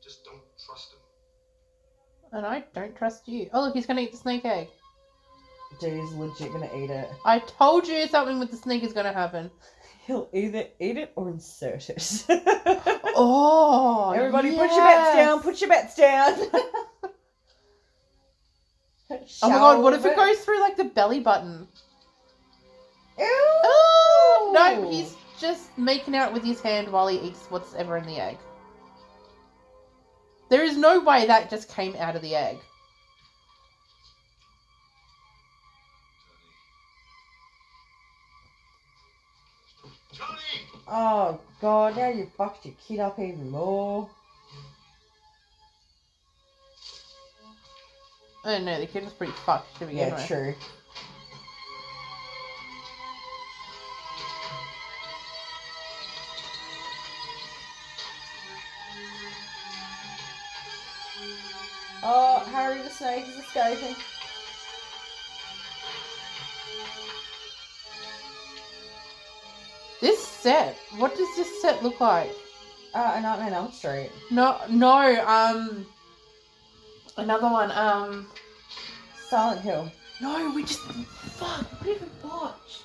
Just 0.00 0.24
don't 0.24 0.40
trust 0.64 0.92
him. 0.92 1.00
And 2.38 2.46
I 2.46 2.62
don't 2.72 2.94
trust 2.96 3.26
you. 3.26 3.50
Oh, 3.52 3.62
look, 3.62 3.74
he's 3.74 3.84
going 3.84 3.96
to 3.96 4.04
eat 4.04 4.12
the 4.12 4.16
snake 4.18 4.44
egg. 4.44 4.68
Dude, 5.80 6.00
he's 6.00 6.12
legit 6.12 6.52
gonna 6.52 6.70
eat 6.76 6.90
it. 6.90 7.08
I 7.24 7.40
told 7.40 7.88
you 7.88 8.06
something 8.06 8.38
with 8.38 8.50
the 8.52 8.56
snake 8.56 8.84
is 8.84 8.92
going 8.92 9.06
to 9.06 9.12
happen. 9.12 9.50
He'll 10.06 10.28
either 10.32 10.66
eat 10.78 10.98
it 10.98 11.12
or 11.16 11.30
insert 11.30 11.90
it. 11.90 12.26
Oh, 13.14 14.12
Everybody 14.12 14.56
put 14.56 14.70
your 14.70 14.84
bets 14.84 15.14
down, 15.14 15.42
put 15.42 15.60
your 15.60 15.68
bets 15.68 15.96
down. 15.96 16.38
Oh 19.42 19.50
my 19.50 19.56
god, 19.56 19.82
what 19.82 19.92
if 19.94 20.04
it 20.04 20.16
goes 20.16 20.38
through 20.38 20.60
like 20.60 20.76
the 20.76 20.84
belly 20.84 21.20
button? 21.20 21.68
Ew. 23.18 23.26
Oh 23.64 24.52
no, 24.54 24.90
he's 24.90 25.16
just 25.38 25.76
making 25.76 26.14
out 26.14 26.32
with 26.32 26.44
his 26.44 26.60
hand 26.60 26.90
while 26.90 27.08
he 27.08 27.18
eats 27.18 27.46
what's 27.48 27.74
ever 27.74 27.96
in 27.96 28.06
the 28.06 28.16
egg. 28.16 28.38
There 30.48 30.62
is 30.62 30.76
no 30.76 31.00
way 31.00 31.26
that 31.26 31.50
just 31.50 31.68
came 31.68 31.96
out 31.96 32.16
of 32.16 32.22
the 32.22 32.34
egg. 32.34 32.58
Tony! 40.14 40.38
Oh 40.86 41.40
god, 41.60 41.96
now 41.96 42.08
you 42.08 42.30
fucked 42.36 42.66
your 42.66 42.74
kid 42.86 43.00
up 43.00 43.18
even 43.18 43.50
more. 43.50 44.08
Oh 48.44 48.58
no, 48.58 48.80
the 48.80 48.86
kid 48.86 49.04
was 49.04 49.12
pretty 49.12 49.32
fucked 49.32 49.74
to 49.78 49.86
begin 49.86 50.08
Yeah, 50.08 50.14
with. 50.16 50.26
true. 50.26 50.54
Oh, 62.02 62.40
Harry 62.50 62.82
the 62.82 62.90
snake 62.90 63.26
is 63.28 63.36
escaping. 63.36 63.94
This 70.00 70.26
set, 70.26 70.76
what 70.96 71.16
does 71.16 71.28
this 71.36 71.62
set 71.62 71.82
look 71.84 72.00
like? 72.00 72.30
Uh, 72.92 73.12
a 73.14 73.20
Nightmare 73.20 73.46
on 73.46 73.52
Elm 73.52 73.72
Street. 73.72 74.10
No, 74.30 74.58
no, 74.68 75.24
um, 75.26 75.86
another 77.16 77.48
one, 77.48 77.70
um, 77.72 78.26
Silent 79.28 79.60
Hill. 79.60 79.90
no, 80.20 80.52
we 80.54 80.62
just, 80.62 80.80
fuck, 80.80 81.64
what 81.64 81.84
did 81.84 82.00
we 82.00 82.28
watch? 82.28 82.82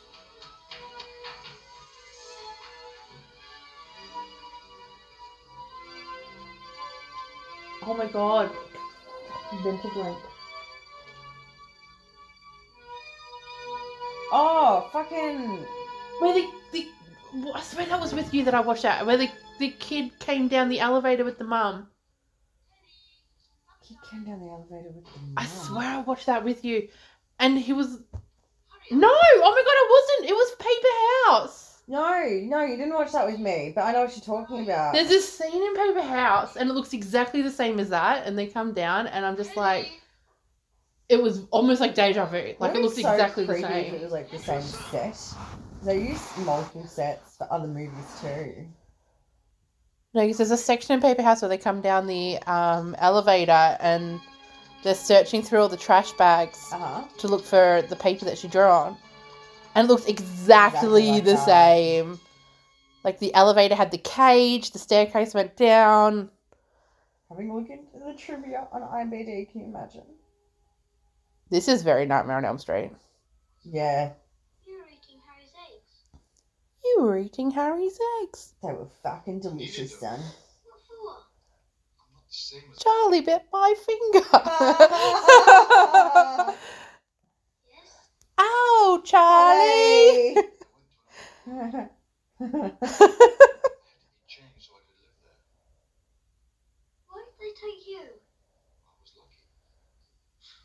Oh 7.84 7.93
my 7.93 8.07
god. 8.07 8.49
Mental 9.63 9.89
blank. 9.91 10.17
Oh, 14.34 14.89
fucking. 14.91 15.65
Where 16.19 16.34
the, 16.34 16.49
the, 16.73 16.88
I 17.53 17.61
swear 17.61 17.86
that 17.86 18.01
was 18.01 18.13
with 18.13 18.34
you 18.34 18.43
that 18.43 18.53
I 18.53 18.59
watched 18.59 18.84
that, 18.84 19.05
where 19.05 19.15
the, 19.15 19.30
the 19.59 19.69
kid 19.69 20.19
came 20.19 20.49
down 20.49 20.67
the 20.67 20.82
elevator 20.82 21.23
with 21.23 21.38
the 21.38 21.45
mum. 21.45 21.88
He 23.88 23.97
came 24.09 24.25
down 24.25 24.39
the 24.39 24.47
elevator 24.47 24.91
with 24.93 25.05
the 25.05 25.19
I 25.38 25.45
swear 25.45 25.88
I 25.88 26.01
watched 26.01 26.25
that 26.25 26.43
with 26.43 26.65
you. 26.65 26.89
And 27.39 27.57
he 27.57 27.73
was. 27.73 28.01
No! 28.91 29.09
Oh 29.09 29.51
my 29.51 29.63
god, 29.63 29.75
it 29.75 29.89
wasn't! 29.91 30.29
It 30.29 30.33
was 30.33 30.55
Paper 30.59 30.93
House! 31.29 31.83
No, 31.89 32.57
no, 32.57 32.65
you 32.65 32.75
didn't 32.75 32.93
watch 32.93 33.13
that 33.13 33.25
with 33.25 33.39
me, 33.39 33.71
but 33.73 33.83
I 33.83 33.93
know 33.93 34.01
what 34.01 34.15
you're 34.15 34.25
talking 34.25 34.63
about. 34.63 34.93
There's 34.93 35.07
this 35.07 35.38
scene 35.38 35.63
in 35.63 35.75
Paper 35.75 36.01
House, 36.01 36.57
and 36.57 36.69
it 36.69 36.73
looks 36.73 36.91
exactly 36.93 37.41
the 37.41 37.51
same 37.51 37.79
as 37.79 37.89
that, 37.89 38.27
and 38.27 38.38
they 38.38 38.47
come 38.47 38.73
down, 38.73 39.07
and 39.07 39.25
I'm 39.25 39.38
just 39.38 39.55
like. 39.55 39.89
It 41.09 41.23
was 41.23 41.45
almost 41.51 41.79
like 41.79 41.95
deja 41.95 42.25
vu. 42.25 42.55
Like, 42.59 42.71
it 42.71 42.73
be 42.73 42.81
looks 42.81 43.01
so 43.01 43.09
exactly 43.09 43.45
the 43.45 43.61
same. 43.61 43.93
It 43.95 44.01
was 44.01 44.11
like 44.11 44.29
the 44.29 44.39
same 44.39 44.61
set. 44.61 45.17
They 45.83 46.09
use 46.09 46.38
multiple 46.39 46.85
sets 46.85 47.38
for 47.38 47.47
other 47.49 47.67
movies 47.67 48.19
too. 48.21 48.67
No, 50.14 50.22
because 50.22 50.38
there's 50.38 50.51
a 50.51 50.58
section 50.58 50.93
in 50.93 51.01
Paper 51.01 51.22
House 51.22 51.41
where 51.41 51.49
they 51.49 51.58
come 51.58 51.82
down 51.82 52.08
the 52.08 52.38
um, 52.47 52.95
elevator 52.99 53.78
and 53.80 54.20
they're 54.84 54.95
searching 54.95 55.41
through 55.43 55.60
all 55.62 55.70
the 55.70 55.78
trash 55.78 56.12
bags 56.14 56.70
Uh-huh. 56.72 57.03
to 57.20 57.28
look 57.28 57.43
for 57.43 57.84
the 57.89 57.95
paper 57.95 58.26
that 58.26 58.38
she 58.38 58.47
drew 58.47 58.62
on. 58.64 58.97
And 59.76 59.86
it 59.86 59.91
looks 59.91 60.05
exactly, 60.05 61.03
Exactly 61.03 61.12
like 61.12 61.24
the 61.26 61.32
that. 61.34 61.45
same. 61.45 62.20
Like 63.03 63.20
the 63.20 63.34
elevator 63.36 63.76
had 63.76 63.91
the 63.91 63.97
cage, 63.99 64.72
the 64.72 64.80
staircase 64.80 65.34
went 65.34 65.55
down. 65.55 66.30
Having 67.30 67.49
a 67.49 67.55
look 67.55 67.70
into 67.70 67.86
the 68.05 68.14
trivia 68.18 68.68
on 68.72 68.82
IMDb, 68.82 69.49
can 69.51 69.62
you 69.62 69.68
imagine? 69.68 70.03
This 71.49 71.68
is 71.68 71.84
very 71.84 72.05
Nightmare 72.05 72.38
on 72.38 72.45
Elm 72.45 72.58
Street. 72.58 72.91
Yeah, 73.64 74.12
You 74.66 74.78
were 74.78 74.86
eating 74.86 75.20
Harry's 75.28 75.51
eggs. 75.70 76.20
You 76.95 77.03
were 77.03 77.17
eating 77.17 77.51
Harry's 77.51 77.99
eggs. 78.23 78.53
they 78.63 78.71
were 78.73 78.88
fucking 79.03 79.39
delicious, 79.41 79.99
son. 79.99 80.19
What 80.19 80.81
for? 80.88 81.17
I'm 81.99 82.13
not 82.13 82.27
the 82.27 82.33
same 82.33 82.63
as 82.71 82.77
Charlie 82.79 83.21
bit 83.21 83.43
my 83.51 83.73
finger. 83.85 84.25
Yes. 87.67 88.09
Ow, 88.39 89.01
Charlie. 89.03 90.38
I 91.47 91.51
had 91.51 91.89
to 92.39 92.47
be 92.47 92.69
changed 94.27 94.59
so 94.59 94.73
I 94.73 94.81
could 94.85 94.99
live 95.01 95.17
there. 95.23 95.39
Why 97.07 97.17
did 97.23 97.35
they 97.39 97.53
take 97.55 97.83
you? 97.88 98.03
I 98.03 98.91
was 99.01 99.11
lucky. 99.17 99.43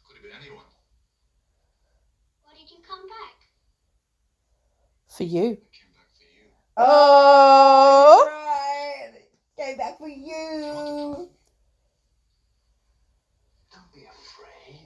Could 0.07 0.17
have 0.17 0.25
been 0.25 0.37
anyone. 0.41 0.67
Why 2.43 2.53
did 2.59 2.71
you 2.71 2.79
come 2.87 3.07
back? 3.09 3.37
For 5.09 5.25
you. 5.25 5.41
I 5.43 5.45
came 5.73 5.93
back 5.93 6.09
for 6.17 6.25
you. 6.25 6.49
Oh. 6.77 8.27
right. 8.29 9.13
Go 9.59 9.77
back 9.77 9.99
for 9.99 10.09
you. 10.09 11.29
Don't 13.71 13.93
be 13.95 14.01
afraid. 14.01 14.81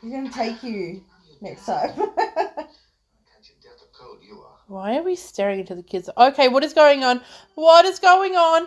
He's 0.00 0.12
gonna 0.12 0.30
take 0.30 0.62
you 0.62 1.04
next 1.40 1.66
time. 1.66 1.90
Catch 1.94 2.06
a 2.06 3.62
death 3.62 3.82
of 3.82 3.92
cold, 3.92 4.18
you 4.26 4.40
are. 4.40 4.58
Why 4.66 4.96
are 4.96 5.02
we 5.02 5.14
staring 5.14 5.60
into 5.60 5.74
the 5.74 5.82
kids? 5.82 6.08
Okay, 6.16 6.48
what 6.48 6.64
is 6.64 6.72
going 6.72 7.04
on? 7.04 7.20
What 7.54 7.84
is 7.84 7.98
going 7.98 8.34
on? 8.34 8.66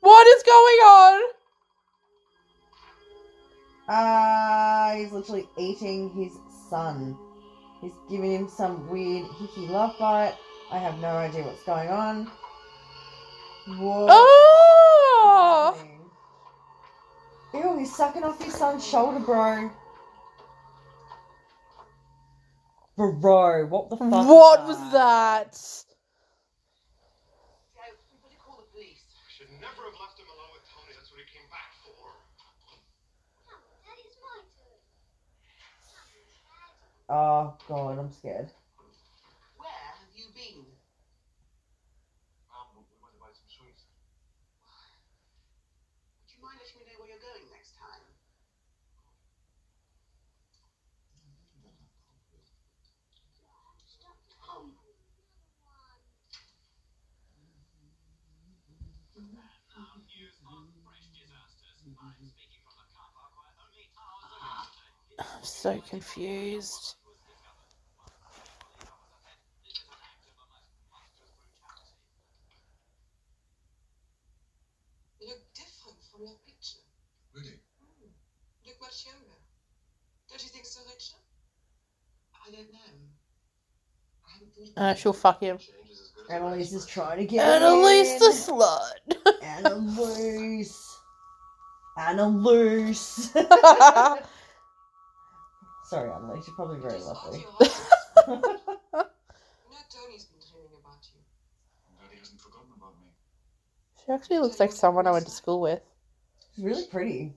What 0.00 0.26
is 0.26 0.42
going 0.42 0.54
on? 0.54 1.22
Ah, 3.88 4.94
he's 4.96 5.12
literally 5.12 5.46
eating 5.58 6.10
his 6.10 6.32
son. 6.70 7.16
He's 7.80 7.92
giving 8.08 8.32
him 8.32 8.48
some 8.48 8.88
weird 8.88 9.26
hickey 9.38 9.66
love 9.66 9.98
bite. 9.98 10.34
I 10.72 10.78
have 10.78 10.98
no 11.00 11.08
idea 11.08 11.42
what's 11.42 11.62
going 11.64 11.90
on. 11.90 12.30
Whoa. 13.68 14.06
Oh! 14.08 15.76
Ew, 17.52 17.78
he's 17.78 17.94
sucking 17.94 18.24
off 18.24 18.42
his 18.42 18.54
son's 18.54 18.82
shoulder, 18.86 19.20
bro. 19.20 19.70
Bro, 22.96 23.66
what 23.66 23.90
the 23.90 23.96
fuck? 23.96 24.10
What 24.10 24.66
was 24.66 24.78
that? 24.92 25.52
Joe, 25.52 25.84
we 28.08 28.16
better 28.22 28.40
call 28.40 28.56
the 28.56 28.64
police. 28.72 29.04
I 29.12 29.28
should 29.28 29.52
never 29.60 29.84
have 29.84 29.98
left 30.00 30.16
him 30.16 30.24
alone 30.32 30.56
with 30.56 30.64
Tony. 30.72 30.96
That's 30.96 31.12
what 31.12 31.20
he 31.20 31.28
came 31.28 31.44
back 31.52 31.76
for. 31.84 32.16
Come, 33.44 33.60
Dad, 33.84 34.00
it's 34.00 34.16
my 34.24 34.40
turn. 34.56 34.80
Come, 35.92 36.16
Dad. 36.24 37.12
Oh 37.12 37.52
god, 37.68 37.98
I'm 37.98 38.10
scared. 38.12 38.48
Where 39.58 39.68
have 39.68 40.08
you 40.14 40.26
been? 40.36 40.62
Um, 42.54 42.66
we 42.76 42.84
went 43.02 43.14
to 43.16 43.18
buy 43.18 43.32
some 43.34 43.48
sweets. 43.50 43.82
Would 46.22 46.30
you 46.30 46.38
mind 46.44 46.60
letting 46.60 46.76
me 46.76 46.84
know 46.86 47.00
where 47.02 47.08
you're 47.10 47.18
going 47.24 47.48
next 47.50 47.72
time? 47.74 48.04
Stop, 53.88 54.20
Tom. 54.38 54.76
I'm 65.18 65.42
so 65.62 65.80
confused. 65.88 66.96
Look 75.20 75.38
different 75.54 75.98
from 76.10 76.26
your 76.26 76.36
picture. 76.44 76.82
Really? 77.34 77.60
You 78.64 78.72
look 78.72 78.80
much 78.80 79.06
younger. 79.06 79.38
Don't 80.28 80.42
you 80.42 80.48
think 80.48 80.66
so, 80.66 80.80
Richard? 80.86 81.22
I 82.34 82.50
don't 82.50 82.72
know. 82.72 82.92
I 84.26 84.32
haven't 84.32 84.74
thought 84.74 84.82
Uh, 84.82 84.94
she'll 84.94 85.12
fuck 85.12 85.40
him. 85.40 85.58
Change 85.58 85.90
is 85.92 86.00
as 86.00 86.10
good 86.10 86.24
as 86.24 86.30
a 86.30 86.34
Annalise 86.34 86.58
race 86.58 86.72
is 86.72 86.82
race. 86.84 86.86
trying 86.86 87.18
to 87.18 87.26
get 87.26 87.62
Annalise 87.62 88.18
the 88.18 88.32
slut. 88.34 89.42
Annalise. 89.42 90.98
Annalise. 91.98 93.30
Sorry, 95.92 96.10
Annalise, 96.10 96.46
you're 96.46 96.56
probably 96.56 96.80
very 96.80 96.94
It 96.94 97.00
is 97.00 97.06
lovely. 97.06 97.40
your 97.40 97.48
Tony's 99.92 100.24
been 100.24 100.40
dreaming 100.50 100.72
about 100.80 100.96
you. 101.04 101.20
I'm 101.84 101.96
glad 101.98 102.10
he 102.10 102.18
hasn't 102.18 102.40
forgotten 102.40 102.70
about 102.74 102.94
me. 102.98 103.08
She 104.02 104.10
actually 104.10 104.38
looks 104.38 104.58
like 104.58 104.72
someone 104.72 105.06
I 105.06 105.10
went 105.10 105.26
to 105.26 105.30
school 105.30 105.60
with. 105.60 105.82
She's 106.56 106.64
really 106.64 106.86
pretty. 106.90 107.34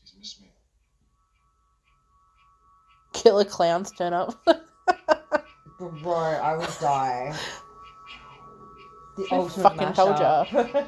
He's 0.00 0.14
missed 0.16 0.42
me. 0.42 0.52
Killer 3.12 3.46
clowns 3.46 3.90
turn 3.90 4.12
up. 4.12 4.40
Bro, 5.80 6.14
I 6.14 6.56
would 6.56 6.70
die. 6.80 7.36
The 9.16 9.26
I 9.32 9.36
ultimate 9.38 9.62
fucking 9.76 9.92
told 9.94 10.14
mashup. 10.18 10.86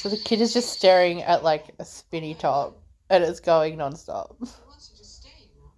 So 0.00 0.08
the 0.08 0.16
kid 0.16 0.40
is 0.40 0.54
just 0.54 0.72
staring 0.72 1.22
at 1.22 1.44
like 1.44 1.66
a 1.78 1.84
spinny 1.84 2.32
top 2.32 2.78
and 3.10 3.22
it's 3.22 3.38
going 3.38 3.76
non-stop. 3.76 4.34
He 4.38 4.46
wants 4.66 4.90
you 4.92 4.98
to 4.98 5.04
stay, 5.04 5.28
you 5.40 5.60
know. 5.60 5.70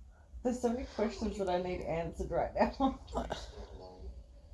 There's 0.45 0.61
so 0.61 0.68
many 0.68 0.87
questions 0.95 1.39
that 1.39 1.49
I 1.49 1.61
need 1.61 1.81
answered 1.81 2.31
right 2.31 2.51
now. 2.55 2.70
Not 2.79 2.81
alone. 2.81 3.27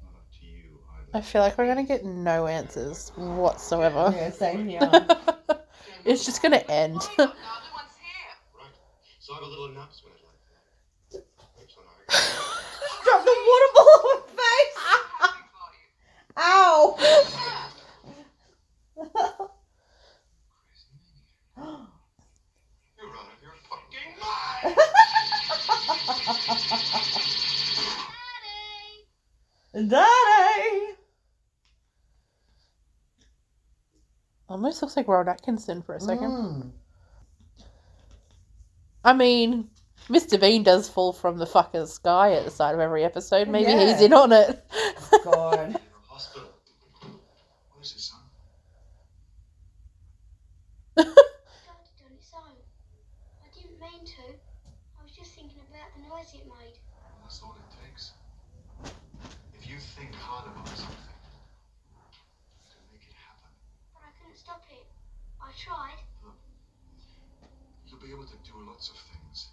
Not 0.02 0.14
up 0.14 0.26
to 0.40 0.46
you 0.46 0.78
I 1.12 1.20
feel 1.20 1.42
like 1.42 1.58
we're 1.58 1.66
gonna 1.66 1.84
get 1.84 2.02
no 2.06 2.46
answers 2.46 3.12
whatsoever. 3.16 4.10
yeah, 4.16 4.30
same 4.30 4.66
here. 4.68 4.80
it's 6.06 6.24
just 6.24 6.40
gonna 6.40 6.64
end. 6.68 6.94
Why 6.94 7.04
not 7.18 7.18
now? 7.18 7.24
No 7.26 7.72
one's 7.74 7.96
here. 8.00 8.32
Right. 8.58 8.72
So 9.18 9.34
I 9.34 9.36
have 9.36 9.44
a 9.44 9.46
little 9.48 9.66
announcement 9.66 10.14
I'd 10.16 10.24
like. 10.24 11.24
Thanks, 11.58 11.74
Drop 13.04 13.22
the 13.22 13.36
water 13.48 13.70
ball 13.74 14.00
on 14.00 14.04
my 14.16 14.20
face! 14.32 14.76
Happy 15.20 15.44
for 15.52 15.68
you. 15.76 15.88
Ow! 16.38 16.96
You're 22.98 23.08
out 23.10 23.30
of 23.32 23.40
your 23.42 23.54
fucking 23.68 24.10
mind! 24.20 24.74
Daddy! 29.72 29.88
Daddy! 29.88 30.94
Almost 34.48 34.82
looks 34.82 34.96
like 34.96 35.08
Rowan 35.08 35.28
Atkinson 35.28 35.82
for 35.82 35.94
a 35.94 36.00
second. 36.00 36.30
Mm. 36.30 36.70
I 39.04 39.12
mean, 39.12 39.68
Mr. 40.08 40.40
Bean 40.40 40.62
does 40.62 40.88
fall 40.88 41.12
from 41.12 41.38
the 41.38 41.46
fucking 41.46 41.86
sky 41.86 42.32
at 42.32 42.44
the 42.44 42.50
start 42.50 42.74
of 42.74 42.80
every 42.80 43.04
episode. 43.04 43.48
Maybe 43.48 43.70
Yeah. 43.70 43.92
he's 43.92 44.00
in 44.00 44.12
on 44.12 44.32
it. 44.32 44.64
God. 45.24 45.78
Hospital. 46.08 46.48
What 47.72 47.84
is 47.84 47.92
it, 47.92 48.00
son? 48.00 48.20
Dad 50.96 51.04
had 51.06 51.14
done 52.00 52.12
its 52.16 52.32
own. 52.34 52.56
I 53.44 53.48
didn't 53.54 53.78
mean 53.80 54.04
to. 54.16 54.22
I 54.98 55.02
was 55.04 55.12
just 55.14 55.32
thinking 55.32 55.60
about 55.70 55.92
the 55.94 56.02
noise 56.08 56.32
it 56.34 56.46
made. 56.46 56.78
Well, 56.96 57.20
that's 57.22 57.42
all 57.42 57.54
it 57.54 57.68
takes. 57.84 58.12
If 58.84 59.62
If 59.62 59.68
you 59.70 59.76
think 59.78 60.14
hard 60.14 60.46
about 60.46 60.68
something, 60.68 60.96
you 60.96 62.66
can 62.72 62.82
make 62.92 63.04
it 63.06 63.14
happen. 63.14 63.50
But 63.94 64.02
I 64.08 64.10
couldn't 64.20 64.36
stop 64.38 64.64
it. 64.72 64.86
I 65.40 65.52
tried. 65.56 66.00
You'll 67.88 67.97
be 68.08 68.14
able 68.14 68.24
to 68.24 68.36
do 68.44 68.52
lots 68.66 68.88
of 68.90 68.96
things. 68.96 69.48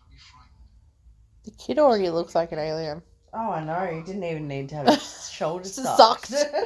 Don't 0.00 0.10
be 0.10 0.16
frightened. 0.18 0.54
The 1.44 1.50
kid 1.52 1.78
already 1.78 2.08
looks 2.10 2.34
like 2.34 2.52
an 2.52 2.58
alien. 2.58 3.02
Oh, 3.34 3.50
I 3.50 3.62
know. 3.64 3.86
He 3.94 4.00
didn't 4.02 4.24
even 4.24 4.48
need 4.48 4.68
to 4.70 4.76
have 4.76 4.86
his 4.88 5.28
shoulders 5.32 5.74
Sucked. 5.74 6.28
sucked. 6.28 6.30
Back 6.30 6.62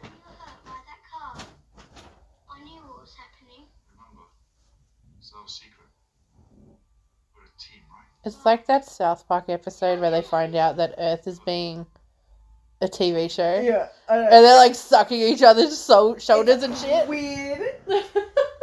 when 0.00 0.10
you 0.12 0.20
were 0.24 0.34
hurt 0.38 0.64
by 0.64 0.70
that 0.70 1.00
car, 1.12 1.44
I 2.50 2.64
knew 2.64 2.80
what 2.86 3.00
was 3.02 3.14
happening. 3.18 3.66
Remember, 3.90 4.22
it's 5.18 5.32
no 5.34 5.40
secret. 5.46 5.88
We're 7.36 7.42
a 7.42 7.58
team, 7.58 7.82
right? 7.90 8.06
It's 8.24 8.46
like 8.46 8.66
that 8.68 8.84
South 8.86 9.26
Park 9.28 9.46
episode 9.48 10.00
where 10.00 10.10
they 10.10 10.22
find 10.22 10.54
out 10.56 10.76
that 10.78 10.94
Earth 10.98 11.26
is 11.26 11.38
being 11.40 11.84
a 12.80 12.86
TV 12.86 13.30
show. 13.30 13.60
yeah. 13.60 13.88
I 14.08 14.14
know. 14.16 14.22
And 14.22 14.44
they're 14.44 14.56
like 14.56 14.74
sucking 14.74 15.20
each 15.20 15.42
other's 15.42 15.76
so- 15.76 16.16
shoulders 16.18 16.62
and 16.62 16.76
shit. 16.78 17.06
Weird. 17.08 17.74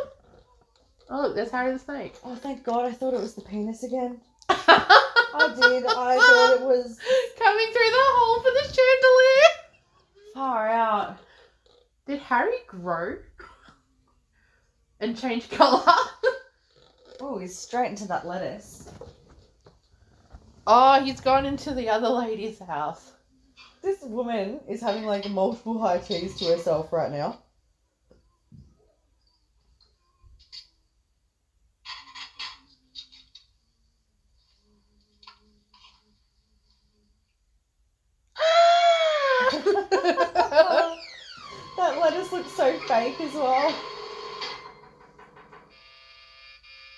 Oh, 1.14 1.24
look, 1.24 1.36
there's 1.36 1.52
Harry 1.52 1.74
the 1.74 1.80
Snake. 1.80 2.14
Oh, 2.24 2.36
thank 2.36 2.64
God. 2.64 2.86
I 2.86 2.94
thought 2.94 3.14
it 3.14 3.20
was 3.20 3.36
the 3.36 3.42
penis 3.42 3.84
again. 3.84 4.22
I 4.50 5.54
did. 5.56 5.86
I 5.86 6.18
thought 6.18 6.56
it 6.56 6.62
was 6.62 6.98
Coming 7.38 7.68
through 7.68 7.92
the 7.92 8.08
hole 8.16 8.40
for 8.42 8.52
the 8.52 8.64
chandelier. 8.74 10.34
far 10.34 10.70
out. 10.70 11.18
Did 12.08 12.20
Harry 12.22 12.56
grow 12.66 13.18
and 15.02 15.18
change 15.20 15.50
colour? 15.50 15.84
Oh, 17.20 17.38
he's 17.40 17.58
straight 17.58 17.90
into 17.90 18.08
that 18.08 18.26
lettuce. 18.26 18.90
oh, 20.66 21.04
he's 21.04 21.20
gone 21.20 21.46
into 21.46 21.74
the 21.74 21.90
other 21.90 22.08
lady's 22.08 22.60
house. 22.60 23.12
This 23.84 24.02
woman 24.02 24.62
is 24.70 24.82
having 24.82 25.04
like 25.06 25.30
multiple 25.30 25.78
high 25.78 25.98
teas 25.98 26.38
to 26.40 26.46
herself 26.46 26.92
right 26.94 27.12
now. 27.12 27.40
That 41.78 41.98
lettuce 42.00 42.32
fake 42.92 43.22
as 43.22 43.34
well. 43.34 43.74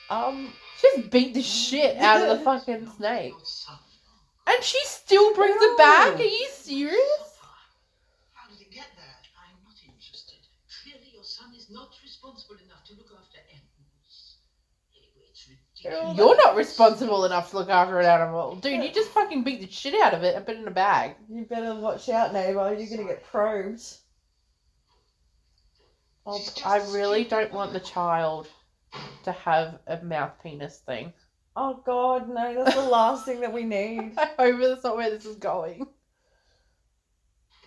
Um, 0.10 0.52
She's 0.80 1.06
beat 1.06 1.36
the 1.36 1.42
shit 1.44 1.98
out 1.98 2.22
of 2.22 2.36
the 2.36 2.44
fucking 2.50 2.90
snake. 2.98 3.34
And 4.48 4.64
she 4.64 4.80
still 4.86 5.36
brings 5.36 5.62
it 5.62 5.78
back? 5.78 6.20
Are 6.20 6.24
you 6.24 6.48
serious? 6.52 7.38
How 8.34 8.50
did 8.50 8.60
it 8.60 8.72
get 8.72 8.88
there? 8.96 9.06
I'm 9.38 9.62
not 9.64 9.78
interested. 9.86 10.40
Clearly, 10.84 11.12
your 11.14 11.24
son 11.24 11.54
is 11.56 11.70
not 11.70 11.92
responsible 12.02 12.56
enough 12.66 12.84
to 12.86 12.94
look 12.96 13.12
after 13.16 13.38
animals. 13.54 14.38
It's 15.30 15.48
ridiculous. 15.48 16.18
You're 16.18 16.38
not 16.38 16.56
responsible 16.56 17.26
enough 17.26 17.52
to 17.52 17.58
look 17.58 17.70
after 17.70 18.00
an 18.00 18.06
animal. 18.08 18.56
Dude, 18.56 18.84
you 18.84 18.92
just 18.92 19.12
fucking 19.12 19.44
beat 19.44 19.62
the 19.62 19.70
shit 19.70 19.94
out 20.02 20.16
of 20.16 20.24
it 20.24 20.36
and 20.36 20.44
put 20.44 20.56
it 20.56 20.62
in 20.62 20.68
a 20.68 20.72
bag. 20.72 21.16
you 21.30 21.46
better 21.46 21.76
watch 21.76 22.10
out, 22.10 22.34
neighbour. 22.34 22.74
You're 22.74 22.98
gonna 22.98 23.08
get 23.08 23.24
probed. 23.28 24.00
Oh, 26.26 26.42
I 26.66 26.78
really 26.92 27.26
don't 27.26 27.52
want 27.54 27.74
the 27.74 27.80
child 27.80 28.48
to 29.24 29.32
have 29.32 29.80
a 29.88 30.02
mouth 30.04 30.32
penis 30.42 30.80
thing. 30.86 31.12
Oh 31.56 31.82
God, 31.86 32.30
no! 32.30 32.64
That's 32.64 32.76
the 32.76 32.82
last 32.82 33.26
thing 33.26 33.42
that 33.42 33.54
we 33.54 33.64
need. 33.64 34.14
I 34.18 34.34
hope 34.38 34.60
that's 34.60 34.84
not 34.84 34.96
where 34.96 35.10
this 35.10 35.26
is 35.26 35.36
going. 35.36 35.86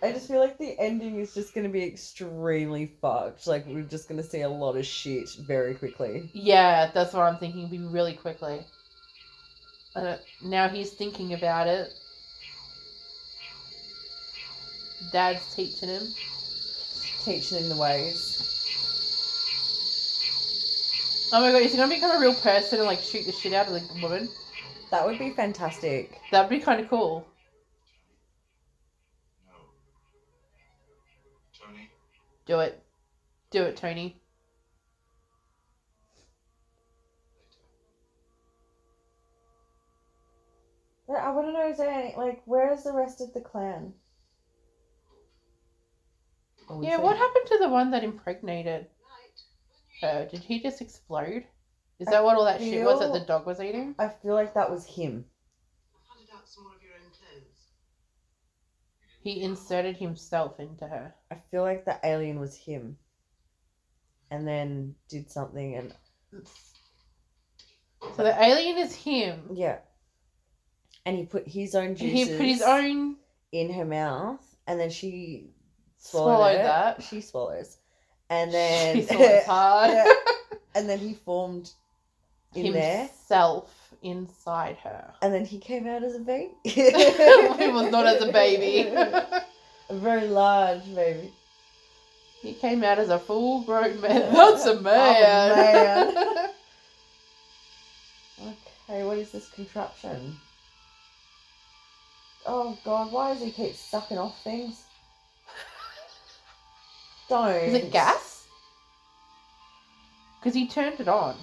I 0.01 0.11
just 0.11 0.27
feel 0.27 0.39
like 0.39 0.57
the 0.57 0.77
ending 0.79 1.19
is 1.19 1.33
just 1.33 1.55
gonna 1.55 1.69
be 1.69 1.83
extremely 1.83 2.85
fucked. 3.01 3.47
Like 3.47 3.65
we're 3.65 3.83
just 3.83 4.09
gonna 4.09 4.23
see 4.23 4.41
a 4.41 4.49
lot 4.49 4.75
of 4.75 4.85
shit 4.85 5.29
very 5.39 5.73
quickly. 5.73 6.29
Yeah, 6.33 6.91
that's 6.93 7.13
what 7.13 7.23
I'm 7.23 7.37
thinking. 7.37 7.67
Be 7.69 7.79
really 7.79 8.13
quickly. 8.13 8.65
Uh, 9.95 10.17
now 10.43 10.67
he's 10.67 10.91
thinking 10.91 11.33
about 11.33 11.67
it. 11.67 11.91
Dad's 15.11 15.55
teaching 15.55 15.89
him. 15.89 16.03
Teaching 17.23 17.59
him 17.59 17.69
the 17.69 17.77
ways. 17.77 18.46
Oh 21.33 21.41
my 21.41 21.51
god, 21.51 21.61
is 21.61 21.71
he 21.71 21.77
gonna 21.77 21.93
become 21.93 22.15
a 22.15 22.19
real 22.19 22.33
person 22.33 22.79
and 22.79 22.87
like 22.87 22.99
shoot 22.99 23.25
the 23.25 23.31
shit 23.31 23.53
out 23.53 23.67
of 23.67 23.73
the 23.73 24.01
woman? 24.01 24.29
That 24.91 25.05
would 25.05 25.19
be 25.19 25.31
fantastic. 25.31 26.19
That'd 26.31 26.49
be 26.49 26.59
kind 26.59 26.79
of 26.79 26.89
cool. 26.89 27.27
No. 29.45 29.53
Tony, 31.59 31.89
Do 32.45 32.59
it. 32.59 32.81
Do 33.51 33.63
it, 33.63 33.75
Tony. 33.75 34.21
But 41.07 41.17
I 41.17 41.31
want 41.31 41.47
to 41.47 41.53
know, 41.53 41.69
is 41.69 41.77
there 41.77 41.89
any, 41.89 42.13
like, 42.17 42.41
where 42.45 42.73
is 42.73 42.83
the 42.83 42.91
rest 42.91 43.21
of 43.21 43.33
the 43.33 43.39
clan? 43.41 43.93
Oh, 46.69 46.79
we 46.79 46.87
Yeah, 46.87 46.97
see- 46.97 47.01
what 47.03 47.17
happened 47.17 47.45
to 47.47 47.57
the 47.59 47.69
one 47.69 47.91
that 47.91 48.03
impregnated 48.03 48.87
her? 50.01 50.27
Did 50.29 50.41
he 50.41 50.59
just 50.61 50.81
explode? 50.81 51.45
Is 51.99 52.07
that 52.09 52.23
what 52.23 52.37
all 52.37 52.45
that 52.45 52.59
shit 52.61 52.85
was 52.85 52.99
that 52.99 53.11
the 53.13 53.25
dog 53.25 53.45
was 53.45 53.59
eating? 53.59 53.95
I 53.97 54.09
feel 54.09 54.33
like 54.35 54.53
that 54.53 54.69
was 54.69 54.85
him. 54.85 55.25
I 55.95 55.97
hunted 56.07 56.33
out 56.35 56.47
some 56.47 56.65
more 56.65 56.73
of 56.75 56.81
your 56.83 56.91
own 56.93 57.09
clothes. 57.09 57.71
He 59.23 59.41
inserted 59.41 59.97
himself 59.97 60.59
into 60.59 60.87
her. 60.87 61.13
I 61.31 61.35
feel 61.49 61.63
like 61.63 61.85
the 61.85 61.99
alien 62.03 62.39
was 62.39 62.55
him. 62.55 62.97
And 64.29 64.47
then 64.47 64.95
did 65.09 65.31
something 65.31 65.75
and 65.75 65.93
So 68.15 68.23
the 68.23 68.43
alien 68.43 68.77
is 68.77 68.93
him. 68.93 69.49
yeah. 69.53 69.79
And 71.05 71.17
he 71.17 71.25
put 71.25 71.47
his 71.47 71.73
own 71.75 71.87
And 71.87 71.97
juices 71.97 72.27
He 72.27 72.37
put 72.37 72.45
his 72.45 72.61
own 72.61 73.15
in 73.51 73.71
her 73.73 73.85
mouth 73.85 74.43
and 74.67 74.79
then 74.79 74.89
she 74.89 75.49
swallowed, 75.97 76.35
swallowed 76.37 76.55
it. 76.59 76.63
that. 76.63 77.03
She 77.03 77.21
swallows. 77.21 77.77
And 78.29 78.53
then 78.53 79.43
hard. 79.45 80.07
And 80.75 80.87
then 80.87 80.99
he 80.99 81.13
formed 81.13 81.71
in 82.53 82.73
there. 82.73 83.07
himself 83.07 83.93
inside 84.01 84.77
her. 84.77 85.13
And 85.21 85.33
then 85.33 85.45
he 85.45 85.59
came 85.59 85.87
out 85.87 86.03
as 86.03 86.15
a 86.15 86.19
baby. 86.19 86.53
he 86.63 86.81
was 86.81 87.91
not 87.91 88.05
as 88.05 88.21
a 88.21 88.31
baby. 88.31 88.89
a 88.89 89.43
very 89.91 90.27
large 90.27 90.83
baby. 90.93 91.33
he 92.41 92.53
came 92.53 92.83
out 92.83 92.99
as 92.99 93.09
a 93.09 93.19
full 93.19 93.63
grown 93.63 93.99
man. 94.01 94.33
That's 94.33 94.65
a 94.65 94.77
oh, 94.77 94.81
man. 94.81 96.13
man. 96.13 96.49
Okay, 98.89 99.03
what 99.03 99.17
is 99.17 99.31
this 99.31 99.49
contraption? 99.49 100.37
Oh 102.45 102.77
god, 102.85 103.11
why 103.11 103.33
does 103.33 103.43
he 103.43 103.51
keep 103.51 103.75
sucking 103.75 104.17
off 104.17 104.41
things? 104.43 104.86
Don't. 107.29 107.55
Is 107.55 107.73
it 107.73 107.91
gas? 107.91 108.47
Because 110.39 110.53
he 110.53 110.67
turned 110.67 110.99
it 110.99 111.07
on. 111.07 111.35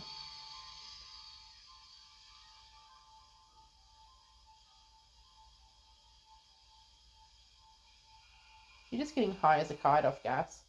You're 8.90 9.02
just 9.02 9.14
getting 9.14 9.34
high 9.34 9.58
as 9.58 9.70
a 9.70 9.74
kite 9.74 10.04
off 10.04 10.22
gas. 10.22 10.60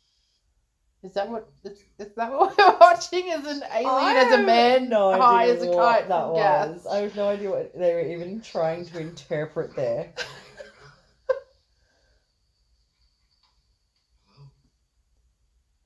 Is 1.03 1.13
that 1.13 1.29
what 1.29 1.47
is, 1.63 1.77
is 1.99 2.15
that 2.15 2.31
what 2.31 2.57
we're 2.57 2.77
watching? 2.79 3.29
As 3.29 3.45
an 3.45 3.61
alien, 3.71 3.87
I 3.87 4.15
as 4.15 4.39
a 4.39 4.43
man, 4.43 4.89
no 4.89 5.11
high 5.11 5.49
as 5.49 5.61
a 5.61 5.71
kite 5.71 6.07
that 6.09 6.27
was. 6.29 6.83
gas. 6.83 6.87
I 6.87 6.97
have 7.01 7.15
no 7.15 7.29
idea 7.29 7.51
what 7.51 7.77
they 7.77 7.93
were 7.93 8.01
even 8.01 8.41
trying 8.41 8.85
to 8.87 8.99
interpret 8.99 9.75
there. 9.75 10.11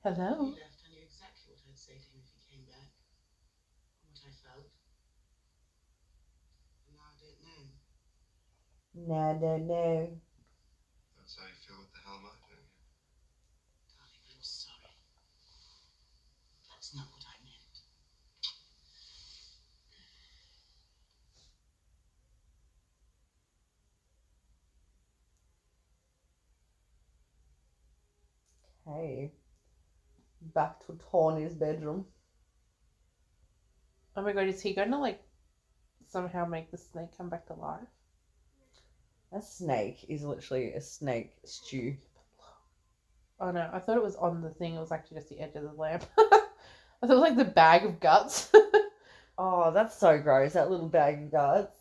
hello? 0.02 0.16
Hello. 0.16 0.36
When 0.38 0.52
he 0.54 0.60
left, 0.60 0.80
I 0.84 0.88
knew 0.92 1.02
exactly 1.04 1.52
what 1.52 1.60
I'd 1.68 1.78
say 1.78 1.92
to 1.92 2.08
him 2.08 2.20
if 2.24 2.30
he 2.32 2.40
came 2.56 2.64
back. 2.64 2.88
What 4.08 4.20
I 4.24 4.32
felt. 4.32 4.68
And 6.86 6.96
now 6.96 7.04
I 7.04 7.16
don't 7.20 7.40
know. 7.44 7.68
Nah, 8.94 9.32
no, 9.34 9.56
no. 9.58 10.20
That's 11.16 11.36
how 11.36 11.46
you 11.46 11.54
feel 11.66 11.78
with 11.80 11.92
the 11.92 12.00
helmet, 12.00 12.32
don't 12.48 12.56
you? 12.56 12.64
Darling, 13.92 14.24
I'm 14.32 14.42
sorry. 14.42 14.96
That's 16.68 16.94
not 16.94 17.06
what 17.12 17.24
I 17.28 17.36
meant. 17.44 17.76
Hey. 28.86 29.39
Back 30.54 30.84
to 30.86 30.98
Tony's 31.10 31.54
bedroom. 31.54 32.06
Oh 34.16 34.22
my 34.22 34.32
god, 34.32 34.48
is 34.48 34.60
he 34.60 34.74
gonna 34.74 34.98
like 34.98 35.22
somehow 36.08 36.44
make 36.44 36.70
the 36.70 36.78
snake 36.78 37.16
come 37.16 37.28
back 37.28 37.46
to 37.46 37.54
life? 37.54 37.88
A 39.32 39.40
snake 39.40 40.04
is 40.08 40.24
literally 40.24 40.72
a 40.72 40.80
snake 40.80 41.36
stew. 41.44 41.96
Oh 43.38 43.50
no, 43.50 43.70
I 43.72 43.78
thought 43.78 43.96
it 43.96 44.02
was 44.02 44.16
on 44.16 44.42
the 44.42 44.50
thing. 44.50 44.74
It 44.74 44.80
was 44.80 44.92
actually 44.92 45.18
just 45.18 45.28
the 45.28 45.40
edge 45.40 45.54
of 45.54 45.62
the 45.62 45.72
lamp. 45.72 46.04
I 46.18 47.06
thought 47.06 47.10
it 47.10 47.20
was 47.20 47.20
like 47.20 47.36
the 47.36 47.44
bag 47.44 47.84
of 47.84 48.00
guts. 48.00 48.50
Oh, 49.42 49.70
that's 49.72 49.96
so 49.96 50.18
gross. 50.18 50.52
That 50.52 50.70
little 50.70 50.90
bag 50.90 51.22
of 51.22 51.30
guts. 51.32 51.74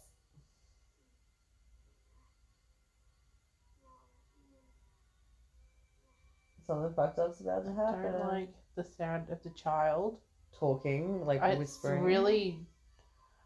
Something 6.69 6.93
fucked 6.93 7.17
up's 7.17 7.41
about 7.41 7.63
to 7.65 7.71
I 7.71 7.73
happen. 7.73 8.11
don't 8.13 8.27
like 8.27 8.49
the 8.75 8.83
sound 8.83 9.27
of 9.31 9.41
the 9.41 9.49
child. 9.49 10.19
Talking, 10.59 11.25
like 11.25 11.41
I- 11.41 11.49
It's 11.53 11.59
whispering. 11.59 12.03
really 12.03 12.59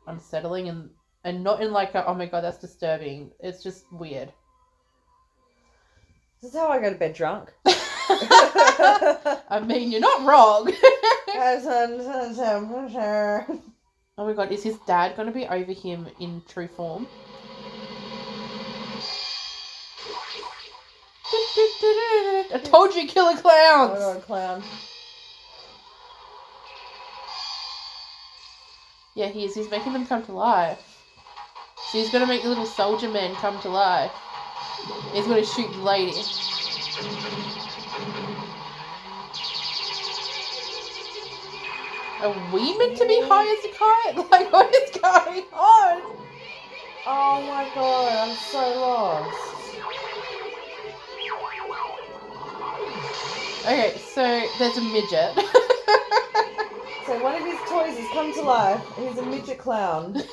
unsettling 0.07 0.67
and 0.67 0.89
and 1.23 1.41
not 1.41 1.61
in 1.61 1.71
like 1.71 1.95
a 1.95 2.05
oh 2.05 2.13
my 2.15 2.25
god 2.25 2.41
that's 2.43 2.57
disturbing. 2.57 3.31
It's 3.39 3.63
just 3.63 3.85
weird. 3.93 4.33
This 6.41 6.51
is 6.53 6.57
how 6.59 6.67
I 6.67 6.81
go 6.81 6.89
to 6.89 6.97
bed 6.97 7.13
drunk. 7.13 7.53
I 7.65 9.63
mean, 9.65 9.89
you're 9.89 10.01
not 10.01 10.25
wrong. 10.25 10.65
Guys, 11.33 11.65
I'm 11.65 12.01
so 12.01 12.33
temperature. 12.35 13.45
oh 14.17 14.25
my 14.27 14.33
god, 14.33 14.51
is 14.51 14.63
his 14.63 14.77
dad 14.85 15.15
gonna 15.15 15.31
be 15.31 15.47
over 15.47 15.71
him 15.71 16.07
in 16.19 16.41
true 16.49 16.67
form? 16.67 17.07
I 22.53 22.61
told 22.63 22.93
you, 22.95 23.07
killer 23.07 23.37
clowns. 23.37 23.99
god, 23.99 24.21
clown. 24.23 24.63
Yeah, 29.15 29.27
he 29.27 29.45
is. 29.45 29.55
He's 29.55 29.69
making 29.69 29.93
them 29.93 30.05
come 30.07 30.23
to 30.25 30.31
life. 30.31 30.79
So 31.91 31.99
he's 31.99 32.09
gonna 32.09 32.25
make 32.25 32.41
the 32.41 32.49
little 32.49 32.65
soldier 32.65 33.09
men 33.09 33.35
come 33.35 33.61
to 33.61 33.69
life. 33.69 34.11
He's 35.13 35.27
gonna 35.27 35.45
shoot 35.45 35.71
the 35.71 35.81
lady. 35.81 36.21
Are 42.21 42.53
we 42.53 42.77
meant 42.77 42.97
to 42.97 43.05
be 43.05 43.21
high 43.21 43.47
as 43.57 43.65
a 43.65 43.69
kite? 43.69 44.29
Like, 44.31 44.51
what 44.51 44.73
is 44.73 44.89
going 44.97 45.43
on? 45.53 46.01
Oh 47.05 47.41
my 47.45 47.69
god, 47.75 48.29
I'm 48.29 48.35
so 48.35 48.79
lost. 48.79 49.52
Okay, 53.65 53.97
so 53.97 54.21
there's 54.59 54.77
a 54.77 54.81
midget. 54.81 55.37
So 57.05 57.21
one 57.21 57.35
of 57.35 57.45
his 57.45 57.59
toys 57.69 57.97
has 57.97 58.09
come 58.13 58.33
to 58.33 58.41
life. 58.43 58.81
He's 58.95 59.17
a 59.17 59.25
midget 59.25 59.57
clown. 59.57 60.13
That's 60.13 60.29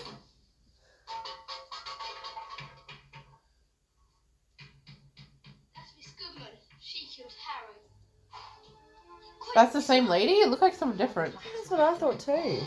Miss 5.96 6.12
Goodman. 6.16 6.46
She 6.80 7.08
killed 7.08 7.32
Harry. 7.44 7.74
That's 9.56 9.72
the 9.72 9.82
same 9.82 10.06
lady? 10.06 10.34
It 10.34 10.48
looked 10.48 10.62
like 10.62 10.76
someone 10.76 10.96
different. 10.96 11.34
That's 11.56 11.70
what 11.72 11.80
I 11.80 11.94
thought 11.98 12.20
too. 12.20 12.60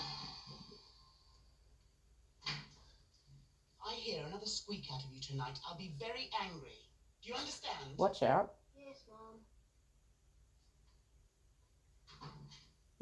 I 3.87 3.93
hear 3.95 4.25
another 4.27 4.45
squeak 4.45 4.83
out 4.93 4.99
of 5.01 5.13
you 5.13 5.21
tonight. 5.21 5.57
I'll 5.65 5.77
be 5.77 5.93
very 5.97 6.29
angry. 6.41 6.75
Do 7.23 7.29
you 7.29 7.35
understand? 7.35 7.97
Watch 7.97 8.21
out. 8.21 8.55
Yes, 8.75 9.05
Mom. 9.09 9.39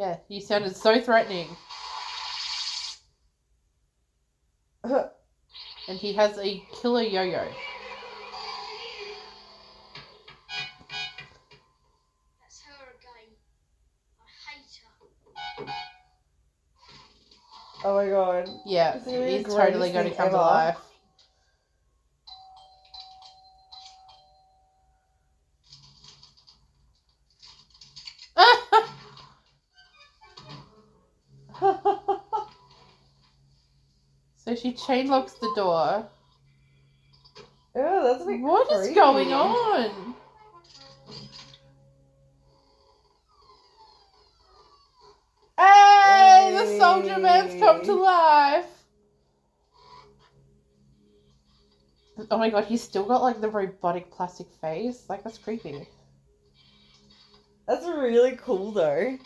Yeah, 0.01 0.17
you 0.29 0.41
sounded 0.41 0.75
so 0.75 0.99
threatening. 0.99 1.47
And 4.83 5.99
he 5.99 6.13
has 6.13 6.39
a 6.39 6.63
killer 6.73 7.03
yo-yo. 7.03 7.47
That's 12.39 12.61
her 12.61 12.95
again. 12.97 13.29
I 14.19 14.23
hate 14.49 15.67
her. 15.67 15.73
Oh 17.83 17.95
my 17.95 18.07
god. 18.09 18.49
Yeah, 18.65 18.93
This 18.93 19.05
is 19.05 19.13
the 19.13 19.37
he's 19.37 19.43
totally 19.45 19.91
going 19.91 20.05
to 20.05 20.09
thing 20.09 20.17
come 20.17 20.29
to 20.31 20.37
life. 20.37 20.77
She 34.61 34.73
chain 34.73 35.07
locks 35.07 35.33
the 35.33 35.51
door. 35.55 36.07
Oh, 37.73 38.03
that's 38.03 38.23
a 38.23 38.27
bit 38.27 38.41
What 38.41 38.71
is 38.71 38.79
creepy. 38.79 38.95
going 38.95 39.33
on? 39.33 40.15
Hey, 45.57 46.51
the 46.57 46.77
soldier 46.79 47.17
man's 47.19 47.59
come 47.59 47.83
to 47.83 47.93
life. 47.93 48.65
Oh 52.29 52.37
my 52.37 52.49
god, 52.49 52.65
he's 52.65 52.81
still 52.83 53.05
got 53.05 53.21
like 53.21 53.41
the 53.41 53.49
robotic 53.49 54.11
plastic 54.11 54.47
face. 54.61 55.05
Like 55.09 55.23
that's 55.23 55.37
creepy. 55.37 55.87
That's 57.67 57.85
really 57.85 58.35
cool 58.37 58.71
though. 58.71 59.17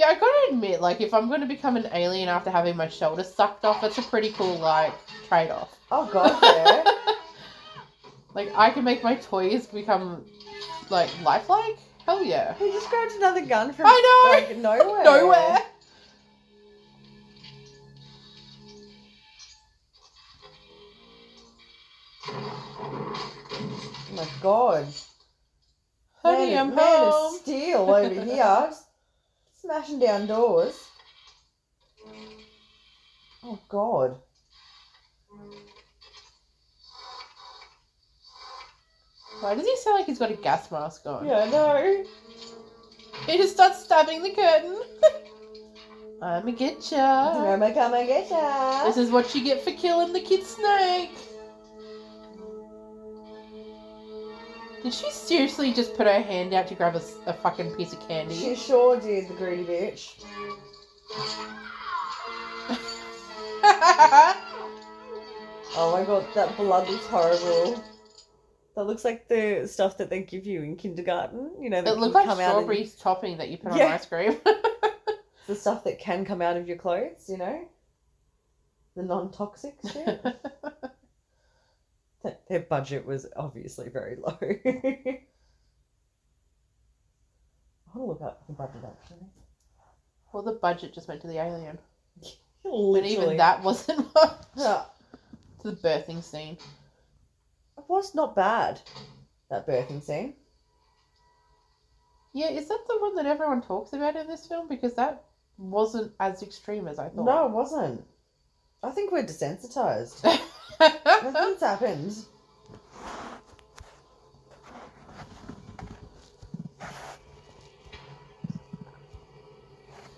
Yeah, 0.00 0.06
I 0.06 0.14
gotta 0.14 0.54
admit, 0.54 0.80
like 0.80 1.02
if 1.02 1.12
I'm 1.12 1.28
gonna 1.28 1.44
become 1.44 1.76
an 1.76 1.86
alien 1.92 2.30
after 2.30 2.48
having 2.48 2.74
my 2.74 2.88
shoulder 2.88 3.22
sucked 3.22 3.66
off, 3.66 3.82
that's 3.82 3.98
a 3.98 4.02
pretty 4.02 4.32
cool 4.32 4.56
like 4.56 4.94
trade 5.28 5.50
off. 5.50 5.78
Oh 5.92 6.08
god, 6.10 6.38
yeah. 6.42 6.84
Like 8.34 8.50
I 8.56 8.70
can 8.70 8.82
make 8.82 9.04
my 9.04 9.16
toys 9.16 9.66
become 9.66 10.24
like 10.88 11.10
lifelike. 11.22 11.76
Hell 12.06 12.24
yeah. 12.24 12.54
he 12.54 12.72
just 12.72 12.88
grabbed 12.88 13.12
another 13.12 13.44
gun 13.44 13.74
from 13.74 13.88
I 13.88 14.40
know. 14.40 14.40
like 14.40 14.56
nowhere. 14.56 15.04
Nowhere. 15.04 15.58
Oh 24.08 24.16
my 24.16 24.26
god. 24.40 24.86
Honey, 26.22 26.54
man, 26.54 26.58
I'm 26.58 26.74
man 26.74 27.10
home. 27.10 27.34
of 27.34 27.40
steel 27.42 27.80
over 27.80 28.24
here. 28.24 28.70
Smashing 29.60 29.98
down 29.98 30.26
doors. 30.26 30.88
Oh 33.44 33.58
god. 33.68 34.16
Why 39.40 39.54
does 39.54 39.66
he 39.66 39.76
sound 39.76 39.98
like 39.98 40.06
he's 40.06 40.18
got 40.18 40.30
a 40.30 40.34
gas 40.34 40.70
mask 40.70 41.06
on? 41.06 41.26
Yeah, 41.26 41.48
no. 41.50 42.04
He 43.26 43.36
just 43.36 43.54
starts 43.54 43.84
stabbing 43.84 44.22
the 44.22 44.30
curtain. 44.30 44.80
I'ma 46.22 46.50
get 46.52 46.90
ya. 46.92 47.52
I'ma 47.52 47.72
come 47.72 47.94
and 47.94 48.06
get 48.06 48.30
ya. 48.30 48.84
This 48.84 48.96
is 48.96 49.10
what 49.10 49.34
you 49.34 49.42
get 49.42 49.62
for 49.62 49.72
killing 49.72 50.12
the 50.12 50.20
kid 50.20 50.44
snake. 50.44 51.10
Did 54.82 54.94
she 54.94 55.10
seriously 55.10 55.72
just 55.72 55.94
put 55.96 56.06
her 56.06 56.20
hand 56.22 56.54
out 56.54 56.66
to 56.68 56.74
grab 56.74 56.96
a 56.96 57.32
fucking 57.32 57.74
piece 57.76 57.92
of 57.92 58.00
candy? 58.08 58.34
She 58.34 58.54
sure 58.56 58.98
did, 58.98 59.28
the 59.28 59.34
greedy 59.34 59.64
bitch. 59.64 60.24
Oh 65.76 65.92
my 65.92 66.04
god, 66.04 66.26
that 66.34 66.56
blood 66.56 66.88
looks 66.88 67.06
horrible. 67.06 67.82
That 68.74 68.84
looks 68.84 69.04
like 69.04 69.28
the 69.28 69.68
stuff 69.70 69.98
that 69.98 70.10
they 70.10 70.22
give 70.22 70.44
you 70.44 70.62
in 70.62 70.76
kindergarten. 70.76 71.50
You 71.60 71.70
know, 71.70 71.80
that 71.82 71.92
it 71.94 71.98
looked 71.98 72.14
like 72.14 72.26
come 72.26 72.40
out 72.40 72.56
of- 72.56 72.62
strawberry 72.64 72.90
topping 72.98 73.36
that 73.38 73.50
you 73.50 73.58
put 73.58 73.76
Yeah. 73.76 73.86
on 73.86 73.92
ice 73.92 74.06
cream. 74.06 74.36
the 75.46 75.54
stuff 75.54 75.84
that 75.84 76.00
can 76.00 76.24
come 76.24 76.42
out 76.42 76.56
of 76.56 76.66
your 76.66 76.76
clothes, 76.76 77.28
you 77.28 77.36
know? 77.36 77.68
The 78.96 79.02
non 79.04 79.30
toxic 79.30 79.76
shit. 79.92 80.24
Th- 82.22 82.36
Their 82.48 82.60
budget 82.60 83.06
was 83.06 83.26
obviously 83.36 83.88
very 83.88 84.16
low. 84.16 84.36
I 84.40 85.22
want 87.98 88.04
to 88.04 88.04
look 88.04 88.22
up 88.22 88.46
the 88.46 88.52
budget 88.52 88.82
actually. 88.84 89.26
well, 90.32 90.42
the 90.42 90.52
budget 90.52 90.92
just 90.94 91.08
went 91.08 91.20
to 91.22 91.28
the 91.28 91.38
alien. 91.38 91.78
But 92.62 93.06
even 93.06 93.38
that 93.38 93.62
wasn't 93.62 94.06
much. 94.14 94.36
Yeah. 94.54 94.84
To 95.62 95.70
the 95.70 95.76
birthing 95.76 96.22
scene. 96.22 96.58
It 97.78 97.84
was 97.88 98.14
not 98.14 98.36
bad, 98.36 98.78
that 99.48 99.66
birthing 99.66 100.02
scene. 100.02 100.34
Yeah, 102.34 102.50
is 102.50 102.68
that 102.68 102.84
the 102.86 102.98
one 103.00 103.14
that 103.16 103.24
everyone 103.24 103.62
talks 103.62 103.94
about 103.94 104.14
in 104.14 104.26
this 104.28 104.46
film? 104.46 104.68
Because 104.68 104.92
that 104.94 105.24
wasn't 105.56 106.12
as 106.20 106.42
extreme 106.42 106.86
as 106.86 106.98
I 106.98 107.08
thought. 107.08 107.24
No, 107.24 107.46
it 107.46 107.52
wasn't. 107.52 108.04
I 108.82 108.90
think 108.90 109.10
we're 109.10 109.24
desensitized. 109.24 110.22
Nothing's 110.80 111.60
happened. 111.60 112.16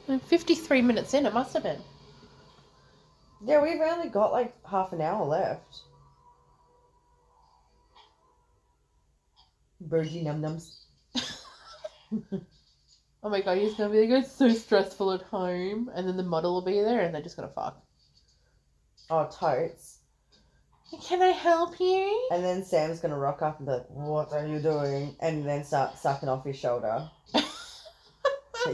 I'm 0.08 0.20
53 0.20 0.82
minutes 0.82 1.14
in, 1.14 1.26
it 1.26 1.34
must 1.34 1.54
have 1.54 1.62
been. 1.62 1.80
Yeah, 3.44 3.62
we've 3.62 3.80
only 3.80 4.08
got 4.08 4.30
like 4.30 4.54
half 4.64 4.92
an 4.92 5.00
hour 5.00 5.24
left. 5.24 5.80
Birdie 9.80 10.22
num 10.22 10.42
nums. 10.42 10.76
oh 13.22 13.28
my 13.28 13.40
god, 13.40 13.58
he's 13.58 13.74
gonna 13.74 13.90
be 13.90 14.06
like, 14.06 14.22
it's 14.22 14.32
so 14.32 14.48
stressful 14.50 15.12
at 15.12 15.22
home. 15.22 15.90
And 15.94 16.06
then 16.06 16.16
the 16.16 16.22
model 16.22 16.54
will 16.54 16.62
be 16.62 16.80
there 16.80 17.00
and 17.00 17.12
they're 17.12 17.22
just 17.22 17.36
gonna 17.36 17.48
fuck. 17.48 17.82
Oh, 19.10 19.28
totes. 19.28 20.01
Can 21.00 21.22
I 21.22 21.28
help 21.28 21.80
you? 21.80 22.28
And 22.30 22.44
then 22.44 22.64
Sam's 22.64 23.00
gonna 23.00 23.18
rock 23.18 23.40
up 23.42 23.58
and 23.58 23.66
be 23.66 23.72
like, 23.72 23.86
"What 23.88 24.32
are 24.32 24.46
you 24.46 24.60
doing?" 24.60 25.16
And 25.20 25.46
then 25.46 25.64
start 25.64 25.96
sucking 25.98 26.28
off 26.28 26.44
his 26.44 26.56
shoulder. 26.56 27.08
Like, 27.34 27.44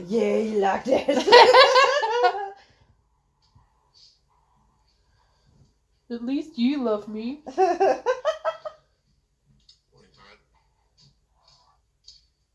yeah, 0.08 0.36
you 0.36 0.58
liked 0.58 0.88
it. 0.88 1.08
At 6.10 6.24
least 6.24 6.58
you 6.58 6.82
love 6.82 7.06
me. 7.08 7.42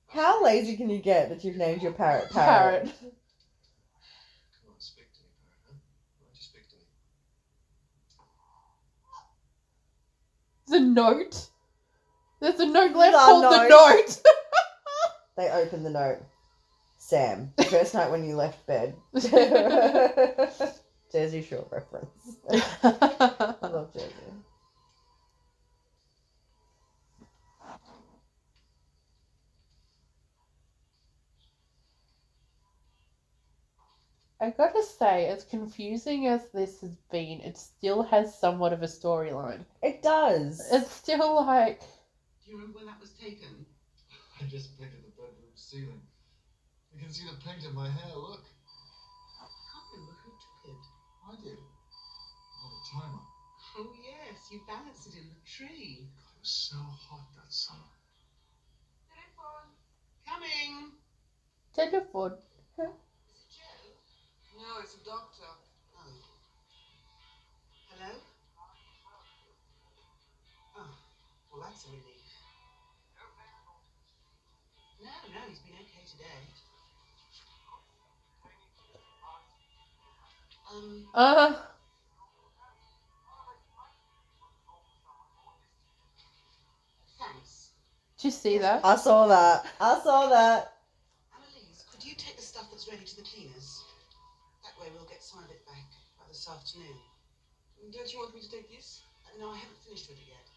How 0.07 0.43
lazy 0.43 0.77
can 0.77 0.89
you 0.91 0.99
get 0.99 1.29
that 1.29 1.43
you've 1.43 1.57
named 1.57 1.81
your 1.81 1.91
parrot 1.91 2.29
Parrot. 2.31 2.83
parrot? 2.85 2.95
Come 2.99 4.69
on, 4.69 4.79
speak 4.79 5.11
to 5.13 5.19
me, 5.21 5.27
Parrot, 5.41 5.59
huh? 5.67 5.73
Why 6.19 6.25
don't 6.27 6.35
you 6.35 6.41
speak 6.41 6.67
to 6.69 6.75
me? 6.75 6.81
A 10.73 10.79
note. 10.79 11.49
There's 12.39 12.59
a 12.59 12.65
note 12.65 12.95
left 12.95 13.13
The 13.13 13.17
called 13.19 13.43
the 13.45 13.67
note. 13.67 13.69
note. 13.69 14.21
They 15.37 15.49
open 15.49 15.81
the 15.83 15.89
note. 15.89 16.19
Sam, 16.99 17.51
the 17.57 17.63
first 17.65 17.93
night 17.95 18.11
when 18.11 18.23
you 18.23 18.35
left 18.35 18.65
bed. 18.67 18.95
Jersey 21.11 21.41
Shore 21.41 21.65
reference. 21.71 22.37
I 22.83 23.55
love 23.61 23.91
Jersey. 23.93 24.13
I 34.43 34.49
gotta 34.49 34.83
say, 34.83 35.27
as 35.27 35.45
confusing 35.45 36.27
as 36.27 36.49
this 36.51 36.81
has 36.81 36.97
been, 37.09 37.39
it 37.39 37.57
still 37.57 38.03
has 38.03 38.37
somewhat 38.37 38.73
of 38.73 38.83
a 38.83 38.87
storyline. 38.87 39.63
It 39.81 40.03
does. 40.03 40.59
It's 40.69 40.91
still 40.91 41.35
like, 41.45 41.79
Do 41.79 42.51
you 42.51 42.57
remember 42.57 42.79
when 42.79 42.87
that 42.87 42.99
was 42.99 43.11
taken? 43.11 43.65
I 44.41 44.43
just 44.43 44.77
painted 44.77 44.99
the 44.99 45.11
bedroom 45.15 45.55
ceiling. 45.55 46.01
You 46.91 46.99
can 46.99 47.13
see 47.13 47.23
the 47.23 47.39
paint 47.39 47.63
in 47.63 47.73
my 47.73 47.87
hair, 47.87 48.11
look. 48.17 48.43
I 49.39 49.47
can't 49.47 49.87
remember 49.95 50.19
who 50.27 50.31
took 50.35 50.75
it. 50.75 50.83
I 51.23 51.35
did. 51.39 51.59
On 51.63 52.71
a 52.75 52.81
timer. 52.91 53.23
Oh, 53.79 53.95
yes, 54.03 54.51
you 54.51 54.59
balanced 54.67 55.07
it 55.07 55.23
in 55.23 55.29
the 55.31 55.39
tree. 55.47 56.03
God, 56.19 56.35
it 56.35 56.39
was 56.41 56.51
so 56.51 56.75
hot 56.75 57.31
that 57.39 57.47
summer. 57.47 57.79
Coming! 60.27 60.91
telephone. 61.73 62.35
Today. 76.13 76.39
Um, 80.71 81.05
Uh, 81.13 81.53
thanks. 87.19 87.71
did 88.17 88.23
you 88.25 88.31
see 88.31 88.57
that? 88.59 88.83
I 88.83 88.95
saw 88.95 89.27
that. 89.27 89.65
I 89.79 89.99
saw 90.03 90.27
that. 90.29 90.73
Annalise, 91.33 91.85
could 91.91 92.03
you 92.03 92.15
take 92.15 92.35
the 92.37 92.41
stuff 92.41 92.69
that's 92.71 92.87
ready 92.89 93.05
to 93.05 93.15
the 93.17 93.21
cleaners? 93.23 93.83
That 94.63 94.79
way 94.81 94.89
we'll 94.95 95.05
get 95.09 95.21
some 95.23 95.43
of 95.43 95.49
it 95.49 95.65
back 95.65 95.85
by 96.17 96.25
this 96.27 96.47
afternoon. 96.49 96.97
Don't 97.91 98.11
you 98.13 98.19
want 98.19 98.33
me 98.33 98.41
to 98.41 98.49
take 98.49 98.69
this? 98.71 99.03
Uh, 99.25 99.37
no, 99.39 99.49
I 99.51 99.57
haven't 99.57 99.77
finished 99.85 100.09
with 100.09 100.17
it 100.17 100.27
yet. 100.27 100.47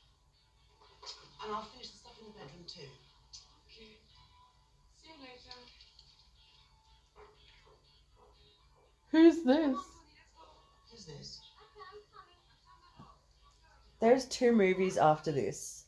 And 1.44 1.52
I'll 1.54 1.64
finish 1.64 1.90
the 1.90 1.98
stuff 1.98 2.16
in 2.20 2.26
the 2.26 2.32
bedroom 2.38 2.64
too. 2.66 2.88
Who's 9.16 9.42
this? 9.44 9.74
Who's 10.90 11.06
this? 11.06 11.40
There's 13.98 14.26
two 14.26 14.52
movies 14.52 14.98
after 14.98 15.32
this. 15.32 15.84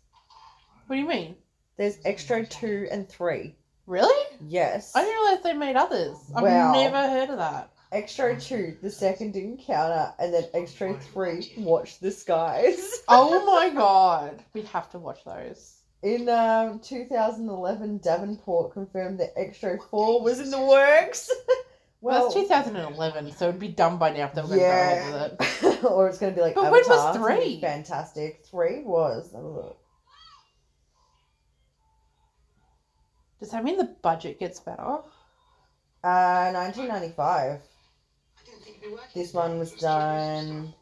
What 0.86 0.96
do 0.96 1.02
you 1.02 1.06
mean? 1.06 1.36
There's 1.76 1.98
Xtro 1.98 2.48
2 2.48 2.88
and 2.90 3.06
3. 3.06 3.54
Really? 3.86 4.36
Yes. 4.46 4.92
I 4.96 5.04
didn't 5.04 5.20
realize 5.20 5.42
they 5.42 5.52
made 5.52 5.76
others. 5.76 6.16
I've 6.34 6.42
Wow. 6.42 6.72
never 6.72 6.96
heard 7.06 7.28
of 7.28 7.36
that. 7.36 7.70
Xtro 7.92 8.42
2, 8.42 8.78
the 8.80 8.90
second 8.90 9.36
encounter, 9.36 10.14
and 10.18 10.32
then 10.32 10.44
Xtro 10.54 10.98
3, 10.98 11.52
Watch 11.58 11.98
the 12.00 12.10
Skies. 12.10 13.02
Oh 13.08 13.44
my 13.44 13.68
god. 13.68 14.42
We'd 14.54 14.64
have 14.68 14.88
to 14.92 14.98
watch 14.98 15.22
those. 15.26 15.82
In 16.02 16.30
um, 16.30 16.78
2011, 16.80 17.98
Davenport 17.98 18.72
confirmed 18.72 19.20
that 19.20 19.36
Xtro 19.36 19.78
4 19.90 20.22
was 20.22 20.40
in 20.40 20.50
the 20.50 20.62
works. 20.62 21.30
Well, 22.00 22.20
well, 22.20 22.26
it's 22.26 22.34
2011, 22.34 23.32
so 23.32 23.48
it'd 23.48 23.60
be 23.60 23.68
dumb 23.68 23.98
by 23.98 24.10
now 24.10 24.26
if 24.26 24.34
they 24.34 24.42
were 24.42 24.48
going 24.48 24.60
to 24.60 24.64
go 24.66 24.70
ahead 24.70 25.38
with 25.38 25.62
it. 25.64 25.84
or 25.90 26.08
it's 26.08 26.18
going 26.18 26.32
to 26.32 26.36
be 26.36 26.42
like 26.42 26.54
But 26.54 26.70
when 26.70 26.72
was 26.72 26.88
Avatar, 26.88 27.30
it's 27.30 27.42
three? 27.42 27.60
Fantastic. 27.60 28.44
3 28.48 28.82
was. 28.84 29.32
Have 29.32 29.42
a 29.42 29.48
look. 29.48 29.78
Does 33.40 33.50
that 33.50 33.64
mean 33.64 33.78
the 33.78 33.96
budget 34.02 34.38
gets 34.40 34.60
better? 34.60 34.98
Uh, 36.04 36.50
1995. 36.52 37.60
I 37.60 37.60
didn't 38.44 38.62
think 38.62 38.76
you'd 38.80 38.90
be 38.90 38.94
working. 38.94 39.08
This 39.22 39.32
one 39.32 39.58
was 39.58 39.72
done 39.72 40.74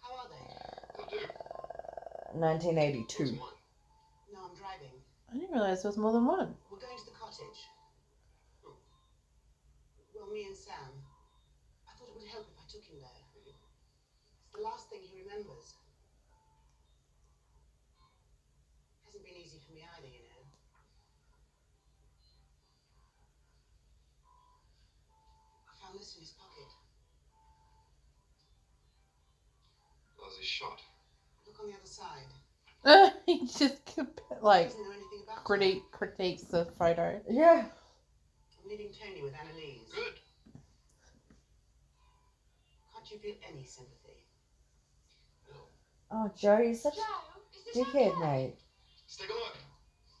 How 0.00 0.12
are 0.14 0.28
they? 0.28 1.16
uh, 1.24 2.38
1982. 2.38 3.24
No, 3.24 3.30
I'm 4.44 4.54
driving. 4.56 4.90
I 5.30 5.34
didn't 5.34 5.52
realize 5.52 5.82
there 5.82 5.90
was 5.90 5.98
more 5.98 6.12
than 6.12 6.26
one. 6.26 6.54
We're 6.70 6.78
going 6.78 6.96
to 6.98 7.04
the 7.04 7.10
cottage. 7.12 7.66
Well, 10.14 10.25
me 10.36 10.44
and 10.44 10.56
Sam. 10.56 10.92
I 11.88 11.96
thought 11.96 12.12
it 12.12 12.16
would 12.20 12.28
help 12.28 12.44
if 12.52 12.60
I 12.60 12.68
took 12.68 12.84
him 12.84 13.00
there. 13.00 13.24
It's 13.48 14.52
the 14.52 14.60
last 14.60 14.92
thing 14.92 15.00
he 15.00 15.16
remembers. 15.24 15.72
It 19.00 19.08
Hasn't 19.08 19.24
been 19.24 19.40
easy 19.40 19.64
for 19.64 19.72
me 19.72 19.80
either, 19.80 20.12
you 20.12 20.20
know. 20.28 20.44
I 25.64 25.72
found 25.80 25.96
this 25.98 26.12
in 26.16 26.20
his 26.20 26.36
pocket. 26.36 26.68
Was 30.20 30.36
he 30.36 30.44
shot? 30.44 30.84
Look 31.46 31.56
on 31.64 31.72
the 31.72 31.76
other 31.80 31.88
side. 31.88 32.28
he 33.26 33.40
just 33.46 33.80
like 34.42 34.68
Doesn't 34.68 34.84
know 34.84 34.92
anything 34.92 35.24
about 35.24 35.38
it. 35.38 35.44
critique 35.44 35.82
critiques 35.92 36.42
the 36.42 36.66
photo. 36.78 37.22
Yeah. 37.30 37.64
I'm 38.62 38.68
leaving 38.68 38.92
Tony 38.92 39.22
with 39.22 39.32
Annalise. 39.32 39.88
Good. 39.94 40.20
Can't 43.08 43.22
you 43.22 43.32
feel 43.32 43.36
any 43.48 43.64
sympathy? 43.64 44.24
Oh, 46.10 46.30
Joe, 46.36 46.58
you're 46.58 46.74
such 46.74 46.96
Joe, 46.96 47.02
a 47.02 47.56
is 47.56 47.64
this 47.64 47.76
dickhead, 47.86 48.10
okay? 48.16 48.20
mate. 48.20 48.54
Let's 49.04 49.16
take 49.16 49.30
a 49.30 49.32
look. 49.32 49.56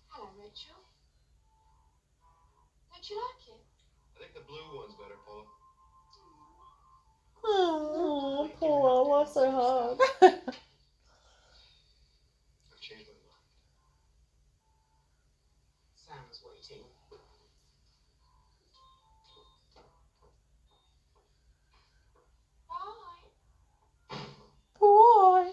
Hello, 0.08 0.28
Rachel. 0.38 0.76
Don't 2.92 3.10
you 3.10 3.16
like 3.16 3.48
it? 3.48 3.64
I 4.14 4.18
think 4.20 4.34
the 4.34 4.40
blue 4.46 4.76
one's 4.76 4.94
better, 4.94 5.16
Paula. 5.26 5.44
Oh, 7.44 8.50
poor, 8.58 9.18
life's 9.18 9.34
so 9.34 9.50
hard. 9.50 9.98
I've 10.22 10.30
changed 12.80 13.06
my 13.06 13.14
mind. 13.26 13.44
Sam's 15.94 16.40
waiting. 16.44 16.84
Bye. 22.68 23.30
Boy. 24.80 25.52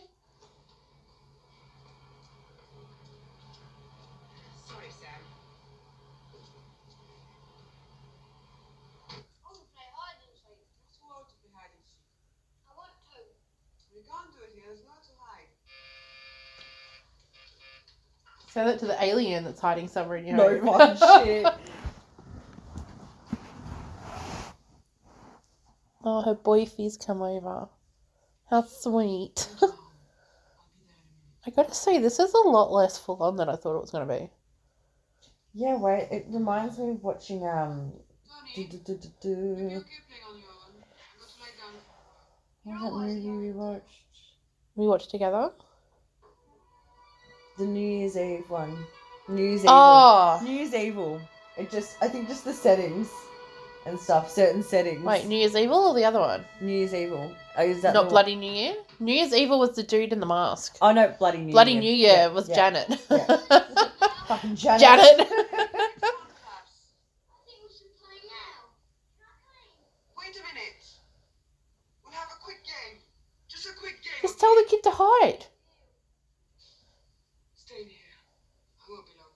Sorry, 4.65 4.89
Sam. 4.89 5.21
I 9.09 9.13
want 9.43 9.57
to 9.59 9.65
play 9.75 9.87
hide 9.93 10.19
and 10.25 10.33
seek. 10.35 10.65
What's 10.83 10.99
wrong 11.03 11.25
to 11.29 11.35
be 11.43 11.49
hide 11.53 11.71
and 11.73 11.85
seek? 11.85 12.09
I 12.67 12.71
want 12.75 12.95
to. 13.13 13.19
We 13.93 14.01
can't 14.01 14.31
do 14.33 14.41
it 14.43 14.51
here. 14.55 14.67
There's 14.73 14.81
nowhere 14.83 15.03
to 15.05 15.15
hide. 15.21 15.51
Say 18.53 18.63
that 18.65 18.77
to 18.81 18.85
the 18.85 19.03
alien 19.03 19.45
that's 19.45 19.59
hiding 19.59 19.87
somewhere 19.87 20.17
in 20.17 20.27
your 20.27 20.37
No 20.37 20.59
home. 20.61 20.95
fucking 20.95 21.25
shit. 21.25 21.53
Oh, 26.05 26.21
her 26.21 26.33
boyfriend's 26.33 26.97
come 26.97 27.21
over. 27.21 27.69
How 28.49 28.61
sweet. 28.63 29.47
I'll 29.61 29.69
be 29.69 29.73
there 30.85 30.97
in 30.97 30.99
a 30.99 31.47
minute. 31.47 31.47
I 31.47 31.49
gotta 31.51 31.73
say, 31.73 31.97
this 31.97 32.19
is 32.19 32.33
a 32.33 32.37
lot 32.49 32.73
less 32.73 32.97
full 32.97 33.23
on 33.23 33.37
than 33.37 33.47
I 33.47 33.55
thought 33.55 33.77
it 33.77 33.81
was 33.81 33.89
gonna 33.91 34.05
be. 34.05 34.29
Yeah, 35.53 35.77
wait. 35.77 36.09
It 36.11 36.25
reminds 36.29 36.77
me 36.77 36.89
of 36.91 37.01
watching 37.01 37.47
um. 37.47 37.93
Do, 38.53 38.65
do, 38.67 38.77
do, 38.79 38.97
do, 38.97 39.09
do. 39.21 39.83
What 42.65 42.91
was 42.91 42.91
that 42.91 42.91
movie 42.91 43.47
we 43.47 43.51
watched? 43.53 44.03
We 44.75 44.87
watched 44.87 45.09
together. 45.09 45.51
The 47.57 47.65
New 47.65 47.79
Year's 47.99 48.17
Eve 48.17 48.49
one. 48.49 48.77
New 49.27 49.43
Year's 49.43 49.61
Evil. 49.61 49.69
Oh. 49.73 50.39
New 50.43 50.51
Year's 50.51 50.73
Evil. 50.73 51.21
It 51.57 51.69
just, 51.69 51.97
I 52.01 52.07
think, 52.07 52.27
just 52.27 52.43
the 52.45 52.53
settings 52.53 53.09
and 53.85 53.99
stuff. 53.99 54.31
Certain 54.31 54.63
settings. 54.63 55.03
Wait, 55.03 55.25
New 55.27 55.37
Year's 55.37 55.55
Evil 55.55 55.77
or 55.77 55.93
the 55.93 56.03
other 56.05 56.19
one? 56.19 56.43
New 56.61 56.71
Year's 56.73 56.93
Evil. 56.93 57.31
Oh, 57.55 57.63
is 57.63 57.81
that 57.83 57.93
Not 57.93 58.05
the- 58.05 58.09
Bloody 58.09 58.35
New 58.35 58.51
Year. 58.51 58.75
New 58.99 59.13
Year's 59.13 59.33
Evil 59.33 59.59
was 59.59 59.75
the 59.75 59.83
dude 59.83 60.11
in 60.13 60.19
the 60.19 60.25
mask. 60.25 60.77
Oh 60.81 60.91
no, 60.91 61.13
Bloody 61.19 61.37
New 61.39 61.43
Year. 61.45 61.51
Bloody 61.51 61.71
Year. 61.73 61.81
New 61.81 61.91
Year 61.93 62.11
Yeah, 62.13 62.27
was 62.27 62.49
yeah. 62.49 62.55
Janet. 62.55 62.99
Fucking 64.27 64.55
Janet. 64.55 64.81
Janet. 64.81 65.19
Wait 70.17 70.35
a 70.35 70.39
minute. 70.39 70.85
We'll 72.03 72.13
have 72.13 72.29
a 72.31 72.43
quick 72.43 72.63
game. 72.63 72.99
Just 73.49 73.65
a 73.67 73.73
quick 73.79 74.01
game. 74.03 74.13
Just 74.21 74.39
tell 74.39 74.55
the 74.55 74.65
kid 74.69 74.83
to 74.83 74.91
hide. 74.91 75.45
Stay 77.55 77.81
in 77.81 77.87
here. 77.87 77.97
I 78.79 78.83
won't 78.89 79.05
be 79.05 79.11
long. 79.19 79.33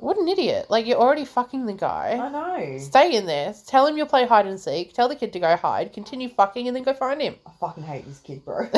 What 0.00 0.18
an 0.18 0.28
idiot. 0.28 0.66
Like, 0.68 0.86
you're 0.86 0.98
already 0.98 1.24
fucking 1.24 1.66
the 1.66 1.72
guy. 1.72 2.18
I 2.20 2.28
know. 2.30 2.78
Stay 2.78 3.14
in 3.16 3.26
there. 3.26 3.54
Tell 3.66 3.86
him 3.86 3.96
you'll 3.96 4.06
play 4.06 4.26
hide 4.26 4.46
and 4.46 4.60
seek. 4.60 4.92
Tell 4.92 5.08
the 5.08 5.16
kid 5.16 5.32
to 5.32 5.40
go 5.40 5.56
hide. 5.56 5.92
Continue 5.92 6.28
fucking 6.28 6.66
and 6.66 6.76
then 6.76 6.82
go 6.82 6.94
find 6.94 7.20
him. 7.20 7.36
I 7.46 7.50
fucking 7.60 7.84
hate 7.84 8.06
this 8.06 8.20
kid, 8.20 8.44
bro. 8.44 8.68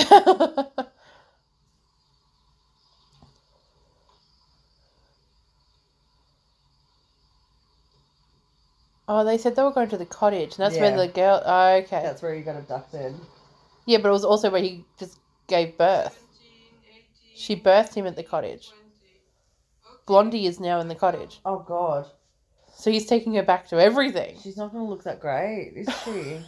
oh, 9.08 9.24
they 9.24 9.38
said 9.38 9.56
they 9.56 9.62
were 9.62 9.72
going 9.72 9.88
to 9.90 9.98
the 9.98 10.06
cottage. 10.06 10.56
And 10.56 10.64
that's 10.64 10.76
where 10.76 10.96
the 10.96 11.08
girl. 11.08 11.42
Oh, 11.44 11.76
okay. 11.76 12.02
That's 12.02 12.22
where 12.22 12.34
he 12.34 12.42
got 12.42 12.56
abducted. 12.56 13.14
Yeah, 13.86 13.98
but 13.98 14.08
it 14.08 14.12
was 14.12 14.24
also 14.24 14.50
where 14.50 14.62
he 14.62 14.84
just 14.98 15.18
gave 15.46 15.78
birth. 15.78 16.22
She 17.34 17.56
birthed 17.56 17.94
him 17.94 18.06
at 18.06 18.16
the 18.16 18.22
cottage. 18.22 18.72
Blondie 20.08 20.46
is 20.46 20.58
now 20.58 20.80
in 20.80 20.88
the 20.88 20.94
cottage. 20.94 21.38
Oh 21.44 21.58
god. 21.58 22.06
So 22.74 22.90
he's 22.90 23.04
taking 23.04 23.34
her 23.34 23.42
back 23.42 23.68
to 23.68 23.76
everything. 23.76 24.38
She's 24.42 24.56
not 24.56 24.72
gonna 24.72 24.88
look 24.88 25.04
that 25.04 25.20
great, 25.20 25.74
is 25.76 25.86
she? 26.02 26.40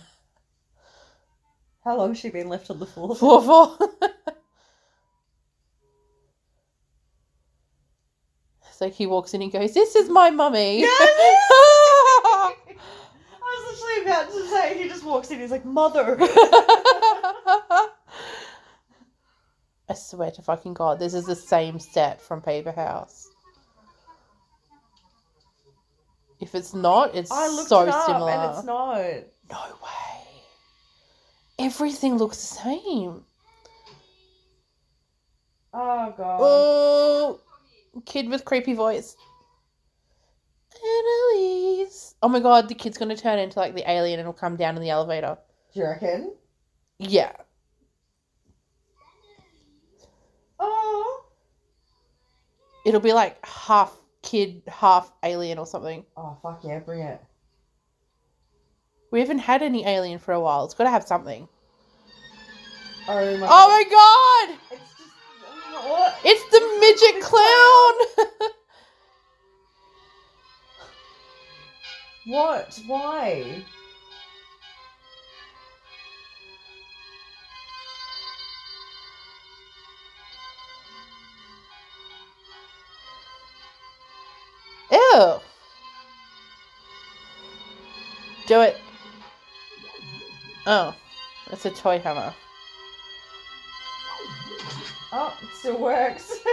How 1.84 1.98
long 1.98 2.08
has 2.08 2.18
she 2.18 2.30
been 2.30 2.48
left 2.48 2.70
on 2.70 2.78
the 2.78 2.86
floor? 2.86 3.14
Four, 3.14 3.42
four. 3.42 3.76
it's 8.66 8.80
like 8.80 8.94
he 8.94 9.06
walks 9.06 9.34
in 9.34 9.42
and 9.42 9.52
goes, 9.52 9.74
This 9.74 9.94
is 9.94 10.08
my 10.08 10.30
mummy. 10.30 10.84
I 10.86 12.54
was 13.42 13.78
literally 13.78 14.10
about 14.10 14.32
to 14.32 14.48
say 14.48 14.82
he 14.82 14.88
just 14.88 15.04
walks 15.04 15.30
in, 15.30 15.38
he's 15.38 15.50
like, 15.50 15.66
Mother 15.66 16.16
I 19.90 19.94
swear 19.94 20.30
to 20.30 20.40
fucking 20.40 20.72
God, 20.72 20.98
this 20.98 21.12
is 21.12 21.26
the 21.26 21.36
same 21.36 21.78
set 21.78 22.22
from 22.22 22.40
Paper 22.40 22.72
House. 22.72 23.29
If 26.40 26.54
it's 26.54 26.72
not, 26.72 27.14
it's 27.14 27.30
I 27.30 27.48
looked 27.48 27.68
so 27.68 27.82
it 27.82 27.88
up 27.90 28.06
similar. 28.06 28.30
and 28.30 28.56
it's 28.56 28.64
not. 28.64 28.98
No 29.50 29.76
way. 29.82 30.42
Everything 31.58 32.16
looks 32.16 32.38
the 32.38 32.56
same. 32.62 33.24
Oh 35.74 36.14
god. 36.16 36.38
Oh, 36.40 37.40
kid 38.06 38.28
with 38.28 38.44
creepy 38.44 38.72
voice. 38.72 39.16
Analise. 40.74 42.14
Oh 42.22 42.28
my 42.28 42.40
god, 42.40 42.68
the 42.68 42.74
kid's 42.74 42.96
gonna 42.96 43.16
turn 43.16 43.38
into 43.38 43.58
like 43.58 43.74
the 43.74 43.88
alien 43.90 44.18
and 44.18 44.26
it'll 44.26 44.32
come 44.32 44.56
down 44.56 44.76
in 44.76 44.82
the 44.82 44.90
elevator. 44.90 45.36
Do 45.74 45.80
you 45.80 45.86
reckon? 45.86 46.34
Yeah. 46.98 47.32
Oh. 50.58 51.24
It'll 52.86 53.00
be 53.00 53.12
like 53.12 53.44
half 53.44 53.99
kid, 54.30 54.62
half 54.68 55.12
alien 55.22 55.58
or 55.58 55.66
something. 55.66 56.04
Oh 56.16 56.36
fuck 56.42 56.60
yeah, 56.62 56.78
bring 56.78 57.00
it. 57.00 57.20
We 59.10 59.20
haven't 59.20 59.40
had 59.40 59.62
any 59.62 59.84
alien 59.84 60.18
for 60.18 60.32
a 60.32 60.40
while. 60.40 60.64
It's 60.64 60.74
gotta 60.74 60.90
have 60.90 61.04
something. 61.04 61.48
Oh 63.08 63.36
my 63.38 63.46
Oh 63.50 63.68
my 63.68 63.84
god! 63.90 64.58
It's 64.70 64.90
just 64.98 65.88
what? 65.88 66.18
It's 66.24 66.44
the 66.52 66.60
midget 66.80 67.22
clown! 67.22 68.50
What? 72.26 72.78
Why? 72.86 73.64
Do 88.46 88.62
it. 88.62 88.78
Oh, 90.66 90.94
it's 91.52 91.66
a 91.66 91.70
toy 91.70 91.98
hammer. 91.98 92.32
Oh, 95.12 95.36
it 95.42 95.48
still 95.58 95.78
works. 95.78 96.38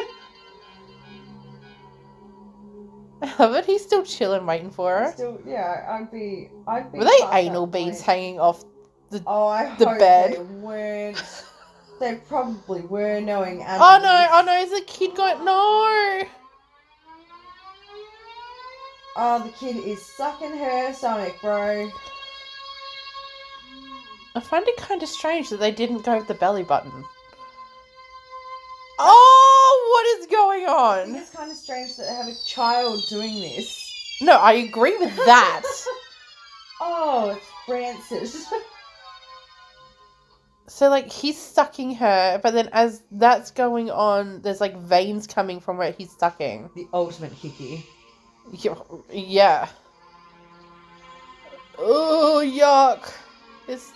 I 3.21 3.33
love 3.39 3.55
it. 3.55 3.65
He's 3.65 3.83
still 3.83 4.03
chilling, 4.03 4.45
waiting 4.45 4.69
for 4.69 4.99
her. 4.99 5.13
still, 5.13 5.39
yeah, 5.45 5.87
I'd 5.89 6.11
be, 6.11 6.49
I'd 6.67 6.91
be. 6.91 6.99
Were 6.99 7.05
they 7.05 7.19
anal 7.31 7.67
beads 7.67 8.01
hanging 8.01 8.37
off 8.37 8.65
the? 9.11 9.23
Oh, 9.25 9.47
I 9.47 9.73
the 9.77 9.87
hope 9.87 9.99
bed? 9.99 10.33
they 10.33 10.39
weren't. 10.39 11.23
They 11.99 12.13
probably 12.27 12.81
were 12.81 13.19
knowing. 13.21 13.63
Oh 13.67 13.99
no! 13.99 14.27
Oh 14.31 14.43
no! 14.45 14.59
Is 14.59 14.69
the 14.69 14.81
kid 14.85 15.15
going? 15.15 15.43
No! 15.43 16.21
Oh, 19.19 19.43
the 19.43 19.49
kid 19.49 19.77
is 19.77 20.05
sucking 20.05 20.55
her 20.57 20.93
stomach, 20.93 21.35
bro. 21.41 21.89
I 24.35 24.39
find 24.39 24.67
it 24.67 24.77
kind 24.77 25.01
of 25.01 25.09
strange 25.09 25.49
that 25.49 25.59
they 25.59 25.71
didn't 25.71 26.03
go 26.05 26.17
with 26.17 26.27
the 26.27 26.35
belly 26.35 26.61
button. 26.63 27.03
Oh, 28.99 29.89
what 29.91 30.19
is 30.19 30.27
going 30.27 30.65
I 30.67 31.03
think 31.03 31.15
on? 31.15 31.21
it's 31.21 31.29
kind 31.31 31.51
of 31.51 31.57
strange 31.57 31.95
that 31.97 32.03
they 32.07 32.13
have 32.13 32.27
a 32.27 32.35
child 32.45 32.99
doing 33.09 33.41
this. 33.41 34.17
No, 34.21 34.33
I 34.33 34.53
agree 34.53 34.97
with 34.97 35.15
that. 35.15 35.63
Oh, 36.79 37.29
it's 37.35 37.45
Francis. 37.65 38.53
So 40.69 40.89
like 40.89 41.09
he's 41.11 41.37
sucking 41.39 41.95
her, 41.95 42.39
but 42.43 42.53
then 42.53 42.69
as 42.73 43.01
that's 43.09 43.49
going 43.51 43.89
on, 43.89 44.41
there's 44.43 44.59
like 44.61 44.77
veins 44.77 45.25
coming 45.25 45.59
from 45.61 45.77
where 45.77 45.91
he's 45.91 46.11
sucking. 46.19 46.69
the 46.75 46.87
ultimate 46.93 47.31
hickey. 47.31 47.83
Yeah. 48.51 49.67
Oh 51.77 52.41
yuck! 52.43 53.11
It's 53.67 53.91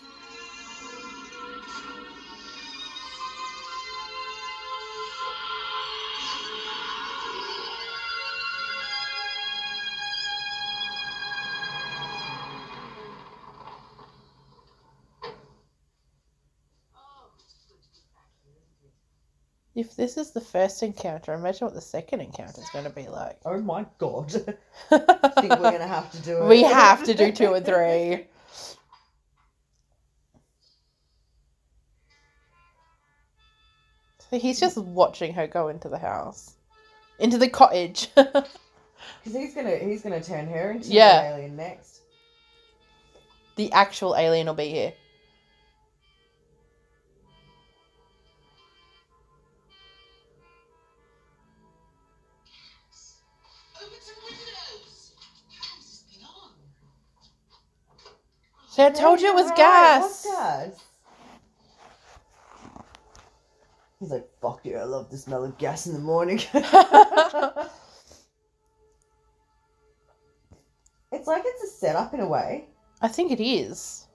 If 19.82 19.96
this 19.96 20.16
is 20.16 20.30
the 20.30 20.42
first 20.42 20.84
encounter, 20.84 21.34
imagine 21.34 21.66
what 21.66 21.74
the 21.74 21.82
second 21.82 22.22
encounter 22.22 22.62
is 22.62 22.70
going 22.70 22.86
to 22.86 22.92
be 22.92 23.08
like. 23.08 23.40
Oh 23.46 23.60
my 23.60 23.84
god. 23.98 24.32
I 24.92 25.30
think 25.42 25.58
we're 25.60 25.72
gonna 25.72 25.88
have 25.88 26.12
to 26.12 26.22
do 26.22 26.38
it. 26.44 26.48
We 26.50 26.62
have 26.62 27.04
to 27.06 27.16
do 27.16 27.32
two 27.32 27.54
and 27.56 27.66
three. 27.66 28.28
So 34.30 34.40
he's 34.40 34.60
just 34.60 34.78
watching 34.78 35.34
her 35.34 35.48
go 35.48 35.68
into 35.68 35.90
the 35.90 35.98
house, 35.98 36.56
into 37.20 37.38
the 37.38 37.50
cottage. 37.50 38.10
Because 39.24 39.40
he's 39.40 39.54
gonna 39.56 39.76
he's 39.78 40.02
gonna 40.04 40.24
turn 40.24 40.48
her 40.48 40.72
into 40.72 40.90
Yeah. 40.90 41.22
an 41.22 41.34
alien 41.34 41.56
next. 41.56 42.02
the 43.56 43.72
actual 43.72 44.16
alien 44.16 44.48
will 44.48 44.54
be 44.54 44.70
here. 44.70 44.94
See, 58.82 58.88
I 58.88 58.90
told 58.90 59.22
you 59.22 59.28
it 59.28 59.36
was 59.36 59.52
gas. 59.52 60.26
Gas? 60.26 60.86
He's 64.00 64.10
like, 64.10 64.28
fuck 64.42 64.62
you, 64.66 64.76
I 64.76 64.86
love 64.86 65.12
the 65.12 65.20
smell 65.20 65.44
of 65.44 65.56
gas 65.60 65.86
in 65.86 65.94
the 65.94 66.00
morning. 66.00 66.38
it's 71.12 71.28
like 71.28 71.44
it's 71.46 71.64
a 71.64 71.68
setup 71.68 72.16
in 72.16 72.22
a 72.22 72.28
way. 72.28 72.70
I 73.04 73.08
think 73.08 73.32
it 73.32 73.40
is. 73.40 74.08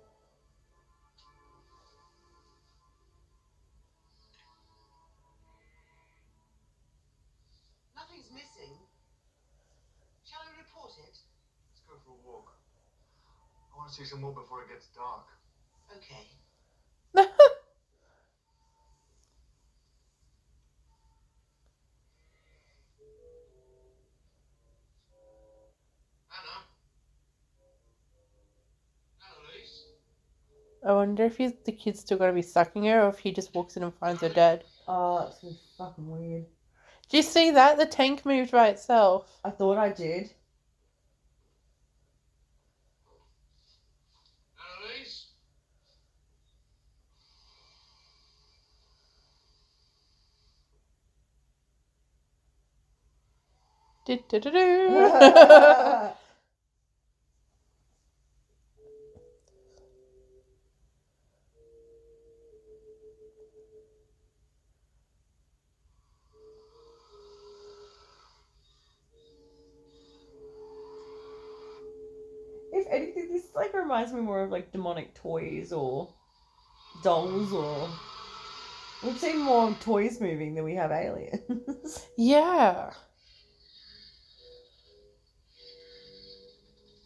Want 13.87 13.95
to 13.95 14.03
see 14.03 14.11
some 14.11 14.21
more 14.21 14.33
before 14.33 14.63
it 14.63 14.69
gets 14.69 14.89
dark. 14.89 15.27
Okay. 15.97 16.27
Anna? 17.15 17.29
Analise? 29.23 29.83
I 30.85 30.93
wonder 30.95 31.27
if 31.27 31.37
he's, 31.37 31.53
the 31.65 31.71
kid's 31.71 32.01
still 32.01 32.19
gonna 32.19 32.33
be 32.33 32.43
sucking 32.43 32.87
her, 32.87 33.05
or 33.05 33.11
if 33.11 33.21
he 33.21 33.31
just 33.31 33.55
walks 33.55 33.77
in 33.77 33.85
and 33.85 33.95
finds 33.95 34.21
her 34.23 34.29
dead. 34.29 34.65
Oh, 34.89 35.21
that's 35.21 35.39
gonna 35.39 35.53
be 35.53 35.61
fucking 35.79 36.11
weird. 36.11 36.47
Do 37.09 37.19
you 37.19 37.23
see 37.23 37.53
that? 37.53 37.79
The 37.79 37.87
tank 37.87 38.27
moved 38.27 38.51
by 38.51 38.67
itself. 38.71 39.31
I 39.45 39.51
thought 39.51 39.79
I 39.79 39.91
did. 39.93 40.33
If 72.77 72.87
anything, 72.91 73.33
this 73.33 73.47
like 73.55 73.75
reminds 73.75 74.13
me 74.13 74.21
more 74.21 74.43
of 74.43 74.51
like 74.51 74.73
demonic 74.73 75.15
toys 75.15 75.73
or 75.73 76.13
dolls 77.03 77.53
or. 77.53 77.89
We've 79.03 79.19
seen 79.19 79.41
more 79.41 79.77
toys 79.81 80.21
moving 80.21 80.55
than 80.55 80.65
we 80.65 80.75
have 80.75 80.91
aliens. 80.91 82.07
yeah. 82.17 82.93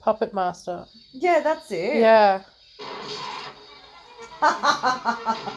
Puppet 0.01 0.33
Master. 0.35 0.87
yeah, 1.13 1.41
that's 1.41 1.71
it. 1.71 1.97
Yeah. 1.97 2.43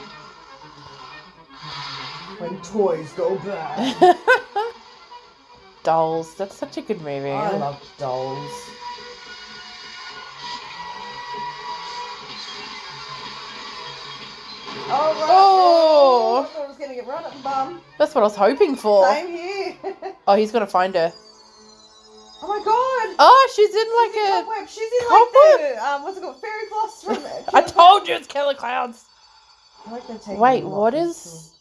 when 2.40 2.62
toys 2.62 3.12
go 3.14 3.36
bad. 3.38 4.18
Dolls. 5.84 6.36
That's 6.36 6.56
such 6.56 6.78
a 6.78 6.82
good 6.82 7.02
movie. 7.02 7.30
I 7.32 7.58
love 7.58 7.82
dolls. 7.98 8.52
Oh, 14.86 15.14
right. 15.14 15.28
Oh. 15.30 16.44
I 16.44 16.54
thought 16.54 16.64
I 16.64 16.68
was 16.68 16.78
gonna 16.78 16.96
get 16.96 17.08
right 17.08 17.24
up 17.24 17.34
the 17.36 17.40
bum. 17.44 17.82
That's 17.98 18.14
what 18.14 18.22
I 18.22 18.26
was 18.26 18.36
hoping 18.36 18.76
for. 18.76 19.08
Same 19.08 19.28
here. 19.28 19.76
Oh, 20.26 20.36
he's 20.36 20.54
gonna 20.54 20.66
find 20.68 20.96
her. 20.96 21.12
Oh 22.46 22.48
my 22.48 22.58
god. 22.58 23.16
Oh, 23.20 23.50
she's 23.56 23.74
in 23.74 23.88
like 23.96 24.12
a. 24.18 24.44
Cobweb. 24.44 24.68
She's 24.68 24.92
in 25.00 25.08
like 25.10 25.32
the 25.32 25.88
um, 25.88 26.04
what's 26.04 26.18
it 26.18 26.22
called? 26.22 26.42
Fairy 26.42 26.66
floss 26.68 27.02
from. 27.02 27.18
I 27.54 27.62
told 27.62 28.06
you 28.06 28.16
it's 28.16 28.28
Killer 28.28 28.54
Klowns. 28.54 29.06
I 29.88 29.92
like 29.92 30.06
taking 30.08 30.38
Wait, 30.38 30.66
what 30.66 30.94
is? 30.94 31.52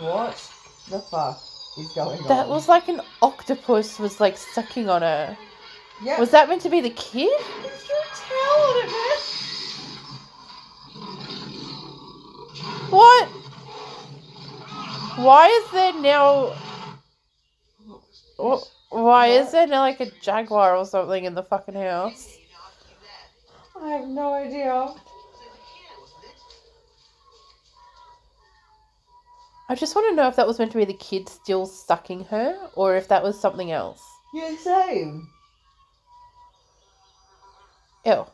What 0.00 0.50
the 0.88 1.00
fuck 1.00 1.38
is 1.78 1.92
going 1.94 2.18
on? 2.22 2.28
That 2.28 2.48
was 2.48 2.66
like 2.66 2.88
an 2.88 3.02
octopus 3.20 3.98
was 3.98 4.20
like 4.20 4.38
sucking 4.38 4.88
on 4.88 5.02
her. 5.02 5.36
Yeah. 6.02 6.18
Was 6.18 6.30
that 6.30 6.48
meant 6.48 6.62
to 6.62 6.70
be 6.70 6.80
the 6.80 6.90
kid? 6.90 7.28
There's 7.62 7.84
tail 7.84 8.56
on 8.58 8.84
it, 8.84 8.90
man. 8.90 9.18
What? 12.90 13.28
Why 15.16 15.48
is 15.48 15.70
there 15.72 15.92
now? 16.00 16.54
Wh- 18.38 18.62
Why 18.90 19.28
is 19.28 19.52
there 19.52 19.66
like 19.66 20.00
a 20.00 20.10
jaguar 20.20 20.76
or 20.76 20.84
something 20.84 21.24
in 21.24 21.34
the 21.34 21.42
fucking 21.42 21.74
house? 21.74 22.36
I 23.80 23.88
have 23.90 24.08
no 24.08 24.32
idea. 24.34 24.94
I 29.68 29.74
just 29.74 29.94
want 29.94 30.10
to 30.10 30.14
know 30.14 30.28
if 30.28 30.36
that 30.36 30.46
was 30.46 30.58
meant 30.58 30.72
to 30.72 30.78
be 30.78 30.84
the 30.84 30.92
kid 30.94 31.28
still 31.28 31.64
sucking 31.66 32.24
her, 32.24 32.56
or 32.74 32.96
if 32.96 33.08
that 33.08 33.22
was 33.22 33.40
something 33.40 33.72
else. 33.72 34.02
Yeah, 34.34 34.54
same. 34.56 35.28
Ew. 38.04 38.26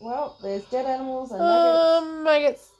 Well, 0.00 0.36
there's 0.42 0.64
dead 0.66 0.86
animals 0.86 1.32
and 1.32 1.40
nuggets. 1.40 1.84
Um, 2.06 2.22
maggots. 2.24 2.70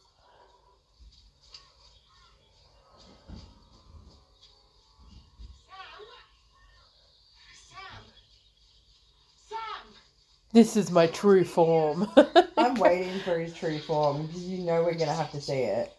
This 10.56 10.74
is 10.74 10.90
my 10.90 11.06
true 11.08 11.44
form. 11.44 12.10
I'm 12.56 12.76
waiting 12.76 13.20
for 13.20 13.38
his 13.38 13.52
true 13.52 13.78
form 13.78 14.26
because 14.26 14.42
you 14.48 14.64
know 14.64 14.82
we're 14.82 14.94
gonna 14.94 15.12
have 15.12 15.30
to 15.32 15.40
see 15.42 15.52
it. 15.52 15.92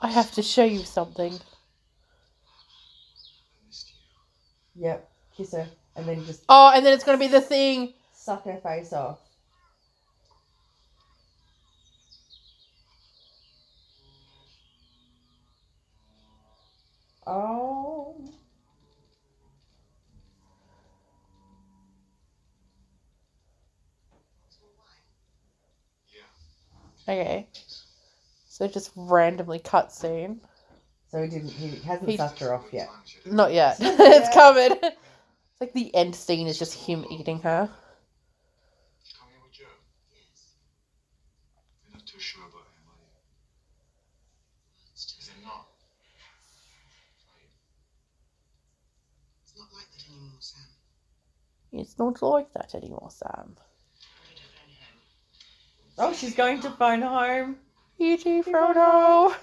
I 0.00 0.08
have 0.08 0.32
to 0.32 0.42
show 0.42 0.64
you 0.64 0.78
something. 0.78 1.38
Yep, 4.74 5.10
kiss 5.36 5.52
her 5.52 5.68
and 5.94 6.08
then 6.08 6.24
just 6.24 6.44
Oh, 6.48 6.72
and 6.74 6.86
then 6.86 6.94
it's 6.94 7.04
gonna 7.04 7.18
be 7.18 7.26
the 7.28 7.42
thing. 7.42 7.92
suck 8.14 8.46
her 8.46 8.56
face 8.62 8.94
off. 8.94 9.18
Oh. 17.28 18.16
Okay. 27.08 27.46
So 28.48 28.68
just 28.68 28.90
randomly 28.96 29.58
cut 29.60 29.92
scene. 29.92 30.40
So 31.10 31.22
he 31.22 31.28
didn't. 31.28 31.48
He 31.50 31.76
hasn't 31.86 32.10
He- 32.10 32.16
sucked 32.16 32.40
her 32.40 32.52
off 32.54 32.66
yet. 32.72 32.88
Not 33.24 33.52
yet. 33.52 33.78
Yeah. 33.80 33.96
it's 33.98 34.34
coming. 34.34 34.72
It's 34.82 35.60
like 35.60 35.72
the 35.72 35.94
end 35.94 36.14
scene 36.14 36.46
is 36.46 36.58
just 36.58 36.74
him 36.74 37.04
eating 37.10 37.40
her. 37.40 37.66
Come 39.18 39.28
here 39.30 39.40
with 39.42 39.52
Joe. 39.52 39.64
Yes. 40.12 40.52
You're 41.84 41.94
not 41.94 42.06
too 42.06 42.20
sure 42.20 42.42
about 42.42 42.60
him, 42.68 42.84
are 42.86 43.00
you? 43.00 43.08
Is 44.94 45.28
it 45.28 45.42
not? 45.42 45.66
It's 49.44 49.56
not 49.58 49.68
like 49.72 49.90
that 49.96 50.04
anymore, 50.12 50.36
Sam. 50.40 50.60
It's 51.72 51.98
not 51.98 52.20
like 52.22 52.52
that 52.54 52.74
anymore, 52.74 53.10
Sam. 53.10 53.56
Oh, 55.98 56.12
she's 56.12 56.34
going 56.34 56.60
to 56.60 56.70
phone 56.70 57.02
home. 57.02 57.56
E.G. 57.98 58.42
Frodo. 58.42 59.34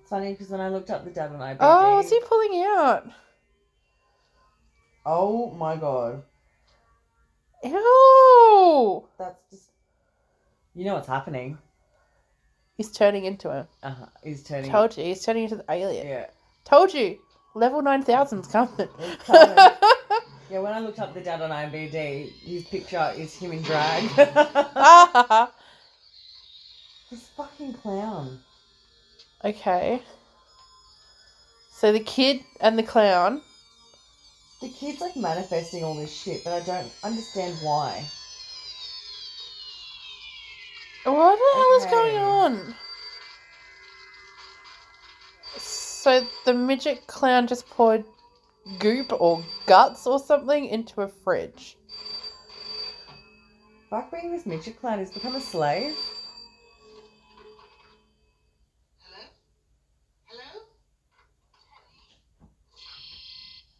It's 0.00 0.10
funny 0.10 0.32
because 0.32 0.48
when 0.48 0.60
I 0.60 0.68
looked 0.68 0.90
up 0.90 1.04
the 1.04 1.10
dad 1.10 1.32
on 1.32 1.38
IMDb, 1.40 1.56
Oh, 1.60 2.00
is 2.00 2.10
he 2.10 2.20
pulling 2.20 2.62
out? 2.64 3.10
oh 5.04 5.50
my 5.52 5.76
god, 5.76 6.22
Ew! 7.64 9.04
that's 9.18 9.40
just. 9.50 9.70
You 10.74 10.84
know 10.84 10.94
what's 10.94 11.08
happening? 11.08 11.58
He's 12.78 12.90
turning 12.92 13.24
into 13.24 13.52
him. 13.52 13.66
Uh 13.82 13.90
huh. 13.90 14.06
He's 14.22 14.44
turning. 14.44 14.70
Told 14.70 14.96
you, 14.96 15.04
he's 15.04 15.24
turning 15.24 15.42
into 15.44 15.56
the 15.56 15.64
alien. 15.68 16.06
Yeah. 16.06 16.26
Told 16.64 16.94
you. 16.94 17.18
Level 17.54 17.82
9000's 17.82 18.46
coming. 18.46 18.88
It's 19.00 19.24
coming. 19.24 19.56
Yeah, 20.50 20.60
when 20.60 20.72
I 20.72 20.78
looked 20.80 20.98
up 20.98 21.12
the 21.12 21.20
dad 21.20 21.42
on 21.42 21.50
IMDb, 21.50 22.30
his 22.40 22.64
picture 22.64 23.12
is 23.16 23.34
him 23.34 23.52
in 23.52 23.60
drag. 23.62 24.04
this 27.10 27.28
fucking 27.36 27.74
clown. 27.74 28.38
okay. 29.44 30.00
So 31.72 31.92
the 31.92 32.00
kid 32.00 32.40
and 32.60 32.78
the 32.78 32.82
clown. 32.82 33.42
The 34.62 34.68
kid's 34.70 35.00
like 35.00 35.16
manifesting 35.16 35.84
all 35.84 35.94
this 35.94 36.12
shit, 36.12 36.44
but 36.44 36.52
I 36.54 36.60
don't 36.60 36.90
understand 37.04 37.56
why. 37.62 38.04
What 41.04 41.38
the 41.38 41.58
hell 41.58 41.72
is 41.76 41.82
Okay. 41.84 41.90
going 41.90 42.16
on? 42.16 42.74
So 45.56 46.26
the 46.44 46.54
midget 46.54 47.06
clown 47.06 47.46
just 47.46 47.68
poured 47.70 48.04
goop 48.78 49.12
or 49.20 49.42
guts 49.66 50.06
or 50.06 50.18
something 50.18 50.66
into 50.66 51.00
a 51.02 51.08
fridge. 51.08 51.76
Fuck 53.90 54.10
being 54.10 54.30
this 54.32 54.44
midget 54.44 54.78
clown, 54.80 54.98
he's 54.98 55.10
become 55.10 55.34
a 55.34 55.40
slave. 55.40 55.96
Hello? 59.00 59.28
Hello? 60.26 60.60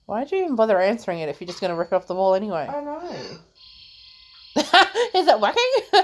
Why'd 0.07 0.33
you 0.33 0.39
even 0.39 0.57
bother 0.57 0.81
answering 0.81 1.19
it 1.19 1.29
if 1.29 1.41
you're 1.41 1.47
just 1.47 1.61
gonna 1.61 1.77
rip 1.77 1.93
it 1.93 1.95
off 1.95 2.07
the 2.07 2.15
wall 2.15 2.35
anyway? 2.35 2.67
I 2.69 2.81
know. 2.81 3.01
Is 5.15 5.27
that 5.27 5.41
working? 5.41 5.63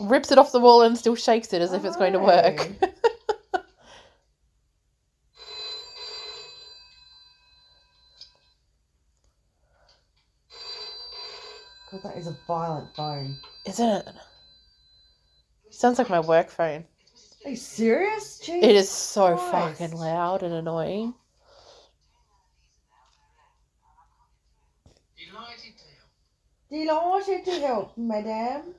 Rips 0.00 0.32
it 0.32 0.38
off 0.38 0.50
the 0.52 0.60
wall 0.60 0.82
and 0.82 0.96
still 0.96 1.14
shakes 1.14 1.52
it 1.52 1.60
as 1.60 1.72
if 1.72 1.84
it's 1.84 1.96
going 1.96 2.14
to 2.14 2.18
work. 2.18 2.68
God, 11.90 12.02
that 12.04 12.16
is 12.16 12.28
a 12.28 12.36
violent 12.46 12.94
phone. 12.94 13.36
Isn't 13.66 13.88
it? 13.88 14.08
Sounds 15.70 15.98
like 15.98 16.08
my 16.08 16.20
work 16.20 16.50
phone. 16.50 16.84
Are 17.44 17.50
you 17.50 17.56
serious? 17.56 18.40
Jeez 18.44 18.62
It 18.62 18.76
is 18.76 18.88
so 18.88 19.36
Christ. 19.36 19.80
fucking 19.80 19.96
loud 19.98 20.42
and 20.42 20.54
annoying. 20.54 21.14
Delighted 26.70 27.44
to 27.44 27.52
help, 27.52 27.96
madame. 27.98 28.74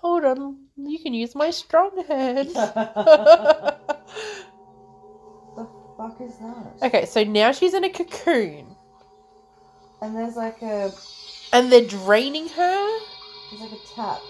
Hold 0.00 0.24
on, 0.24 0.56
you 0.76 0.98
can 0.98 1.12
use 1.14 1.34
my 1.34 1.50
strong 1.50 2.04
hand. 2.06 2.50
The 5.56 5.66
fuck 5.96 6.20
is 6.20 6.36
that? 6.38 6.86
okay, 6.86 7.04
so 7.04 7.24
now 7.24 7.50
she's 7.50 7.74
in 7.74 7.82
a 7.82 7.90
cocoon 7.90 8.76
And 10.00 10.14
there's 10.14 10.36
like 10.36 10.62
a 10.62 10.92
and 11.52 11.72
they're 11.72 11.86
draining 11.86 12.48
her. 12.48 12.98
there's 13.50 13.62
like 13.62 13.72
a 13.72 13.94
tap. 13.96 14.20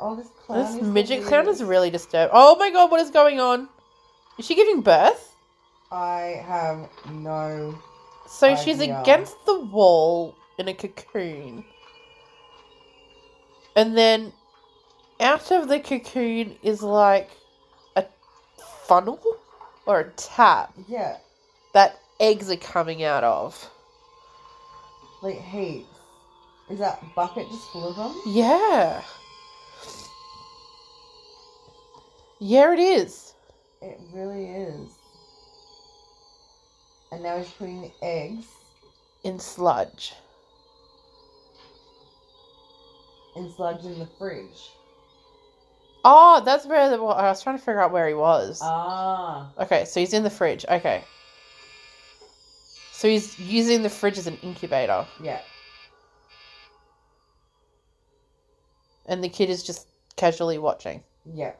Oh, 0.00 0.16
this 0.16 0.26
clown. 0.44 0.58
This 0.64 0.82
is 0.82 0.88
midget 0.88 1.24
clown 1.24 1.48
is 1.48 1.62
really 1.62 1.90
disturbed. 1.90 2.32
Oh 2.34 2.56
my 2.56 2.70
god, 2.70 2.90
what 2.90 3.00
is 3.00 3.10
going 3.10 3.38
on? 3.40 3.68
Is 4.38 4.46
she 4.46 4.54
giving 4.54 4.80
birth? 4.80 5.34
I 5.92 6.42
have 6.46 6.88
no. 7.12 7.78
So 8.32 8.56
she's 8.56 8.80
against 8.80 9.36
the 9.44 9.60
wall 9.60 10.34
in 10.58 10.66
a 10.66 10.74
cocoon. 10.74 11.64
And 13.76 13.96
then 13.96 14.32
out 15.20 15.52
of 15.52 15.68
the 15.68 15.78
cocoon 15.78 16.56
is 16.62 16.82
like 16.82 17.30
a 17.94 18.04
funnel 18.86 19.20
or 19.86 20.00
a 20.00 20.10
tap 20.12 20.72
Yeah, 20.88 21.18
that 21.74 21.98
eggs 22.20 22.50
are 22.50 22.56
coming 22.56 23.04
out 23.04 23.22
of. 23.22 23.70
like 25.22 25.40
heaps. 25.40 25.86
Is 26.70 26.78
that 26.78 27.02
bucket 27.14 27.46
just 27.48 27.68
full 27.70 27.88
of 27.88 27.96
them? 27.96 28.22
Yeah. 28.26 29.02
Yeah, 32.40 32.72
it 32.72 32.78
is. 32.80 33.34
It 33.82 34.00
really 34.12 34.46
is. 34.46 34.88
And 37.12 37.22
now 37.22 37.36
he's 37.36 37.50
putting 37.50 37.82
the 37.82 37.92
eggs 38.02 38.46
In 39.22 39.38
sludge. 39.38 40.14
in 43.36 43.50
sludge 43.54 43.84
in 43.84 43.98
the 43.98 44.08
fridge. 44.18 44.70
Oh, 46.04 46.42
that's 46.44 46.66
where 46.66 46.90
the, 46.90 46.96
I 46.96 47.28
was 47.28 47.42
trying 47.42 47.56
to 47.56 47.62
figure 47.64 47.80
out 47.80 47.92
where 47.92 48.08
he 48.08 48.14
was. 48.14 48.60
Ah. 48.62 49.50
Okay, 49.58 49.84
so 49.84 50.00
he's 50.00 50.12
in 50.12 50.22
the 50.22 50.30
fridge. 50.30 50.64
Okay. 50.68 51.04
So 52.92 53.08
he's 53.08 53.38
using 53.38 53.82
the 53.82 53.88
fridge 53.88 54.18
as 54.18 54.26
an 54.26 54.36
incubator. 54.42 55.06
Yeah. 55.22 55.40
And 59.06 59.22
the 59.24 59.28
kid 59.28 59.48
is 59.48 59.62
just 59.62 59.86
casually 60.16 60.58
watching. 60.58 61.02
Yeah. 61.24 61.52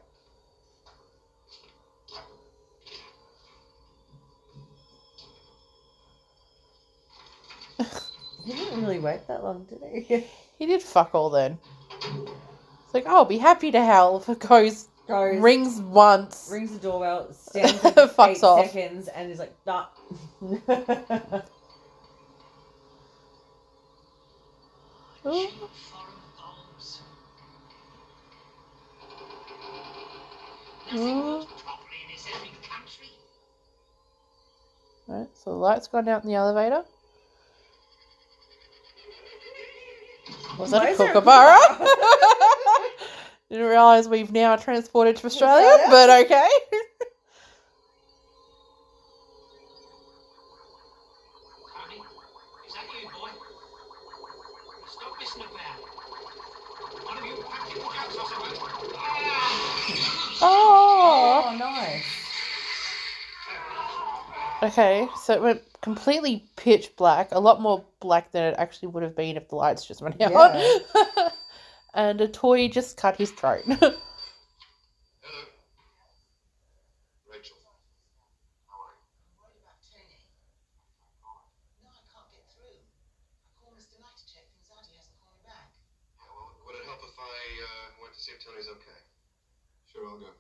He 8.44 8.52
didn't 8.52 8.82
really 8.82 8.98
wait 8.98 9.26
that 9.28 9.42
long, 9.44 9.64
did 9.66 9.80
he? 10.06 10.26
He 10.58 10.66
did 10.66 10.80
fuck 10.80 11.12
all 11.14 11.28
then. 11.30 11.58
It's 11.90 12.94
like, 12.94 13.04
oh, 13.08 13.24
be 13.24 13.38
happy 13.38 13.72
to 13.72 13.84
help. 13.84 14.26
Goes, 14.38 14.88
Goes, 15.08 15.40
rings 15.40 15.80
once. 15.80 16.48
rings 16.52 16.72
the 16.72 16.78
doorbell, 16.78 17.32
stands 17.32 17.72
for 17.80 17.88
like 17.88 17.96
Fucks 18.14 18.28
eight 18.36 18.42
off. 18.44 18.66
seconds, 18.70 19.08
and 19.08 19.28
he's 19.28 19.40
like, 19.40 19.54
nah. 19.66 19.86
Ooh. 25.26 25.48
Ooh. 30.94 31.46
Right, 35.08 35.26
so 35.34 35.50
the 35.50 35.56
light's 35.56 35.88
gone 35.88 36.08
out 36.08 36.22
in 36.22 36.28
the 36.28 36.36
elevator. 36.36 36.84
Was 40.58 40.70
that 40.70 40.82
a 40.92 40.94
kookaburra? 40.96 41.58
Didn't 43.50 43.66
realise 43.66 44.06
we've 44.06 44.32
now 44.32 44.56
transported 44.56 45.16
to 45.16 45.26
Australia? 45.26 45.84
but 45.90 46.10
okay. 46.24 46.48
Okay, 64.62 65.08
so 65.20 65.34
it 65.34 65.42
went 65.42 65.62
completely 65.80 66.44
pitch 66.54 66.94
black, 66.94 67.32
a 67.32 67.40
lot 67.40 67.60
more 67.60 67.84
black 67.98 68.30
than 68.30 68.44
it 68.44 68.54
actually 68.58 68.88
would 68.88 69.02
have 69.02 69.16
been 69.16 69.36
if 69.36 69.48
the 69.48 69.56
lights 69.56 69.84
just 69.84 70.00
went 70.00 70.20
out. 70.22 70.30
Yeah. 70.54 71.28
and 71.94 72.20
a 72.20 72.28
toy 72.28 72.68
just 72.68 72.96
cut 72.96 73.16
his 73.16 73.32
throat. 73.32 73.62
Hello. 73.66 73.90
Rachel. 77.26 77.58
How 78.70 78.86
are 78.86 78.94
you? 78.94 79.02
Worried 79.34 79.58
about 79.58 79.82
Tony. 79.82 80.30
No, 81.82 81.90
I 81.90 81.98
can't 82.06 82.30
get 82.30 82.46
through. 82.54 82.78
I 82.78 83.66
called 83.66 83.74
Mr. 83.74 83.98
Knight 83.98 84.14
to 84.14 84.26
check 84.30 84.46
things 84.46 84.70
out. 84.70 84.86
He 84.86 84.94
hasn't 84.94 85.18
called 85.18 85.42
me 85.42 85.42
back. 85.42 85.74
Yeah, 86.22 86.30
well, 86.38 86.54
would 86.70 86.78
it 86.78 86.86
help 86.86 87.02
if 87.02 87.18
I 87.18 87.34
uh, 87.66 87.98
went 87.98 88.14
to 88.14 88.20
see 88.22 88.30
if 88.30 88.38
Tony's 88.38 88.70
okay? 88.78 89.02
Sure, 89.90 90.06
I'll 90.06 90.22
go. 90.22 90.30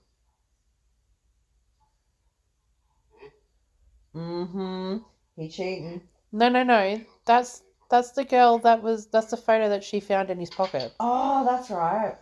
Mm-hmm. 4.14 4.98
He 5.36 5.48
cheating. 5.48 6.02
no, 6.32 6.48
no, 6.48 6.62
no. 6.62 7.00
That's 7.24 7.62
that's 7.90 8.12
the 8.12 8.24
girl 8.24 8.58
that 8.58 8.82
was 8.82 9.06
that's 9.06 9.30
the 9.30 9.36
photo 9.36 9.68
that 9.68 9.84
she 9.84 10.00
found 10.00 10.30
in 10.30 10.38
his 10.38 10.50
pocket. 10.50 10.92
Oh, 11.00 11.44
that's 11.44 11.70
right. 11.70 12.16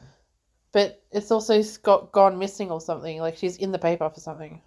But 0.73 1.03
it's 1.11 1.31
also 1.31 1.63
got 1.83 2.13
gone 2.13 2.39
missing 2.39 2.71
or 2.71 2.81
something. 2.81 3.21
Like 3.21 3.37
she's 3.37 3.57
in 3.57 3.73
the 3.73 3.79
paper 3.79 4.09
for 4.09 4.21
something. 4.21 4.63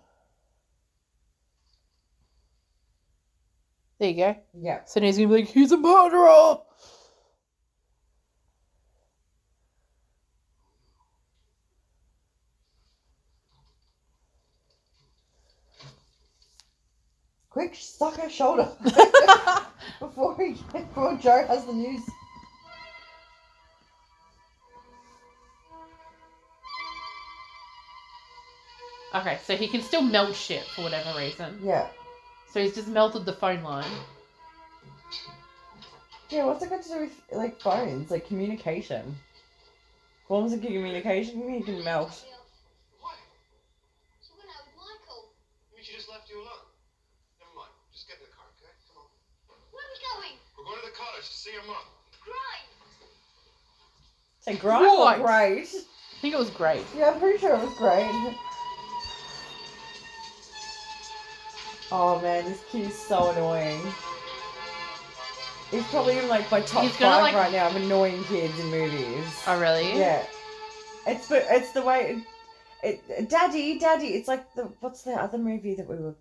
There 3.99 4.09
you 4.09 4.17
go. 4.17 4.35
Yeah. 4.59 4.83
So 4.85 4.99
now 4.99 5.05
he's 5.05 5.17
gonna 5.17 5.29
be 5.29 5.41
like, 5.41 5.47
he's 5.47 5.71
a 5.71 5.77
murderer. 5.77 6.57
Quick, 17.53 17.75
suck 17.75 18.17
her 18.17 18.29
shoulder 18.29 18.67
before 19.99 20.35
he, 20.37 20.55
before 20.71 21.15
Joe 21.17 21.45
has 21.47 21.65
the 21.65 21.73
news. 21.73 22.01
Okay, 29.15 29.37
so 29.43 29.55
he 29.55 29.67
can 29.67 29.81
still 29.81 30.01
melt 30.01 30.35
shit 30.35 30.63
for 30.75 30.81
whatever 30.81 31.17
reason. 31.17 31.59
Yeah. 31.61 31.87
So 32.51 32.61
he's 32.61 32.73
just 32.73 32.87
melted 32.87 33.25
the 33.25 33.33
phone 33.33 33.61
line. 33.61 33.85
Yeah, 36.29 36.45
what's 36.45 36.63
it 36.63 36.69
got 36.71 36.81
to 36.81 36.89
do 36.89 36.99
with 37.01 37.21
like 37.31 37.61
phones, 37.61 38.09
like 38.09 38.27
communication? 38.27 39.15
Forms 40.27 40.53
of 40.53 40.61
communication, 40.61 41.47
he 41.47 41.61
can 41.61 41.83
melt. 41.83 42.25
Why? 42.99 43.13
I 44.73 45.75
mean, 45.75 45.83
she 45.85 45.93
just 45.93 46.09
left 46.09 46.27
you 46.29 46.37
alone. 46.37 46.65
Never 47.37 47.53
mind. 47.53 47.69
Just 47.93 48.07
get 48.07 48.17
in 48.17 48.25
the 48.25 48.33
car, 48.33 48.45
okay? 48.57 48.73
Come 48.89 49.05
on. 49.05 49.09
Where 49.69 49.85
are 49.85 49.93
we 49.93 49.99
going? 50.01 50.35
We're 50.57 50.65
going 50.65 50.81
to 50.81 50.85
the 50.89 50.97
cottage 50.97 51.25
to 51.25 51.31
see 51.43 51.51
your 51.51 51.63
mom. 51.63 51.75
Great. 52.23 52.63
Say 54.39 54.55
great 54.55 54.81
or 54.81 55.05
Right. 55.05 55.21
great? 55.21 55.67
I 55.67 56.21
think 56.21 56.33
it 56.33 56.37
was 56.37 56.49
great. 56.51 56.85
Yeah, 56.95 57.09
I'm 57.11 57.19
pretty 57.19 57.37
sure 57.37 57.53
it 57.55 57.61
was 57.61 57.73
great. 57.77 58.37
Oh 61.91 62.19
man, 62.21 62.45
this 62.45 62.61
kid 62.71 62.87
is 62.87 62.97
so 62.97 63.31
annoying. 63.31 63.81
He's 65.69 65.85
probably 65.87 66.17
in 66.17 66.27
like 66.29 66.49
my 66.49 66.61
top 66.61 66.83
He's 66.83 66.95
gonna, 66.95 67.15
five 67.15 67.21
like- 67.23 67.35
right 67.35 67.51
now 67.51 67.67
of 67.67 67.75
annoying 67.75 68.23
kids 68.25 68.57
in 68.59 68.67
movies. 68.67 69.25
Oh, 69.45 69.59
really? 69.59 69.97
Yeah. 69.97 70.23
It's 71.05 71.27
but 71.27 71.45
it's 71.49 71.71
the 71.73 71.81
way 71.81 72.23
it, 72.83 73.03
it 73.09 73.29
Daddy, 73.29 73.77
Daddy, 73.79 74.07
it's 74.15 74.29
like 74.29 74.53
the 74.55 74.63
what's 74.79 75.01
the 75.03 75.11
other 75.11 75.37
movie 75.37 75.75
that 75.75 75.87
we 75.89 75.97
were 75.97 76.15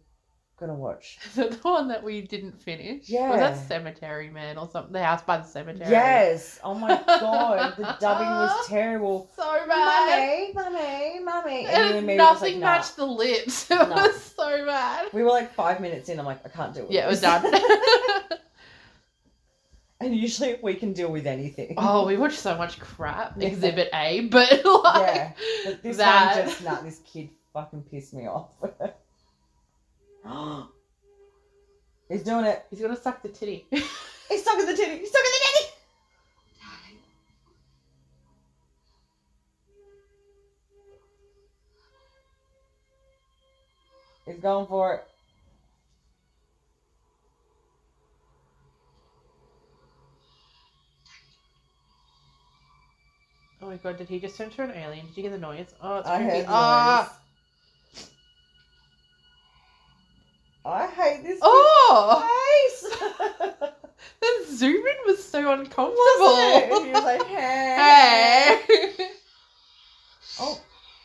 gonna 0.62 0.74
watch? 0.74 1.18
the 1.34 1.58
one 1.62 1.88
that 1.88 2.02
we 2.02 2.22
didn't 2.22 2.58
finish. 2.62 3.08
Yeah. 3.10 3.28
Was 3.30 3.40
that 3.40 3.68
Cemetery 3.68 4.30
Man 4.30 4.56
or 4.56 4.68
something? 4.70 4.92
The 4.92 5.02
House 5.04 5.20
by 5.22 5.36
the 5.38 5.44
Cemetery. 5.44 5.90
Yes. 5.90 6.58
Oh 6.64 6.74
my 6.74 6.88
god, 7.06 7.74
the 7.76 7.82
dubbing 8.00 8.26
was 8.28 8.66
terrible. 8.68 9.30
So 9.36 9.42
bad. 9.68 10.54
Mummy, 10.54 10.70
mummy, 10.72 11.20
mummy. 11.24 11.66
And 11.66 12.08
and 12.08 12.16
nothing 12.16 12.54
like, 12.54 12.60
nah. 12.60 12.66
matched 12.66 12.96
the 12.96 13.06
lips. 13.06 13.70
It 13.70 13.74
Nah. 13.74 13.94
was 14.06 14.22
so 14.22 14.64
bad. 14.64 15.08
We 15.12 15.22
were 15.22 15.28
like 15.30 15.52
five 15.52 15.80
minutes 15.80 16.08
in. 16.08 16.18
I'm 16.18 16.24
like, 16.26 16.40
I 16.46 16.48
can't 16.48 16.72
do 16.74 16.82
it. 16.84 16.90
Yeah, 16.90 17.06
it 17.06 17.10
was 17.10 17.20
done. 17.20 17.44
and 20.00 20.16
usually 20.16 20.58
we 20.62 20.74
can 20.74 20.92
deal 20.92 21.10
with 21.12 21.26
anything. 21.26 21.74
oh, 21.76 22.06
we 22.06 22.16
watched 22.16 22.38
so 22.38 22.56
much 22.56 22.78
crap. 22.80 23.34
Yeah. 23.36 23.48
Exhibit 23.48 23.88
A, 23.92 24.20
but 24.28 24.50
like 24.64 25.06
yeah. 25.06 25.32
But 25.64 25.82
this 25.82 25.96
that. 25.98 26.36
one 26.36 26.46
just, 26.46 26.64
nah, 26.64 26.80
this 26.80 27.00
kid 27.12 27.30
fucking 27.52 27.82
pissed 27.90 28.14
me 28.14 28.26
off. 28.26 28.50
He's 32.08 32.22
doing 32.22 32.44
it. 32.44 32.64
he's 32.70 32.80
gonna 32.80 32.96
suck 32.96 33.22
the 33.22 33.28
titty. 33.28 33.66
He's 33.70 34.44
sucking 34.44 34.66
the 34.66 34.76
titty. 34.76 34.98
He's 34.98 35.10
sucking 35.10 35.30
the 35.32 35.40
titty. 35.54 35.68
He's 44.26 44.38
going 44.40 44.66
for 44.66 44.94
it. 44.94 45.08
oh 53.60 53.66
my 53.66 53.76
god, 53.76 53.98
did 53.98 54.08
he 54.08 54.18
just 54.18 54.36
turn 54.36 54.48
into 54.48 54.62
an 54.62 54.70
alien? 54.72 55.06
Did 55.06 55.16
you 55.16 55.22
get 55.24 55.32
the 55.32 55.38
noise? 55.38 55.66
Oh, 55.80 55.98
it's 55.98 56.08
I 56.08 56.16
creepy. 56.18 56.32
heard 56.36 56.46
the 56.46 56.50
Ah! 56.52 57.12
noise. 57.12 57.18
I 60.64 60.86
hate 60.86 61.24
face. 61.92 63.72
The 64.20 64.56
zoom 64.56 64.84
in 64.86 64.96
was 65.06 65.24
so 65.24 65.52
uncomfortable. 65.52 65.96
It? 65.98 66.84
He 66.84 66.92
was 66.92 67.04
like, 67.04 67.22
hey. 67.26 68.60
hey. 68.66 69.08
Oh, 70.40 70.60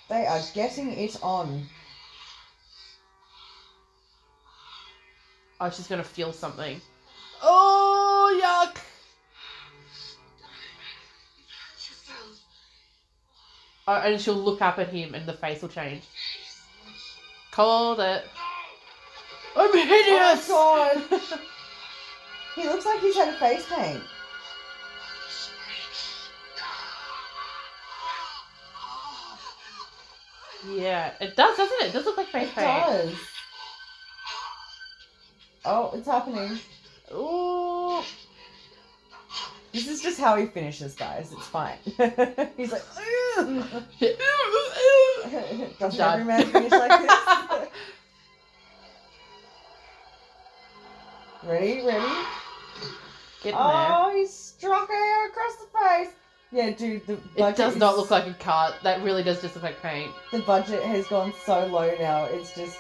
they 0.09 0.25
are 0.25 0.41
getting 0.53 0.91
it 0.93 1.17
on. 1.21 1.67
Oh, 5.59 5.69
she's 5.71 5.87
gonna 5.87 6.03
feel 6.03 6.31
something. 6.31 6.79
Oh, 7.41 8.39
yuck! 8.41 8.77
Oh, 13.87 13.93
and 13.93 14.19
she'll 14.19 14.35
look 14.35 14.61
up 14.61 14.79
at 14.79 14.89
him 14.89 15.15
and 15.15 15.25
the 15.25 15.33
face 15.33 15.61
will 15.61 15.69
change. 15.69 16.03
Called 17.51 17.99
it. 17.99 18.25
I'm 19.57 19.73
hideous! 19.73 20.47
Oh 20.51 20.93
my 21.09 21.17
god. 21.17 21.39
he 22.55 22.63
looks 22.63 22.85
like 22.85 22.99
he's 22.99 23.15
had 23.15 23.29
a 23.33 23.37
face 23.39 23.65
paint. 23.69 24.03
yeah, 30.69 31.11
it 31.21 31.35
does, 31.35 31.57
doesn't 31.57 31.81
it? 31.81 31.87
It 31.87 31.93
does 31.93 32.05
look 32.05 32.17
like 32.17 32.27
face 32.27 32.49
It 32.49 32.55
paint. 32.55 32.85
does. 32.85 33.13
Oh, 35.65 35.91
it's 35.93 36.07
happening. 36.07 36.57
Ooh. 37.13 38.01
This 39.73 39.87
is 39.87 40.01
just 40.01 40.19
how 40.19 40.35
he 40.37 40.47
finishes, 40.47 40.95
guys. 40.95 41.31
It's 41.31 41.47
fine. 41.47 41.77
he's 42.57 42.71
like, 42.71 42.81
Done. 45.97 46.21
every 46.21 46.23
man 46.25 46.45
finish 46.47 46.71
like 46.71 47.01
this? 47.01 47.11
Ready, 51.47 51.85
ready? 51.85 52.05
Get 53.43 53.49
in 53.49 53.55
oh, 53.55 53.67
there. 53.67 53.87
Oh, 53.89 54.11
he 54.15 54.25
struck 54.27 54.87
her 54.87 55.27
across 55.27 55.55
the 55.57 55.67
face. 55.79 56.15
Yeah, 56.51 56.71
dude, 56.71 57.05
the 57.05 57.13
It 57.13 57.37
budget 57.37 57.57
does 57.57 57.75
not 57.75 57.97
look 57.97 58.09
like 58.09 58.25
a 58.25 58.33
cut. 58.33 58.75
That 58.83 59.03
really 59.03 59.23
does 59.23 59.41
just 59.41 59.55
look 59.55 59.63
like 59.63 59.81
paint. 59.81 60.11
the 60.31 60.39
budget 60.39 60.81
has 60.83 61.07
gone 61.07 61.33
so 61.45 61.65
low 61.67 61.93
now. 61.99 62.25
It's 62.25 62.55
just 62.55 62.79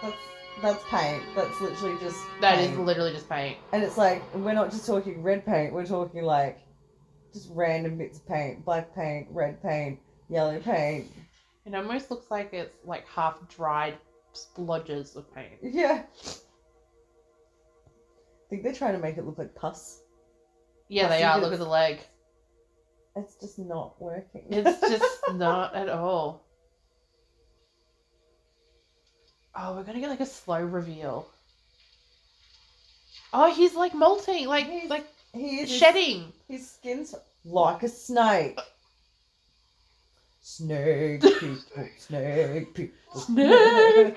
that's 0.00 0.16
that's 0.62 0.84
paint. 0.88 1.22
That's 1.34 1.60
literally 1.60 1.98
just 2.00 2.18
That 2.40 2.60
is 2.60 2.68
paint. 2.68 2.84
literally 2.84 3.12
just 3.12 3.28
paint. 3.28 3.58
And 3.72 3.82
it's 3.82 3.98
like 3.98 4.22
we're 4.34 4.52
not 4.52 4.70
just 4.70 4.86
talking 4.86 5.22
red 5.22 5.44
paint. 5.44 5.72
We're 5.72 5.86
talking 5.86 6.22
like 6.22 6.60
just 7.32 7.48
random 7.52 7.98
bits 7.98 8.18
of 8.18 8.28
paint: 8.28 8.64
black 8.64 8.94
paint, 8.94 9.26
red 9.30 9.60
paint, 9.62 9.98
yellow 10.28 10.60
paint. 10.60 11.10
It 11.66 11.74
almost 11.74 12.10
looks 12.10 12.30
like 12.30 12.52
it's 12.52 12.76
like 12.84 13.06
half 13.08 13.36
dried 13.48 13.94
splodges 14.34 15.16
of 15.16 15.32
paint. 15.34 15.58
Yeah. 15.62 16.04
I 18.52 18.54
think 18.54 18.64
they're 18.64 18.74
trying 18.74 18.92
to 18.92 18.98
make 18.98 19.16
it 19.16 19.24
look 19.24 19.38
like 19.38 19.54
pus. 19.54 20.02
Yeah, 20.88 21.08
they 21.08 21.22
are. 21.22 21.40
Look 21.40 21.54
at 21.54 21.58
the 21.58 21.64
leg. 21.64 22.00
It's 23.16 23.34
just 23.36 23.58
not 23.58 23.94
working. 23.98 24.44
It's 24.50 24.78
just 24.90 25.20
not 25.32 25.74
at 25.74 25.88
all. 25.88 26.44
Oh, 29.54 29.74
we're 29.74 29.84
gonna 29.84 30.00
get 30.00 30.10
like 30.10 30.20
a 30.20 30.26
slow 30.26 30.60
reveal. 30.60 31.30
Oh, 33.32 33.50
he's 33.54 33.74
like 33.74 33.94
molting, 33.94 34.46
like 34.46 34.66
He's- 34.66 34.90
like 34.90 35.06
he 35.32 35.60
is 35.60 35.70
shedding. 35.74 36.30
His 36.46 36.70
skin's 36.72 37.14
like 37.46 37.82
a 37.82 37.88
snake. 37.88 38.58
Uh, 38.58 38.62
snake 40.42 41.22
people, 41.22 41.56
snake 41.96 42.74
people. 42.74 42.96
Snake. 43.20 44.14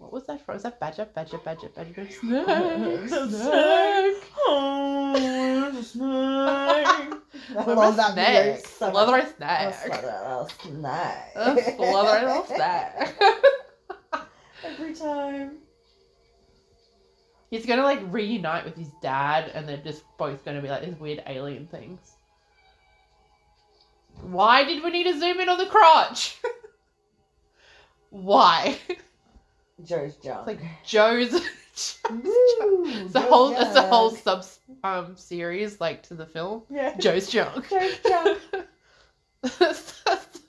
What 0.00 0.12
was 0.14 0.26
that 0.26 0.44
from? 0.44 0.54
Was 0.56 0.64
that 0.64 0.80
badger, 0.80 1.06
badger, 1.14 1.38
badger, 1.38 1.68
badger, 1.68 2.08
snake, 2.10 3.08
snake? 3.08 4.24
Oh, 4.48 5.72
a 5.78 5.82
snake. 5.84 7.14
I 7.56 7.64
What 7.64 7.78
love 7.78 7.96
that 7.96 8.16
snake? 8.16 8.66
so. 8.78 8.90
Slithery 8.90 9.24
A 9.62 9.72
snake. 9.72 9.74
slithery 9.74 10.42
snake. 10.48 11.36
A 11.36 11.58
slithery 11.58 12.26
little 12.26 12.46
snake. 12.46 13.14
Every 14.64 14.94
time. 14.94 15.58
He's 17.50 17.66
gonna 17.66 17.82
like 17.84 18.00
reunite 18.10 18.64
with 18.64 18.76
his 18.76 18.90
dad, 19.02 19.50
and 19.54 19.68
they're 19.68 19.76
just 19.78 20.04
both 20.18 20.44
gonna 20.44 20.62
be 20.62 20.68
like 20.68 20.84
these 20.84 20.98
weird 20.98 21.22
alien 21.26 21.66
things. 21.68 22.16
Why 24.22 24.64
did 24.64 24.82
we 24.82 24.90
need 24.90 25.04
to 25.04 25.18
zoom 25.18 25.40
in 25.40 25.48
on 25.48 25.58
the 25.58 25.66
crotch? 25.66 26.38
Why? 28.10 28.78
Joe's 29.84 30.16
junk. 30.16 30.48
It's 30.48 30.60
like 30.60 30.84
Joe's. 30.84 31.32
Woo, 32.10 32.84
it's 32.86 33.14
a 33.14 33.20
whole. 33.20 33.52
It's 33.52 33.76
a 33.76 33.82
whole 33.88 34.10
sub 34.10 34.44
um 34.84 35.16
series 35.16 35.80
like 35.80 36.02
to 36.04 36.14
the 36.14 36.26
film. 36.26 36.62
Yeah. 36.70 36.96
Joe's 36.98 37.28
junk. 37.28 37.68
Joe's 37.70 37.98
junk. 38.06 38.38
that's, 39.42 40.02
that's, 40.02 40.02
that's 40.02 40.40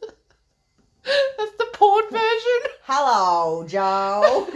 the 1.57 1.67
porn 1.73 2.03
version. 2.11 2.71
Hello, 2.83 3.65
Joe. 3.67 4.47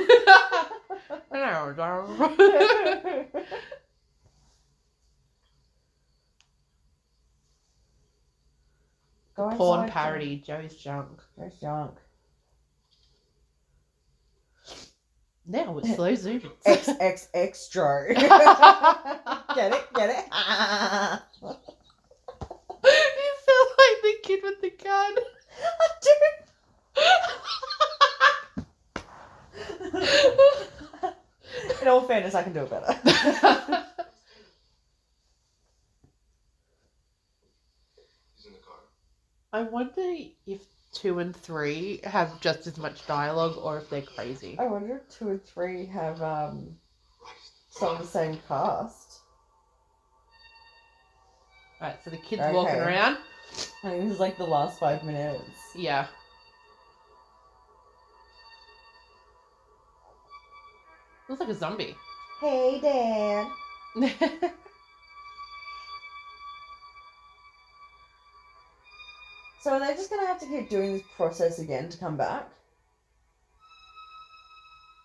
Hello, 1.31 1.73
Joe. 1.75 3.27
Porn 9.35 9.89
parody. 9.89 10.37
Joe's 10.37 10.75
junk. 10.75 11.21
Joe's 11.37 11.57
junk. 11.59 11.95
Now 15.47 15.77
it's 15.77 15.93
slow 15.95 16.15
zoom. 16.15 16.41
X 16.65 16.89
X 16.89 16.97
X 16.99 17.27
extra. 17.33 18.13
get 18.15 18.23
it? 19.73 19.93
Get 19.93 20.09
it? 20.09 20.25
you 21.41 21.49
sound 23.45 23.69
like 23.77 24.01
the 24.03 24.15
kid 24.23 24.39
with 24.43 24.61
the 24.61 24.71
gun. 24.83 25.15
I 25.63 25.87
do. 26.01 26.11
In 31.81 31.87
all 31.87 32.01
fairness, 32.01 32.33
I 32.33 32.41
can 32.43 32.53
do 32.53 32.61
it 32.61 32.69
better. 32.69 32.93
He's 38.35 38.45
in 38.47 38.53
the 38.53 38.59
car. 38.59 38.79
I 39.53 39.61
wonder 39.61 40.01
if 40.47 40.61
two 40.95 41.19
and 41.19 41.35
three 41.35 41.99
have 42.03 42.39
just 42.41 42.65
as 42.65 42.77
much 42.77 43.05
dialogue 43.05 43.57
or 43.61 43.77
if 43.77 43.89
they're 43.89 44.01
crazy. 44.01 44.55
I 44.57 44.65
wonder 44.65 44.95
if 44.95 45.15
two 45.15 45.29
and 45.29 45.43
three 45.45 45.85
have 45.87 46.21
um 46.21 46.77
some 47.69 47.89
of 47.95 47.99
the 47.99 48.07
same 48.07 48.39
cast. 48.47 49.19
Alright, 51.81 52.03
so 52.03 52.09
the 52.09 52.17
kid's 52.17 52.41
Okay. 52.41 52.53
walking 52.53 52.79
around. 52.79 53.17
I 53.83 53.89
think 53.89 54.03
this 54.05 54.13
is 54.13 54.19
like 54.19 54.37
the 54.37 54.45
last 54.45 54.79
five 54.79 55.03
minutes. 55.03 55.43
Yeah. 55.75 56.07
Looks 61.27 61.41
like 61.41 61.49
a 61.49 61.55
zombie. 61.55 61.95
Hey, 62.39 62.79
Dad. 62.81 64.51
So 69.65 69.79
they're 69.79 69.87
they 69.87 69.95
just 69.95 70.11
gonna 70.11 70.27
have 70.27 70.39
to 70.41 70.45
keep 70.45 70.69
doing 70.69 70.93
this 70.93 71.01
process 71.17 71.57
again 71.57 71.89
to 71.89 71.97
come 71.97 72.15
back? 72.15 72.47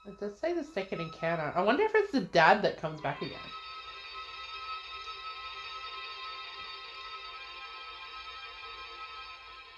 It 0.06 0.20
does 0.20 0.38
say 0.38 0.52
the 0.52 0.62
second 0.62 1.00
encounter. 1.00 1.50
I 1.56 1.62
wonder 1.62 1.82
if 1.82 1.92
it's 1.94 2.12
the 2.12 2.20
dad 2.20 2.60
that 2.60 2.78
comes 2.78 3.00
back 3.00 3.22
again. 3.22 3.38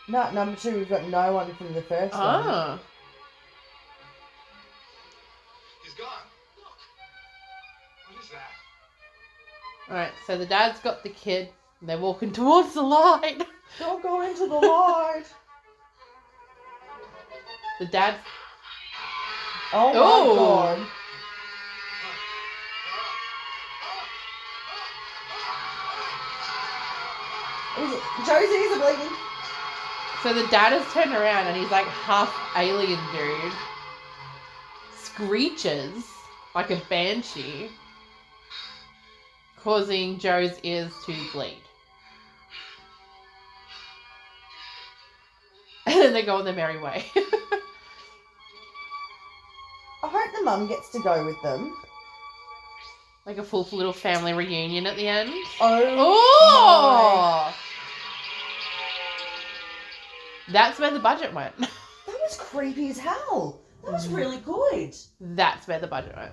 No, 0.08 0.28
number 0.32 0.56
two, 0.56 0.74
we've 0.74 0.88
got 0.88 1.06
no 1.08 1.32
one 1.32 1.54
from 1.54 1.74
the 1.74 1.82
first 1.82 2.14
one. 2.14 2.20
Ah. 2.24 2.80
He's 5.84 5.94
gone. 5.94 6.08
Look. 6.56 6.66
What 8.10 8.24
is 8.24 8.30
that? 8.30 9.92
Alright, 9.92 10.12
so 10.26 10.36
the 10.36 10.46
dad's 10.46 10.80
got 10.80 11.04
the 11.04 11.10
kid. 11.10 11.50
And 11.78 11.88
they're 11.88 11.98
walking 11.98 12.32
towards 12.32 12.74
the 12.74 12.82
light. 12.82 13.46
Don't 13.78 14.02
go 14.02 14.20
into 14.22 14.46
the 14.46 14.54
light. 14.54 15.24
The 17.78 17.86
dad. 17.86 18.16
Oh 19.72 19.92
my 19.92 19.98
Oh. 19.98 20.36
god. 20.36 20.86
Is 27.78 27.92
it- 27.92 28.02
Joe's 28.26 28.50
ears 28.50 28.76
are 28.76 28.80
bleeding. 28.80 29.16
So 30.22 30.32
the 30.32 30.46
dad 30.48 30.72
has 30.72 30.92
turned 30.92 31.14
around 31.14 31.46
and 31.46 31.56
he's 31.56 31.70
like 31.70 31.86
half 31.86 32.32
alien 32.56 33.00
dude. 33.12 33.52
Screeches 34.96 36.04
like 36.54 36.70
a 36.70 36.76
banshee, 36.88 37.70
causing 39.58 40.18
Joe's 40.18 40.58
ears 40.62 40.92
to 41.06 41.14
bleed. 41.32 41.62
And 45.86 45.94
then 46.00 46.12
they 46.12 46.22
go 46.22 46.36
on 46.36 46.44
their 46.44 46.54
merry 46.54 46.78
way. 46.80 47.04
I 50.04 50.08
hope 50.08 50.30
the 50.38 50.44
mum 50.44 50.68
gets 50.68 50.90
to 50.90 51.00
go 51.00 51.24
with 51.26 51.40
them. 51.42 51.74
like 53.26 53.38
a 53.38 53.42
full 53.42 53.68
little 53.72 53.92
family 53.92 54.32
reunion 54.32 54.86
at 54.86 54.96
the 54.96 55.08
end. 55.08 55.30
Oh, 55.60 55.96
Oh! 55.98 57.54
That's 60.52 60.78
where 60.78 60.90
the 60.90 60.98
budget 61.00 61.32
went. 61.34 61.54
That 62.06 62.18
was 62.20 62.36
creepy 62.36 62.88
as 62.90 62.98
hell. 62.98 63.60
That 63.84 63.92
was 63.92 64.08
really 64.08 64.38
good. 64.38 64.94
That's 65.20 65.66
where 65.68 65.78
the 65.80 65.86
budget 65.86 66.14
went. 66.16 66.32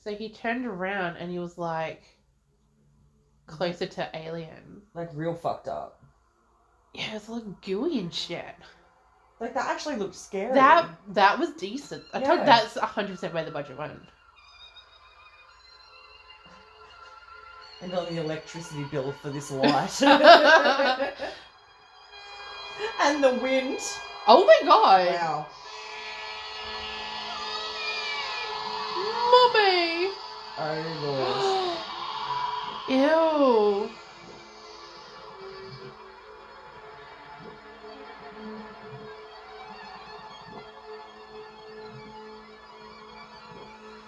So 0.00 0.14
he 0.14 0.28
turned 0.30 0.66
around 0.66 1.16
and 1.16 1.30
he 1.30 1.38
was 1.38 1.58
like 1.58 2.02
closer 3.46 3.86
to 3.86 4.10
Alien. 4.14 4.82
Like 4.94 5.10
real 5.14 5.34
fucked 5.34 5.68
up. 5.68 6.02
Yeah, 6.94 7.14
it's 7.16 7.28
like 7.28 7.44
gooey 7.62 7.98
and 7.98 8.12
shit. 8.12 8.54
Like 9.40 9.54
that 9.54 9.68
actually 9.70 9.96
looked 9.96 10.14
scary. 10.14 10.54
That 10.54 10.88
that 11.08 11.38
was 11.38 11.50
decent. 11.50 12.04
I 12.12 12.20
told 12.20 12.38
Yeah. 12.40 12.44
that's 12.46 12.78
hundred 12.78 13.12
percent 13.12 13.34
where 13.34 13.44
the 13.44 13.50
budget 13.50 13.78
went. 13.78 14.00
and 17.82 17.92
on 17.92 18.06
the 18.06 18.20
electricity 18.22 18.84
bill 18.84 19.12
for 19.20 19.28
this 19.30 19.50
light. 19.52 20.02
and 23.02 23.22
the 23.22 23.34
wind. 23.42 23.78
Oh 24.26 24.44
my 24.44 24.58
god! 24.64 25.06
Wow. 25.06 25.46
Mummy! 29.30 30.10
Oh 30.58 30.82
Ew. 32.88 33.90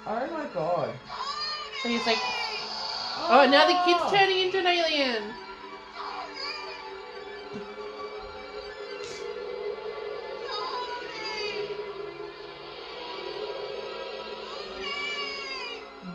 Oh 0.06 0.26
my 0.30 0.44
god. 0.54 0.94
So 1.82 1.88
he's 1.88 2.06
like, 2.06 2.18
oh, 3.30 3.48
now 3.50 3.66
the 3.66 3.74
kid's 3.84 4.12
turning 4.12 4.46
into 4.46 4.58
an 4.60 4.66
alien. 4.68 5.34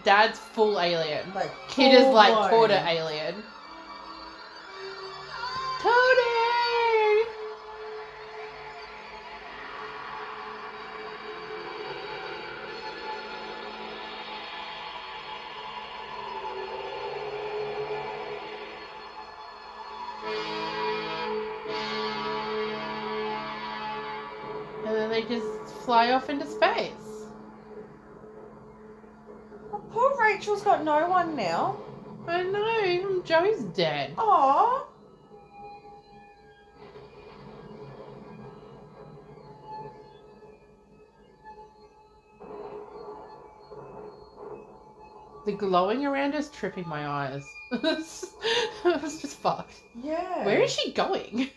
Dad's 0.03 0.37
full 0.37 0.79
alien. 0.79 1.33
Like 1.33 1.51
Kid 1.69 1.93
is 1.93 2.05
like 2.07 2.33
full-blown. 2.33 2.49
quarter 2.49 2.83
alien. 2.85 3.35
Tony! 5.81 6.29
And 24.85 24.95
then 24.95 25.09
they 25.09 25.23
just 25.23 25.45
fly 25.85 26.11
off 26.11 26.29
into 26.29 26.45
space. 26.45 27.02
Rachel's 30.43 30.61
got 30.61 30.83
no 30.83 31.07
one 31.07 31.37
now. 31.37 31.77
I 32.27 32.43
know, 32.43 33.21
Joey's 33.21 33.61
dead. 33.63 34.13
Aww. 34.17 34.81
The 45.45 45.53
glowing 45.53 46.05
around 46.05 46.33
is 46.33 46.49
tripping 46.49 46.89
my 46.89 47.07
eyes. 47.07 47.45
it 47.71 47.81
was 48.83 49.21
just 49.21 49.37
fucked. 49.37 49.75
Yeah. 49.95 50.45
Where 50.45 50.59
is 50.59 50.73
she 50.73 50.91
going? 50.91 51.51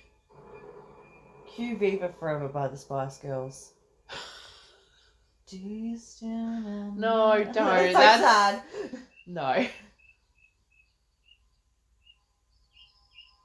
Cue 1.52 1.76
Viva 1.76 2.12
Forever 2.20 2.46
by 2.46 2.68
the 2.68 2.76
Spice 2.76 3.18
Girls. 3.18 3.72
Do 5.46 5.58
you 5.58 5.96
still 5.96 6.28
remember? 6.28 7.00
No, 7.00 7.44
don't. 7.52 7.54
so 7.54 7.92
That's 7.92 8.22
sad. 8.22 8.62
no. 9.26 9.66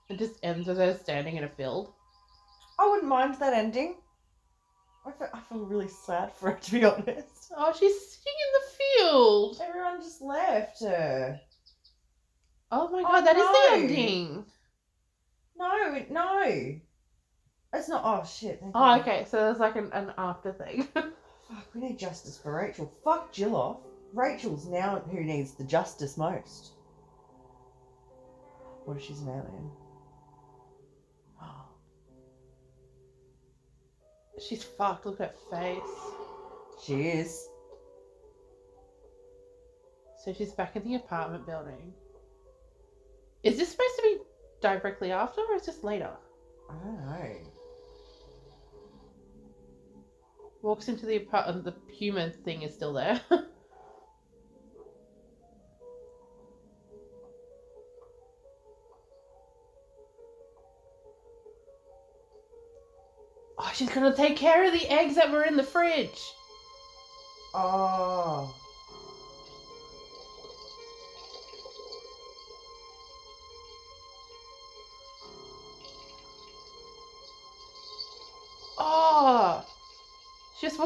It 0.10 0.18
just 0.18 0.36
ends 0.44 0.68
with 0.68 0.78
her 0.78 0.98
standing 0.98 1.38
in 1.38 1.44
a 1.44 1.50
field. 1.50 1.94
I 2.80 2.88
wouldn't 2.90 3.08
mind 3.08 3.36
that 3.36 3.54
ending. 3.54 3.96
I 5.06 5.12
feel, 5.12 5.28
I 5.34 5.40
feel 5.42 5.60
really 5.66 5.88
sad 5.88 6.34
for 6.34 6.52
her, 6.52 6.58
to 6.62 6.72
be 6.72 6.84
honest. 6.84 7.52
Oh, 7.56 7.72
she's 7.78 7.94
sitting 8.12 8.34
in 8.46 8.52
the 8.60 8.68
field. 9.08 9.62
Everyone 9.64 10.02
just 10.02 10.22
left 10.22 10.82
her. 10.82 11.40
Oh 12.72 12.90
my 12.90 13.00
Oh, 13.00 13.04
god, 13.04 13.22
that 13.26 13.36
is 13.36 13.44
no. 13.44 13.54
the 13.54 13.84
ending. 13.84 14.46
No, 15.58 16.06
no. 16.10 16.76
It's 17.74 17.88
not. 17.90 18.02
Oh, 18.04 18.26
shit. 18.26 18.62
Oh, 18.74 19.00
okay. 19.00 19.26
So 19.30 19.38
there's 19.38 19.60
like 19.60 19.76
an, 19.76 19.92
an 19.94 20.14
after 20.18 20.52
thing. 20.52 20.88
Fuck, 21.52 21.68
we 21.74 21.82
need 21.82 22.00
justice 22.00 22.38
for 22.38 22.56
Rachel. 22.56 22.92
Fuck 23.04 23.34
Jill 23.34 23.56
off. 23.56 23.78
Rachel's 24.14 24.68
now 24.68 25.02
who 25.12 25.22
needs 25.22 25.52
the 25.52 25.64
justice 25.64 26.18
most. 26.18 26.72
What 28.86 28.98
if 28.98 29.04
she's 29.04 29.20
an 29.22 29.30
alien? 29.30 29.72
She's 34.48 34.64
fucked. 34.64 35.06
Look 35.06 35.22
at 35.22 35.36
her 35.52 35.58
face. 35.58 35.82
She 36.84 37.08
is. 37.10 37.48
So 40.24 40.34
she's 40.34 40.52
back 40.52 40.76
in 40.76 40.84
the 40.84 40.96
apartment 40.96 41.46
building. 41.46 41.94
Is 43.44 43.58
this 43.58 43.70
supposed 43.72 43.96
to 43.98 44.02
be 44.04 44.18
directly 44.62 45.12
after 45.12 45.42
or 45.42 45.56
is 45.56 45.66
this 45.66 45.84
later? 45.84 46.12
I 46.70 46.74
don't 46.74 47.06
know. 47.06 47.51
Walks 50.62 50.88
into 50.88 51.06
the 51.08 51.18
apartment. 51.18 51.66
The 51.66 51.74
human 51.92 52.32
thing 52.44 52.62
is 52.62 52.74
still 52.74 52.94
there. 52.94 53.20
oh, 63.58 63.72
she's 63.74 63.90
gonna 63.90 64.16
take 64.16 64.38
care 64.38 64.66
of 64.66 64.74
the 64.74 64.88
eggs 64.88 65.16
that 65.16 65.32
were 65.32 65.44
in 65.44 65.58
the 65.58 65.64
fridge. 65.64 66.22
Oh. 67.54 68.56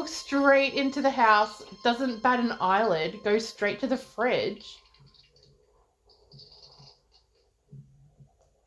Walks 0.06 0.18
straight 0.18 0.74
into 0.74 1.02
the 1.02 1.10
house, 1.10 1.64
doesn't 1.82 2.22
bat 2.22 2.38
an 2.38 2.52
eyelid, 2.60 3.24
goes 3.24 3.48
straight 3.48 3.80
to 3.80 3.88
the 3.88 3.96
fridge. 3.96 4.78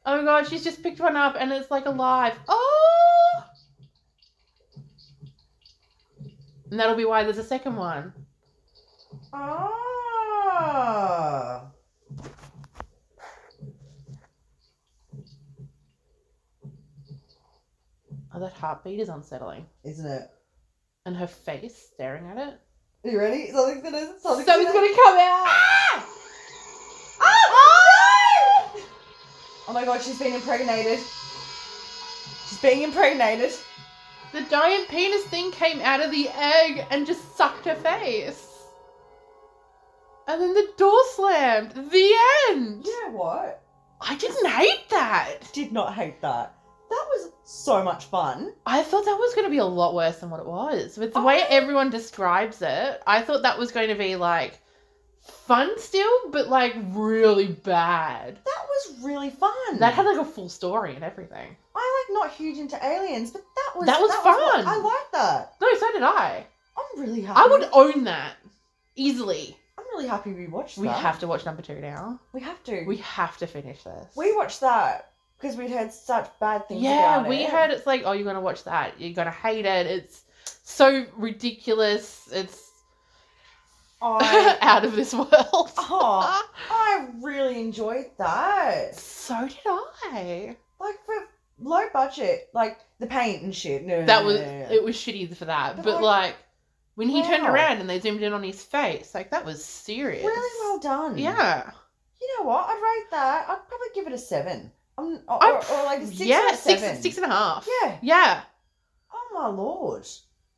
Oh 0.06 0.18
my 0.18 0.24
god, 0.26 0.50
she's 0.50 0.66
just 0.66 0.84
picked 0.84 1.00
one 1.00 1.16
up 1.16 1.38
and 1.40 1.54
it's 1.54 1.72
like 1.72 1.86
alive. 1.86 2.38
Oh! 2.50 3.44
And 6.70 6.78
that'll 6.78 6.98
be 6.98 7.06
why 7.06 7.24
there's 7.24 7.38
a 7.38 7.44
second 7.44 7.78
one. 7.78 8.12
Ah. 9.32 9.72
Oh, 18.34 18.40
that 18.42 18.52
heartbeat 18.52 19.00
is 19.00 19.08
unsettling. 19.08 19.66
Isn't 19.86 20.06
it? 20.06 20.30
And 21.06 21.16
her 21.16 21.28
face 21.28 21.90
staring 21.94 22.28
at 22.28 22.38
it. 22.38 22.60
Are 23.06 23.10
you 23.10 23.20
ready? 23.20 23.52
Something's 23.52 23.84
gonna. 23.84 24.20
Something's, 24.20 24.46
Something's 24.46 24.74
gonna 24.74 24.96
come 24.96 25.18
out! 25.18 25.46
Ah! 25.48 26.06
Ah! 27.22 28.72
no! 28.76 28.82
Oh 29.68 29.74
my 29.74 29.86
god, 29.86 30.02
she's 30.02 30.20
being 30.20 30.34
impregnated. 30.34 31.00
She's 32.48 32.60
being 32.62 32.82
impregnated. 32.84 33.54
The 34.34 34.42
giant 34.42 34.90
penis 34.90 35.24
thing 35.26 35.52
came 35.52 35.80
out 35.82 36.02
of 36.02 36.12
the 36.12 36.30
egg 36.30 36.86
and 36.92 37.08
just 37.08 37.36
sucked 37.38 37.66
her 37.66 37.76
face. 37.76 38.48
And 40.28 40.42
then 40.42 40.54
the 40.54 40.70
door 40.78 41.00
slammed. 41.16 41.72
The 41.72 42.16
end. 42.50 42.86
You 42.86 43.08
know 43.08 43.18
what? 43.18 43.64
I 44.02 44.16
didn't 44.16 44.50
hate 44.50 44.90
that. 44.90 45.52
Did 45.54 45.72
not 45.72 45.96
hate 45.96 46.22
that. 46.22 46.56
That 46.90 47.06
was 47.12 47.32
so 47.44 47.84
much 47.84 48.06
fun. 48.06 48.54
I 48.66 48.84
thought 48.84 49.06
that 49.06 49.18
was 49.18 49.34
going 49.36 49.46
to 49.46 49.52
be 49.52 49.58
a 49.60 49.66
lot 49.66 49.94
worse 49.94 50.18
than 50.20 50.30
what 50.30 50.40
it 50.40 50.46
was. 50.46 50.98
With 50.98 51.14
the 51.14 51.22
way 51.22 51.44
everyone 51.50 51.90
describes 51.90 52.62
it, 52.62 53.02
I 53.06 53.22
thought 53.22 53.44
that 53.44 53.58
was 53.60 53.72
going 53.72 53.90
to 53.90 53.96
be 53.96 54.16
like 54.16 54.60
fun 55.22 55.78
still, 55.80 56.32
but 56.32 56.48
like 56.48 56.76
really 56.90 57.48
bad. 57.48 58.36
That 58.44 58.66
was 58.68 58.98
really 59.04 59.30
fun. 59.30 59.80
That 59.80 59.94
had 59.94 60.06
like 60.06 60.20
a 60.20 60.26
full 60.26 60.50
story 60.50 60.96
and 60.96 61.04
everything. 61.04 61.56
I 61.76 62.06
like 62.10 62.14
not 62.24 62.32
huge 62.36 62.58
into 62.58 62.84
aliens, 62.84 63.32
but 63.32 63.42
that 63.56 63.78
was 63.78 63.86
That 63.86 64.02
was 64.02 64.12
fun. 64.16 64.68
I 64.68 64.78
like 64.78 65.12
that. 65.14 65.54
No, 65.62 65.68
so 65.78 65.92
did 65.92 66.04
I. 66.04 66.46
I'm 66.78 67.02
really 67.02 67.22
happy. 67.22 67.40
I 67.40 67.48
would 67.48 67.70
own 67.74 68.04
that 68.06 68.34
easily. 68.96 69.56
I'm 69.78 69.86
really 69.94 70.08
happy 70.08 70.34
we 70.34 70.48
watched 70.48 70.78
We 70.78 70.88
that. 70.88 70.98
have 71.00 71.20
to 71.20 71.28
watch 71.28 71.46
number 71.46 71.62
two 71.62 71.80
now. 71.80 72.20
We 72.34 72.42
have 72.42 72.64
to. 72.66 72.84
We 72.86 72.98
have 72.98 73.38
to 73.38 73.48
finish 73.48 73.84
this. 73.84 74.08
we 74.16 74.36
watched 74.36 74.62
that 74.62 75.09
because 75.40 75.56
we'd 75.56 75.72
heard 75.72 75.92
such 75.94 76.30
bad 76.40 76.68
things 76.68 76.82
Yeah, 76.82 77.28
we 77.28 77.38
it. 77.44 77.50
heard 77.50 77.72
it's 77.72 77.88
like, 77.88 78.04
oh, 78.06 78.12
you're 78.12 78.26
gonna 78.26 78.42
watch 78.42 78.64
that. 78.66 79.00
You're 79.00 79.14
gonna 79.14 79.32
hate 79.32 79.66
it. 79.66 79.88
It's 79.88 80.24
so 80.64 81.06
ridiculous. 81.16 82.28
It's 82.32 82.70
I, 84.02 84.58
out 84.62 84.86
of 84.86 84.96
this 84.96 85.14
world. 85.14 85.30
oh, 85.34 86.48
I 86.70 87.08
really 87.22 87.60
enjoyed 87.60 88.06
that. 88.18 88.96
So 88.96 89.48
did 89.48 89.58
I. 89.66 90.56
Like 90.80 90.96
for 91.06 91.16
low 91.60 91.84
budget, 91.94 92.50
like 92.54 92.80
the 93.00 93.08
paint 93.08 93.44
and 93.44 93.54
shit. 93.56 93.86
No, 93.86 94.06
That 94.06 94.24
was 94.24 94.38
it 94.40 94.84
was 94.84 94.96
shitty 94.96 95.36
for 95.36 95.46
that. 95.46 95.76
But 95.78 95.86
But, 95.86 96.02
like- 96.02 96.04
like, 96.28 96.36
when 96.96 97.08
he 97.08 97.24
turned 97.24 97.46
around 97.48 97.78
and 97.80 97.90
they 97.90 98.00
zoomed 98.02 98.22
in 98.24 98.34
on 98.34 98.44
his 98.44 98.62
face, 98.62 99.16
like 99.16 99.32
that 99.32 99.46
was 99.46 99.64
serious. 99.64 100.26
really 100.26 100.60
well 100.62 100.80
done. 100.80 101.18
Yeah. 101.18 101.72
You 102.22 102.38
know 102.38 102.46
what? 102.50 102.66
I'd 102.68 102.82
rate 102.82 103.12
that. 103.12 103.46
I'd 103.50 103.68
probably 103.70 103.88
give 103.96 104.06
it 104.08 104.12
a 104.14 104.18
seven. 104.18 104.70
Um, 105.00 105.20
or, 105.28 105.44
I'm- 105.44 105.62
or, 105.72 105.84
like 105.86 106.02
six 106.02 106.20
yeah, 106.22 106.54
six 106.56 107.02
six 107.02 107.18
and 107.18 107.26
a 107.26 107.30
half. 107.30 107.68
Yeah. 107.84 107.98
Yeah. 108.02 108.42
Oh 109.14 109.30
my 109.34 109.48
lord. 109.48 110.04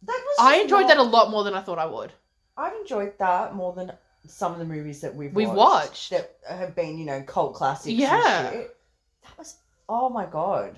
That 0.04 0.22
was. 0.26 0.38
I 0.40 0.56
enjoyed 0.58 0.82
not- 0.82 0.88
that 0.90 0.98
a 0.98 1.04
lot 1.04 1.30
more 1.32 1.44
than 1.44 1.54
I 1.54 1.62
thought 1.62 1.80
I 1.80 1.86
would. 1.86 2.12
I've 2.58 2.74
enjoyed 2.76 3.18
that 3.20 3.56
more 3.56 3.74
than 3.74 3.92
some 4.28 4.52
of 4.54 4.60
the 4.60 4.66
movies 4.66 5.02
that 5.02 5.16
we've 5.16 5.34
We've 5.34 5.48
watched, 5.50 5.58
watched. 5.58 6.10
that 6.12 6.38
have 6.48 6.76
been, 6.76 6.98
you 6.98 7.06
know, 7.06 7.22
cult 7.24 7.56
classics. 7.56 7.94
Yeah. 7.94 8.52
That 8.52 9.38
was. 9.38 9.56
Oh 9.90 10.10
my 10.10 10.26
god. 10.26 10.78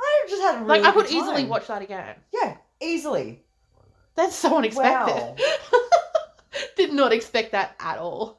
I 0.00 0.26
just 0.28 0.42
had 0.42 0.56
a 0.56 0.58
really 0.64 0.80
Like 0.80 0.84
I 0.84 0.92
could 0.92 1.10
easily 1.10 1.44
watch 1.44 1.66
that 1.66 1.82
again. 1.82 2.16
Yeah, 2.32 2.56
easily. 2.80 3.42
That's 4.14 4.34
so 4.36 4.56
unexpected. 4.56 5.14
Wow. 5.14 5.36
Did 6.76 6.92
not 6.92 7.12
expect 7.12 7.52
that 7.52 7.74
at 7.80 7.98
all. 7.98 8.37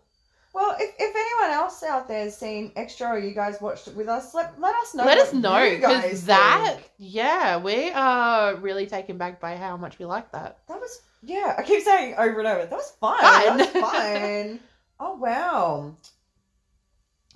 Well, 0.54 0.76
if, 0.80 0.96
if 0.98 1.16
anyone 1.16 1.56
else 1.56 1.84
out 1.84 2.08
there 2.08 2.24
has 2.24 2.36
seen 2.36 2.72
Xtro 2.72 3.12
or 3.12 3.20
you 3.20 3.34
guys 3.36 3.62
watched 3.62 3.88
it 3.88 3.96
with 3.96 4.08
us, 4.08 4.34
let, 4.34 4.60
let 4.60 4.76
us 4.76 4.96
know. 4.96 5.06
Let 5.06 5.20
us 5.20 5.32
know 5.34 5.70
because 5.76 6.26
that, 6.26 6.76
think. 6.78 6.92
yeah, 6.98 7.58
we 7.58 7.92
are 7.92 8.56
really 8.56 8.88
taken 8.88 9.18
back 9.18 9.40
by 9.40 9.56
how 9.56 9.78
much 9.78 10.00
we 10.00 10.06
like 10.06 10.32
that. 10.32 10.60
That 10.68 10.80
was 10.80 11.02
yeah. 11.22 11.56
I 11.58 11.64
keep 11.64 11.84
saying 11.84 12.16
over 12.18 12.40
and 12.40 12.48
over. 12.48 12.66
That 12.66 12.72
was 12.72 12.92
fun. 13.00 13.20
Fun. 13.20 13.58
That 13.58 13.74
was 13.74 13.84
fun. 13.84 14.60
oh 15.00 15.16
wow. 15.18 15.96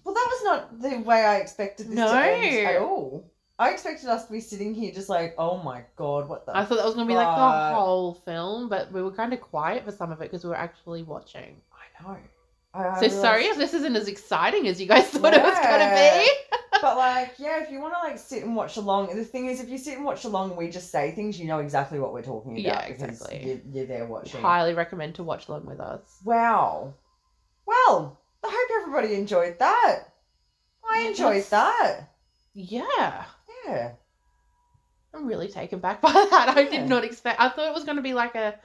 Well, 0.03 0.15
that 0.15 0.27
was 0.31 0.43
not 0.43 0.81
the 0.81 0.97
way 0.99 1.23
I 1.23 1.37
expected 1.37 1.87
this 1.87 1.95
No. 1.95 2.11
to 2.11 2.19
end 2.19 2.67
at 2.67 2.81
all. 2.81 3.29
I 3.59 3.69
expected 3.69 4.09
us 4.09 4.25
to 4.25 4.31
be 4.31 4.39
sitting 4.39 4.73
here 4.73 4.91
just 4.91 5.07
like, 5.07 5.35
oh 5.37 5.61
my 5.61 5.83
god, 5.95 6.27
what 6.27 6.45
the? 6.45 6.57
I 6.57 6.65
thought 6.65 6.77
that 6.77 6.85
was 6.85 6.95
gonna 6.95 7.07
be 7.07 7.13
like 7.13 7.27
the 7.27 7.75
whole 7.75 8.15
film, 8.15 8.67
but 8.67 8.91
we 8.91 9.03
were 9.03 9.11
kind 9.11 9.31
of 9.31 9.39
quiet 9.41 9.85
for 9.85 9.91
some 9.91 10.11
of 10.11 10.19
it 10.21 10.31
because 10.31 10.43
we 10.43 10.49
were 10.49 10.57
actually 10.57 11.03
watching. 11.03 11.61
I 11.71 12.03
know. 12.03 12.17
I, 12.73 12.87
I 12.87 12.99
So 12.99 13.07
sorry 13.07 13.45
if 13.45 13.57
this 13.57 13.73
isn't 13.73 13.95
as 13.95 14.07
exciting 14.07 14.67
as 14.67 14.81
you 14.81 14.87
guys 14.87 15.07
thought 15.09 15.33
it 15.33 15.43
was 15.43 15.59
gonna 15.59 15.93
be. 15.95 16.29
but 16.81 16.97
like, 16.97 17.33
yeah, 17.37 17.61
if 17.61 17.71
you 17.71 17.79
want 17.79 17.93
to 17.93 17.99
like 17.99 18.17
sit 18.17 18.43
and 18.43 18.55
watch 18.55 18.77
along, 18.77 19.15
the 19.15 19.23
thing 19.23 19.47
is, 19.47 19.61
if 19.61 19.69
you 19.69 19.77
sit 19.77 19.95
and 19.95 20.05
watch 20.05 20.25
along 20.25 20.55
we 20.55 20.69
just 20.69 20.91
say 20.91 21.11
things, 21.11 21.39
you 21.39 21.47
know 21.47 21.59
exactly 21.59 21.99
what 21.99 22.13
we're 22.13 22.23
talking 22.23 22.53
about. 22.53 22.63
Yeah, 22.63 22.81
exactly. 22.85 23.43
You're, 23.45 23.73
you're 23.73 23.85
there 23.85 24.05
watching. 24.05 24.41
Highly 24.41 24.73
recommend 24.73 25.15
to 25.15 25.23
watch 25.23 25.47
along 25.47 25.65
with 25.65 25.79
us. 25.79 26.01
Wow. 26.23 26.93
Well, 27.65 28.19
I 28.43 28.49
hope 28.49 28.81
everybody 28.81 29.13
enjoyed 29.15 29.59
that. 29.59 29.99
I 30.87 31.01
Yeah, 31.01 31.07
enjoyed 31.09 31.43
that. 31.45 32.09
Yeah. 32.53 33.23
Yeah. 33.65 33.91
I'm 35.13 35.27
really 35.27 35.47
taken 35.47 35.79
back 35.79 36.01
by 36.01 36.11
that. 36.11 36.53
I 36.57 36.63
did 36.65 36.89
not 36.89 37.03
expect. 37.03 37.39
I 37.39 37.49
thought 37.49 37.69
it 37.69 37.73
was 37.73 37.83
going 37.83 37.97
to 37.97 38.03
be 38.03 38.13
like 38.13 38.35
a, 38.35 38.55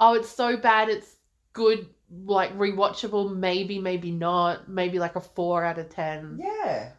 oh, 0.00 0.14
it's 0.14 0.28
so 0.28 0.56
bad, 0.56 0.88
it's 0.88 1.16
good, 1.52 1.86
like 2.10 2.56
rewatchable. 2.56 3.34
Maybe, 3.36 3.78
maybe 3.78 4.10
not. 4.10 4.68
Maybe 4.68 4.98
like 4.98 5.16
a 5.16 5.20
four 5.20 5.64
out 5.64 5.78
of 5.78 5.88
ten. 5.90 6.38
Yeah. 6.42 6.90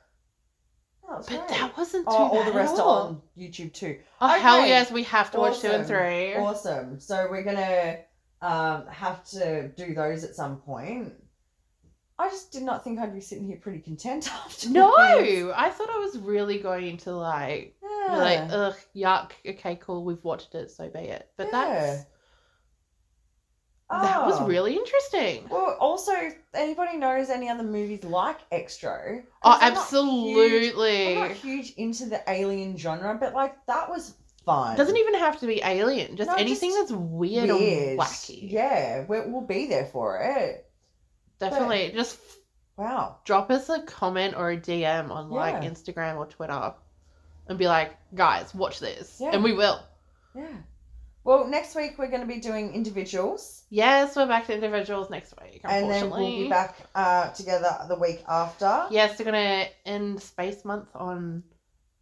Oh, 1.07 1.17
But 1.17 1.27
great. 1.27 1.47
that 1.49 1.77
wasn't 1.77 2.05
too 2.07 2.13
Oh, 2.15 2.29
all 2.37 2.43
the 2.45 2.51
rest 2.51 2.73
at 2.75 2.79
are 2.79 3.07
on 3.07 3.21
YouTube 3.37 3.73
too. 3.73 3.99
Oh 4.21 4.27
hell 4.39 4.65
yes, 4.65 4.91
we 4.91 5.03
have 5.03 5.29
to 5.31 5.39
watch 5.39 5.59
two 5.59 5.67
and 5.67 5.85
three. 5.85 6.35
Awesome. 6.35 6.99
So 6.99 7.27
we're 7.29 7.43
gonna 7.43 7.97
um 8.41 8.87
have 8.87 9.23
to 9.29 9.67
do 9.69 9.93
those 9.93 10.23
at 10.23 10.35
some 10.35 10.57
point. 10.57 11.13
I 12.17 12.29
just 12.29 12.51
did 12.53 12.63
not 12.63 12.83
think 12.83 12.97
I'd 12.97 13.13
be 13.13 13.19
sitting 13.21 13.45
here 13.45 13.57
pretty 13.57 13.79
content 13.79 14.29
after. 14.45 14.69
No, 14.69 14.93
I 14.95 15.69
thought 15.69 15.89
I 15.89 15.97
was 15.99 16.17
really 16.17 16.59
going 16.59 16.97
to 16.99 17.11
like, 17.11 17.75
be 17.81 17.87
Yeah. 18.07 18.15
like, 18.17 18.39
ugh, 18.51 18.75
yuck. 18.95 19.31
Okay, 19.47 19.75
cool, 19.81 20.03
we've 20.05 20.23
watched 20.23 20.55
it, 20.55 20.71
so 20.71 20.87
be 20.89 20.99
it. 21.01 21.29
But 21.37 21.51
that's 21.51 22.05
that 23.89 24.25
was 24.25 24.39
Oh. 24.41 24.47
really 24.47 24.75
interesting. 24.75 25.47
Well, 25.49 25.77
also, 25.79 26.11
anybody 26.53 26.97
knows 26.97 27.29
any 27.29 27.49
other 27.49 27.63
movies 27.63 28.03
like 28.03 28.37
Xtro? 28.49 29.21
'cause 29.23 29.23
Oh, 29.43 29.51
I'm 29.51 29.59
not 29.59 29.61
huge- 29.61 29.77
absolutely. 29.77 31.13
I'm 31.17 31.27
not 31.27 31.31
huge 31.31 31.71
into 31.77 32.05
the 32.07 32.21
alien 32.29 32.77
genre, 32.77 33.15
but 33.19 33.33
like 33.33 33.63
that 33.67 33.89
was 33.89 34.15
fun. 34.45 34.75
Doesn't 34.75 34.97
even 34.97 35.15
have 35.15 35.39
to 35.39 35.47
be 35.47 35.61
alien. 35.63 36.17
Just 36.17 36.29
No, 36.29 36.35
anything 36.35 36.71
just 36.71 36.89
that's 36.89 36.99
weird, 36.99 37.49
weird. 37.49 37.99
or 37.99 38.03
wacky. 38.03 38.51
Yeah, 38.51 39.05
we'll, 39.07 39.29
we'll 39.29 39.41
be 39.41 39.67
there 39.67 39.85
for 39.85 40.19
it. 40.19 40.69
Definitely. 41.39 41.91
Just 41.93 42.17
Wow. 42.77 43.17
drop 43.23 43.51
us 43.51 43.69
a 43.69 43.81
comment 43.83 44.35
or 44.35 44.49
a 44.51 44.57
DM 44.57 45.11
on 45.11 45.29
like 45.29 45.61
Instagram 45.61 46.17
or 46.17 46.25
Twitter 46.25 46.73
and 47.47 47.57
be 47.59 47.67
like, 47.67 47.95
guys, 48.15 48.53
watch 48.55 48.79
this. 48.79 49.17
Yeah. 49.19 49.29
And 49.33 49.43
we 49.43 49.53
will. 49.53 49.79
Yeah. 50.35 50.47
Well, 51.25 51.47
next 51.47 51.75
week 51.75 51.97
we're 51.97 52.07
going 52.07 52.21
to 52.21 52.27
be 52.27 52.39
doing 52.39 52.73
individuals, 52.73 53.63
Yes, 53.69 54.15
we're 54.15 54.27
back 54.27 54.45
to 54.47 54.53
individuals 54.53 55.09
next 55.09 55.33
week. 55.41 55.61
and 55.63 55.89
then 55.89 56.09
we'll 56.09 56.19
be 56.19 56.47
back 56.47 56.77
uh, 56.93 57.31
together 57.31 57.75
the 57.89 57.95
week 57.97 58.23
after. 58.27 58.85
Yes, 58.91 59.17
we're 59.17 59.25
gonna 59.25 59.65
end 59.85 60.21
Space 60.21 60.63
Month 60.63 60.89
on 60.95 61.43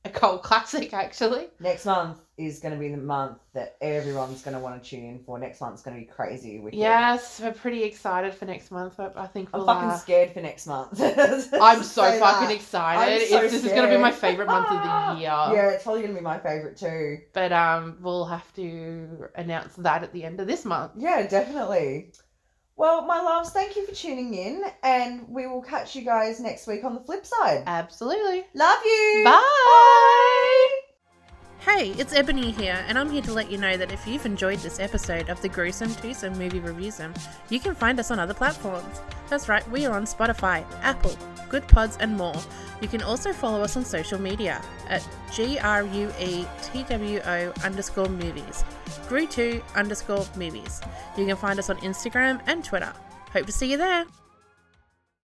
a 0.05 0.09
cult 0.09 0.43
classic, 0.43 0.93
actually. 0.93 1.47
Next 1.59 1.85
month 1.85 2.19
is 2.37 2.59
going 2.59 2.73
to 2.73 2.79
be 2.79 2.89
the 2.89 2.97
month 2.97 3.37
that 3.53 3.77
everyone's 3.79 4.41
going 4.41 4.55
to 4.55 4.59
want 4.59 4.81
to 4.81 4.89
tune 4.89 5.05
in 5.05 5.19
for. 5.19 5.39
Next 5.39 5.61
month's 5.61 5.81
going 5.81 5.95
to 5.95 6.01
be 6.01 6.07
crazy. 6.11 6.59
Wicked. 6.59 6.77
Yes, 6.77 7.39
we're 7.41 7.53
pretty 7.53 7.83
excited 7.83 8.33
for 8.33 8.45
next 8.45 8.71
month. 8.71 8.95
but 8.97 9.15
I 9.15 9.27
think 9.27 9.49
I'm 9.53 9.59
we'll, 9.59 9.67
fucking 9.67 9.89
uh, 9.89 9.97
scared 9.97 10.31
for 10.31 10.41
next 10.41 10.67
month. 10.67 10.99
I'm 11.01 11.83
so 11.83 12.01
fucking 12.19 12.47
that. 12.47 12.55
excited. 12.55 13.27
So 13.29 13.41
it's, 13.41 13.53
this 13.53 13.65
is 13.65 13.71
gonna 13.71 13.89
be 13.89 13.97
my 13.97 14.11
favorite 14.11 14.47
month 14.47 14.67
of 14.67 14.83
the 14.83 15.19
year. 15.21 15.29
Yeah, 15.29 15.69
it's 15.69 15.83
probably 15.83 16.01
going 16.01 16.13
to 16.13 16.19
be 16.19 16.23
my 16.23 16.39
favourite 16.39 16.75
too. 16.75 17.19
But 17.33 17.53
um, 17.53 17.97
we'll 18.01 18.25
have 18.25 18.53
to 18.55 19.29
announce 19.35 19.75
that 19.75 20.03
at 20.03 20.11
the 20.11 20.23
end 20.23 20.39
of 20.39 20.47
this 20.47 20.65
month. 20.65 20.93
Yeah, 20.97 21.25
definitely. 21.27 22.11
Well, 22.75 23.05
my 23.05 23.21
loves, 23.21 23.51
thank 23.51 23.75
you 23.75 23.85
for 23.85 23.93
tuning 23.93 24.33
in, 24.33 24.63
and 24.81 25.29
we 25.29 25.45
will 25.45 25.61
catch 25.61 25.95
you 25.95 26.01
guys 26.03 26.39
next 26.39 26.65
week 26.65 26.83
on 26.83 26.95
the 26.95 27.01
flip 27.01 27.23
side. 27.23 27.61
Absolutely. 27.67 28.45
Love 28.55 28.79
you. 28.83 29.21
Bye. 29.23 30.69
Hey, 31.59 31.91
it's 31.91 32.13
Ebony 32.13 32.49
here, 32.51 32.83
and 32.87 32.97
I'm 32.97 33.11
here 33.11 33.21
to 33.21 33.31
let 33.31 33.51
you 33.51 33.59
know 33.59 33.77
that 33.77 33.91
if 33.91 34.07
you've 34.07 34.25
enjoyed 34.25 34.59
this 34.59 34.79
episode 34.79 35.29
of 35.29 35.39
the 35.41 35.49
Gruesome 35.49 35.93
Twosome 35.95 36.37
Movie 36.37 36.59
Reviewsome, 36.59 37.13
you 37.49 37.59
can 37.59 37.75
find 37.75 37.99
us 37.99 38.09
on 38.11 38.19
other 38.19 38.33
platforms. 38.33 39.01
That's 39.29 39.47
right, 39.47 39.65
we 39.69 39.85
are 39.85 39.95
on 39.95 40.05
Spotify, 40.05 40.65
Apple, 40.81 41.15
Goodpods, 41.49 41.97
and 41.99 42.17
more. 42.17 42.35
You 42.81 42.87
can 42.87 43.01
also 43.03 43.31
follow 43.31 43.61
us 43.61 43.77
on 43.77 43.85
social 43.85 44.19
media 44.19 44.61
at 44.89 45.07
G-R-U-E-T-W-O 45.31 45.93
underscore 47.63 48.09
movies, 48.09 48.65
Gru2 49.07 49.61
underscore 49.75 50.25
movies. 50.35 50.81
You 51.17 51.25
can 51.25 51.35
find 51.35 51.59
us 51.59 51.69
on 51.69 51.77
Instagram 51.77 52.41
and 52.47 52.63
Twitter. 52.63 52.93
Hope 53.31 53.45
to 53.45 53.51
see 53.51 53.71
you 53.71 53.77
there. 53.77 54.05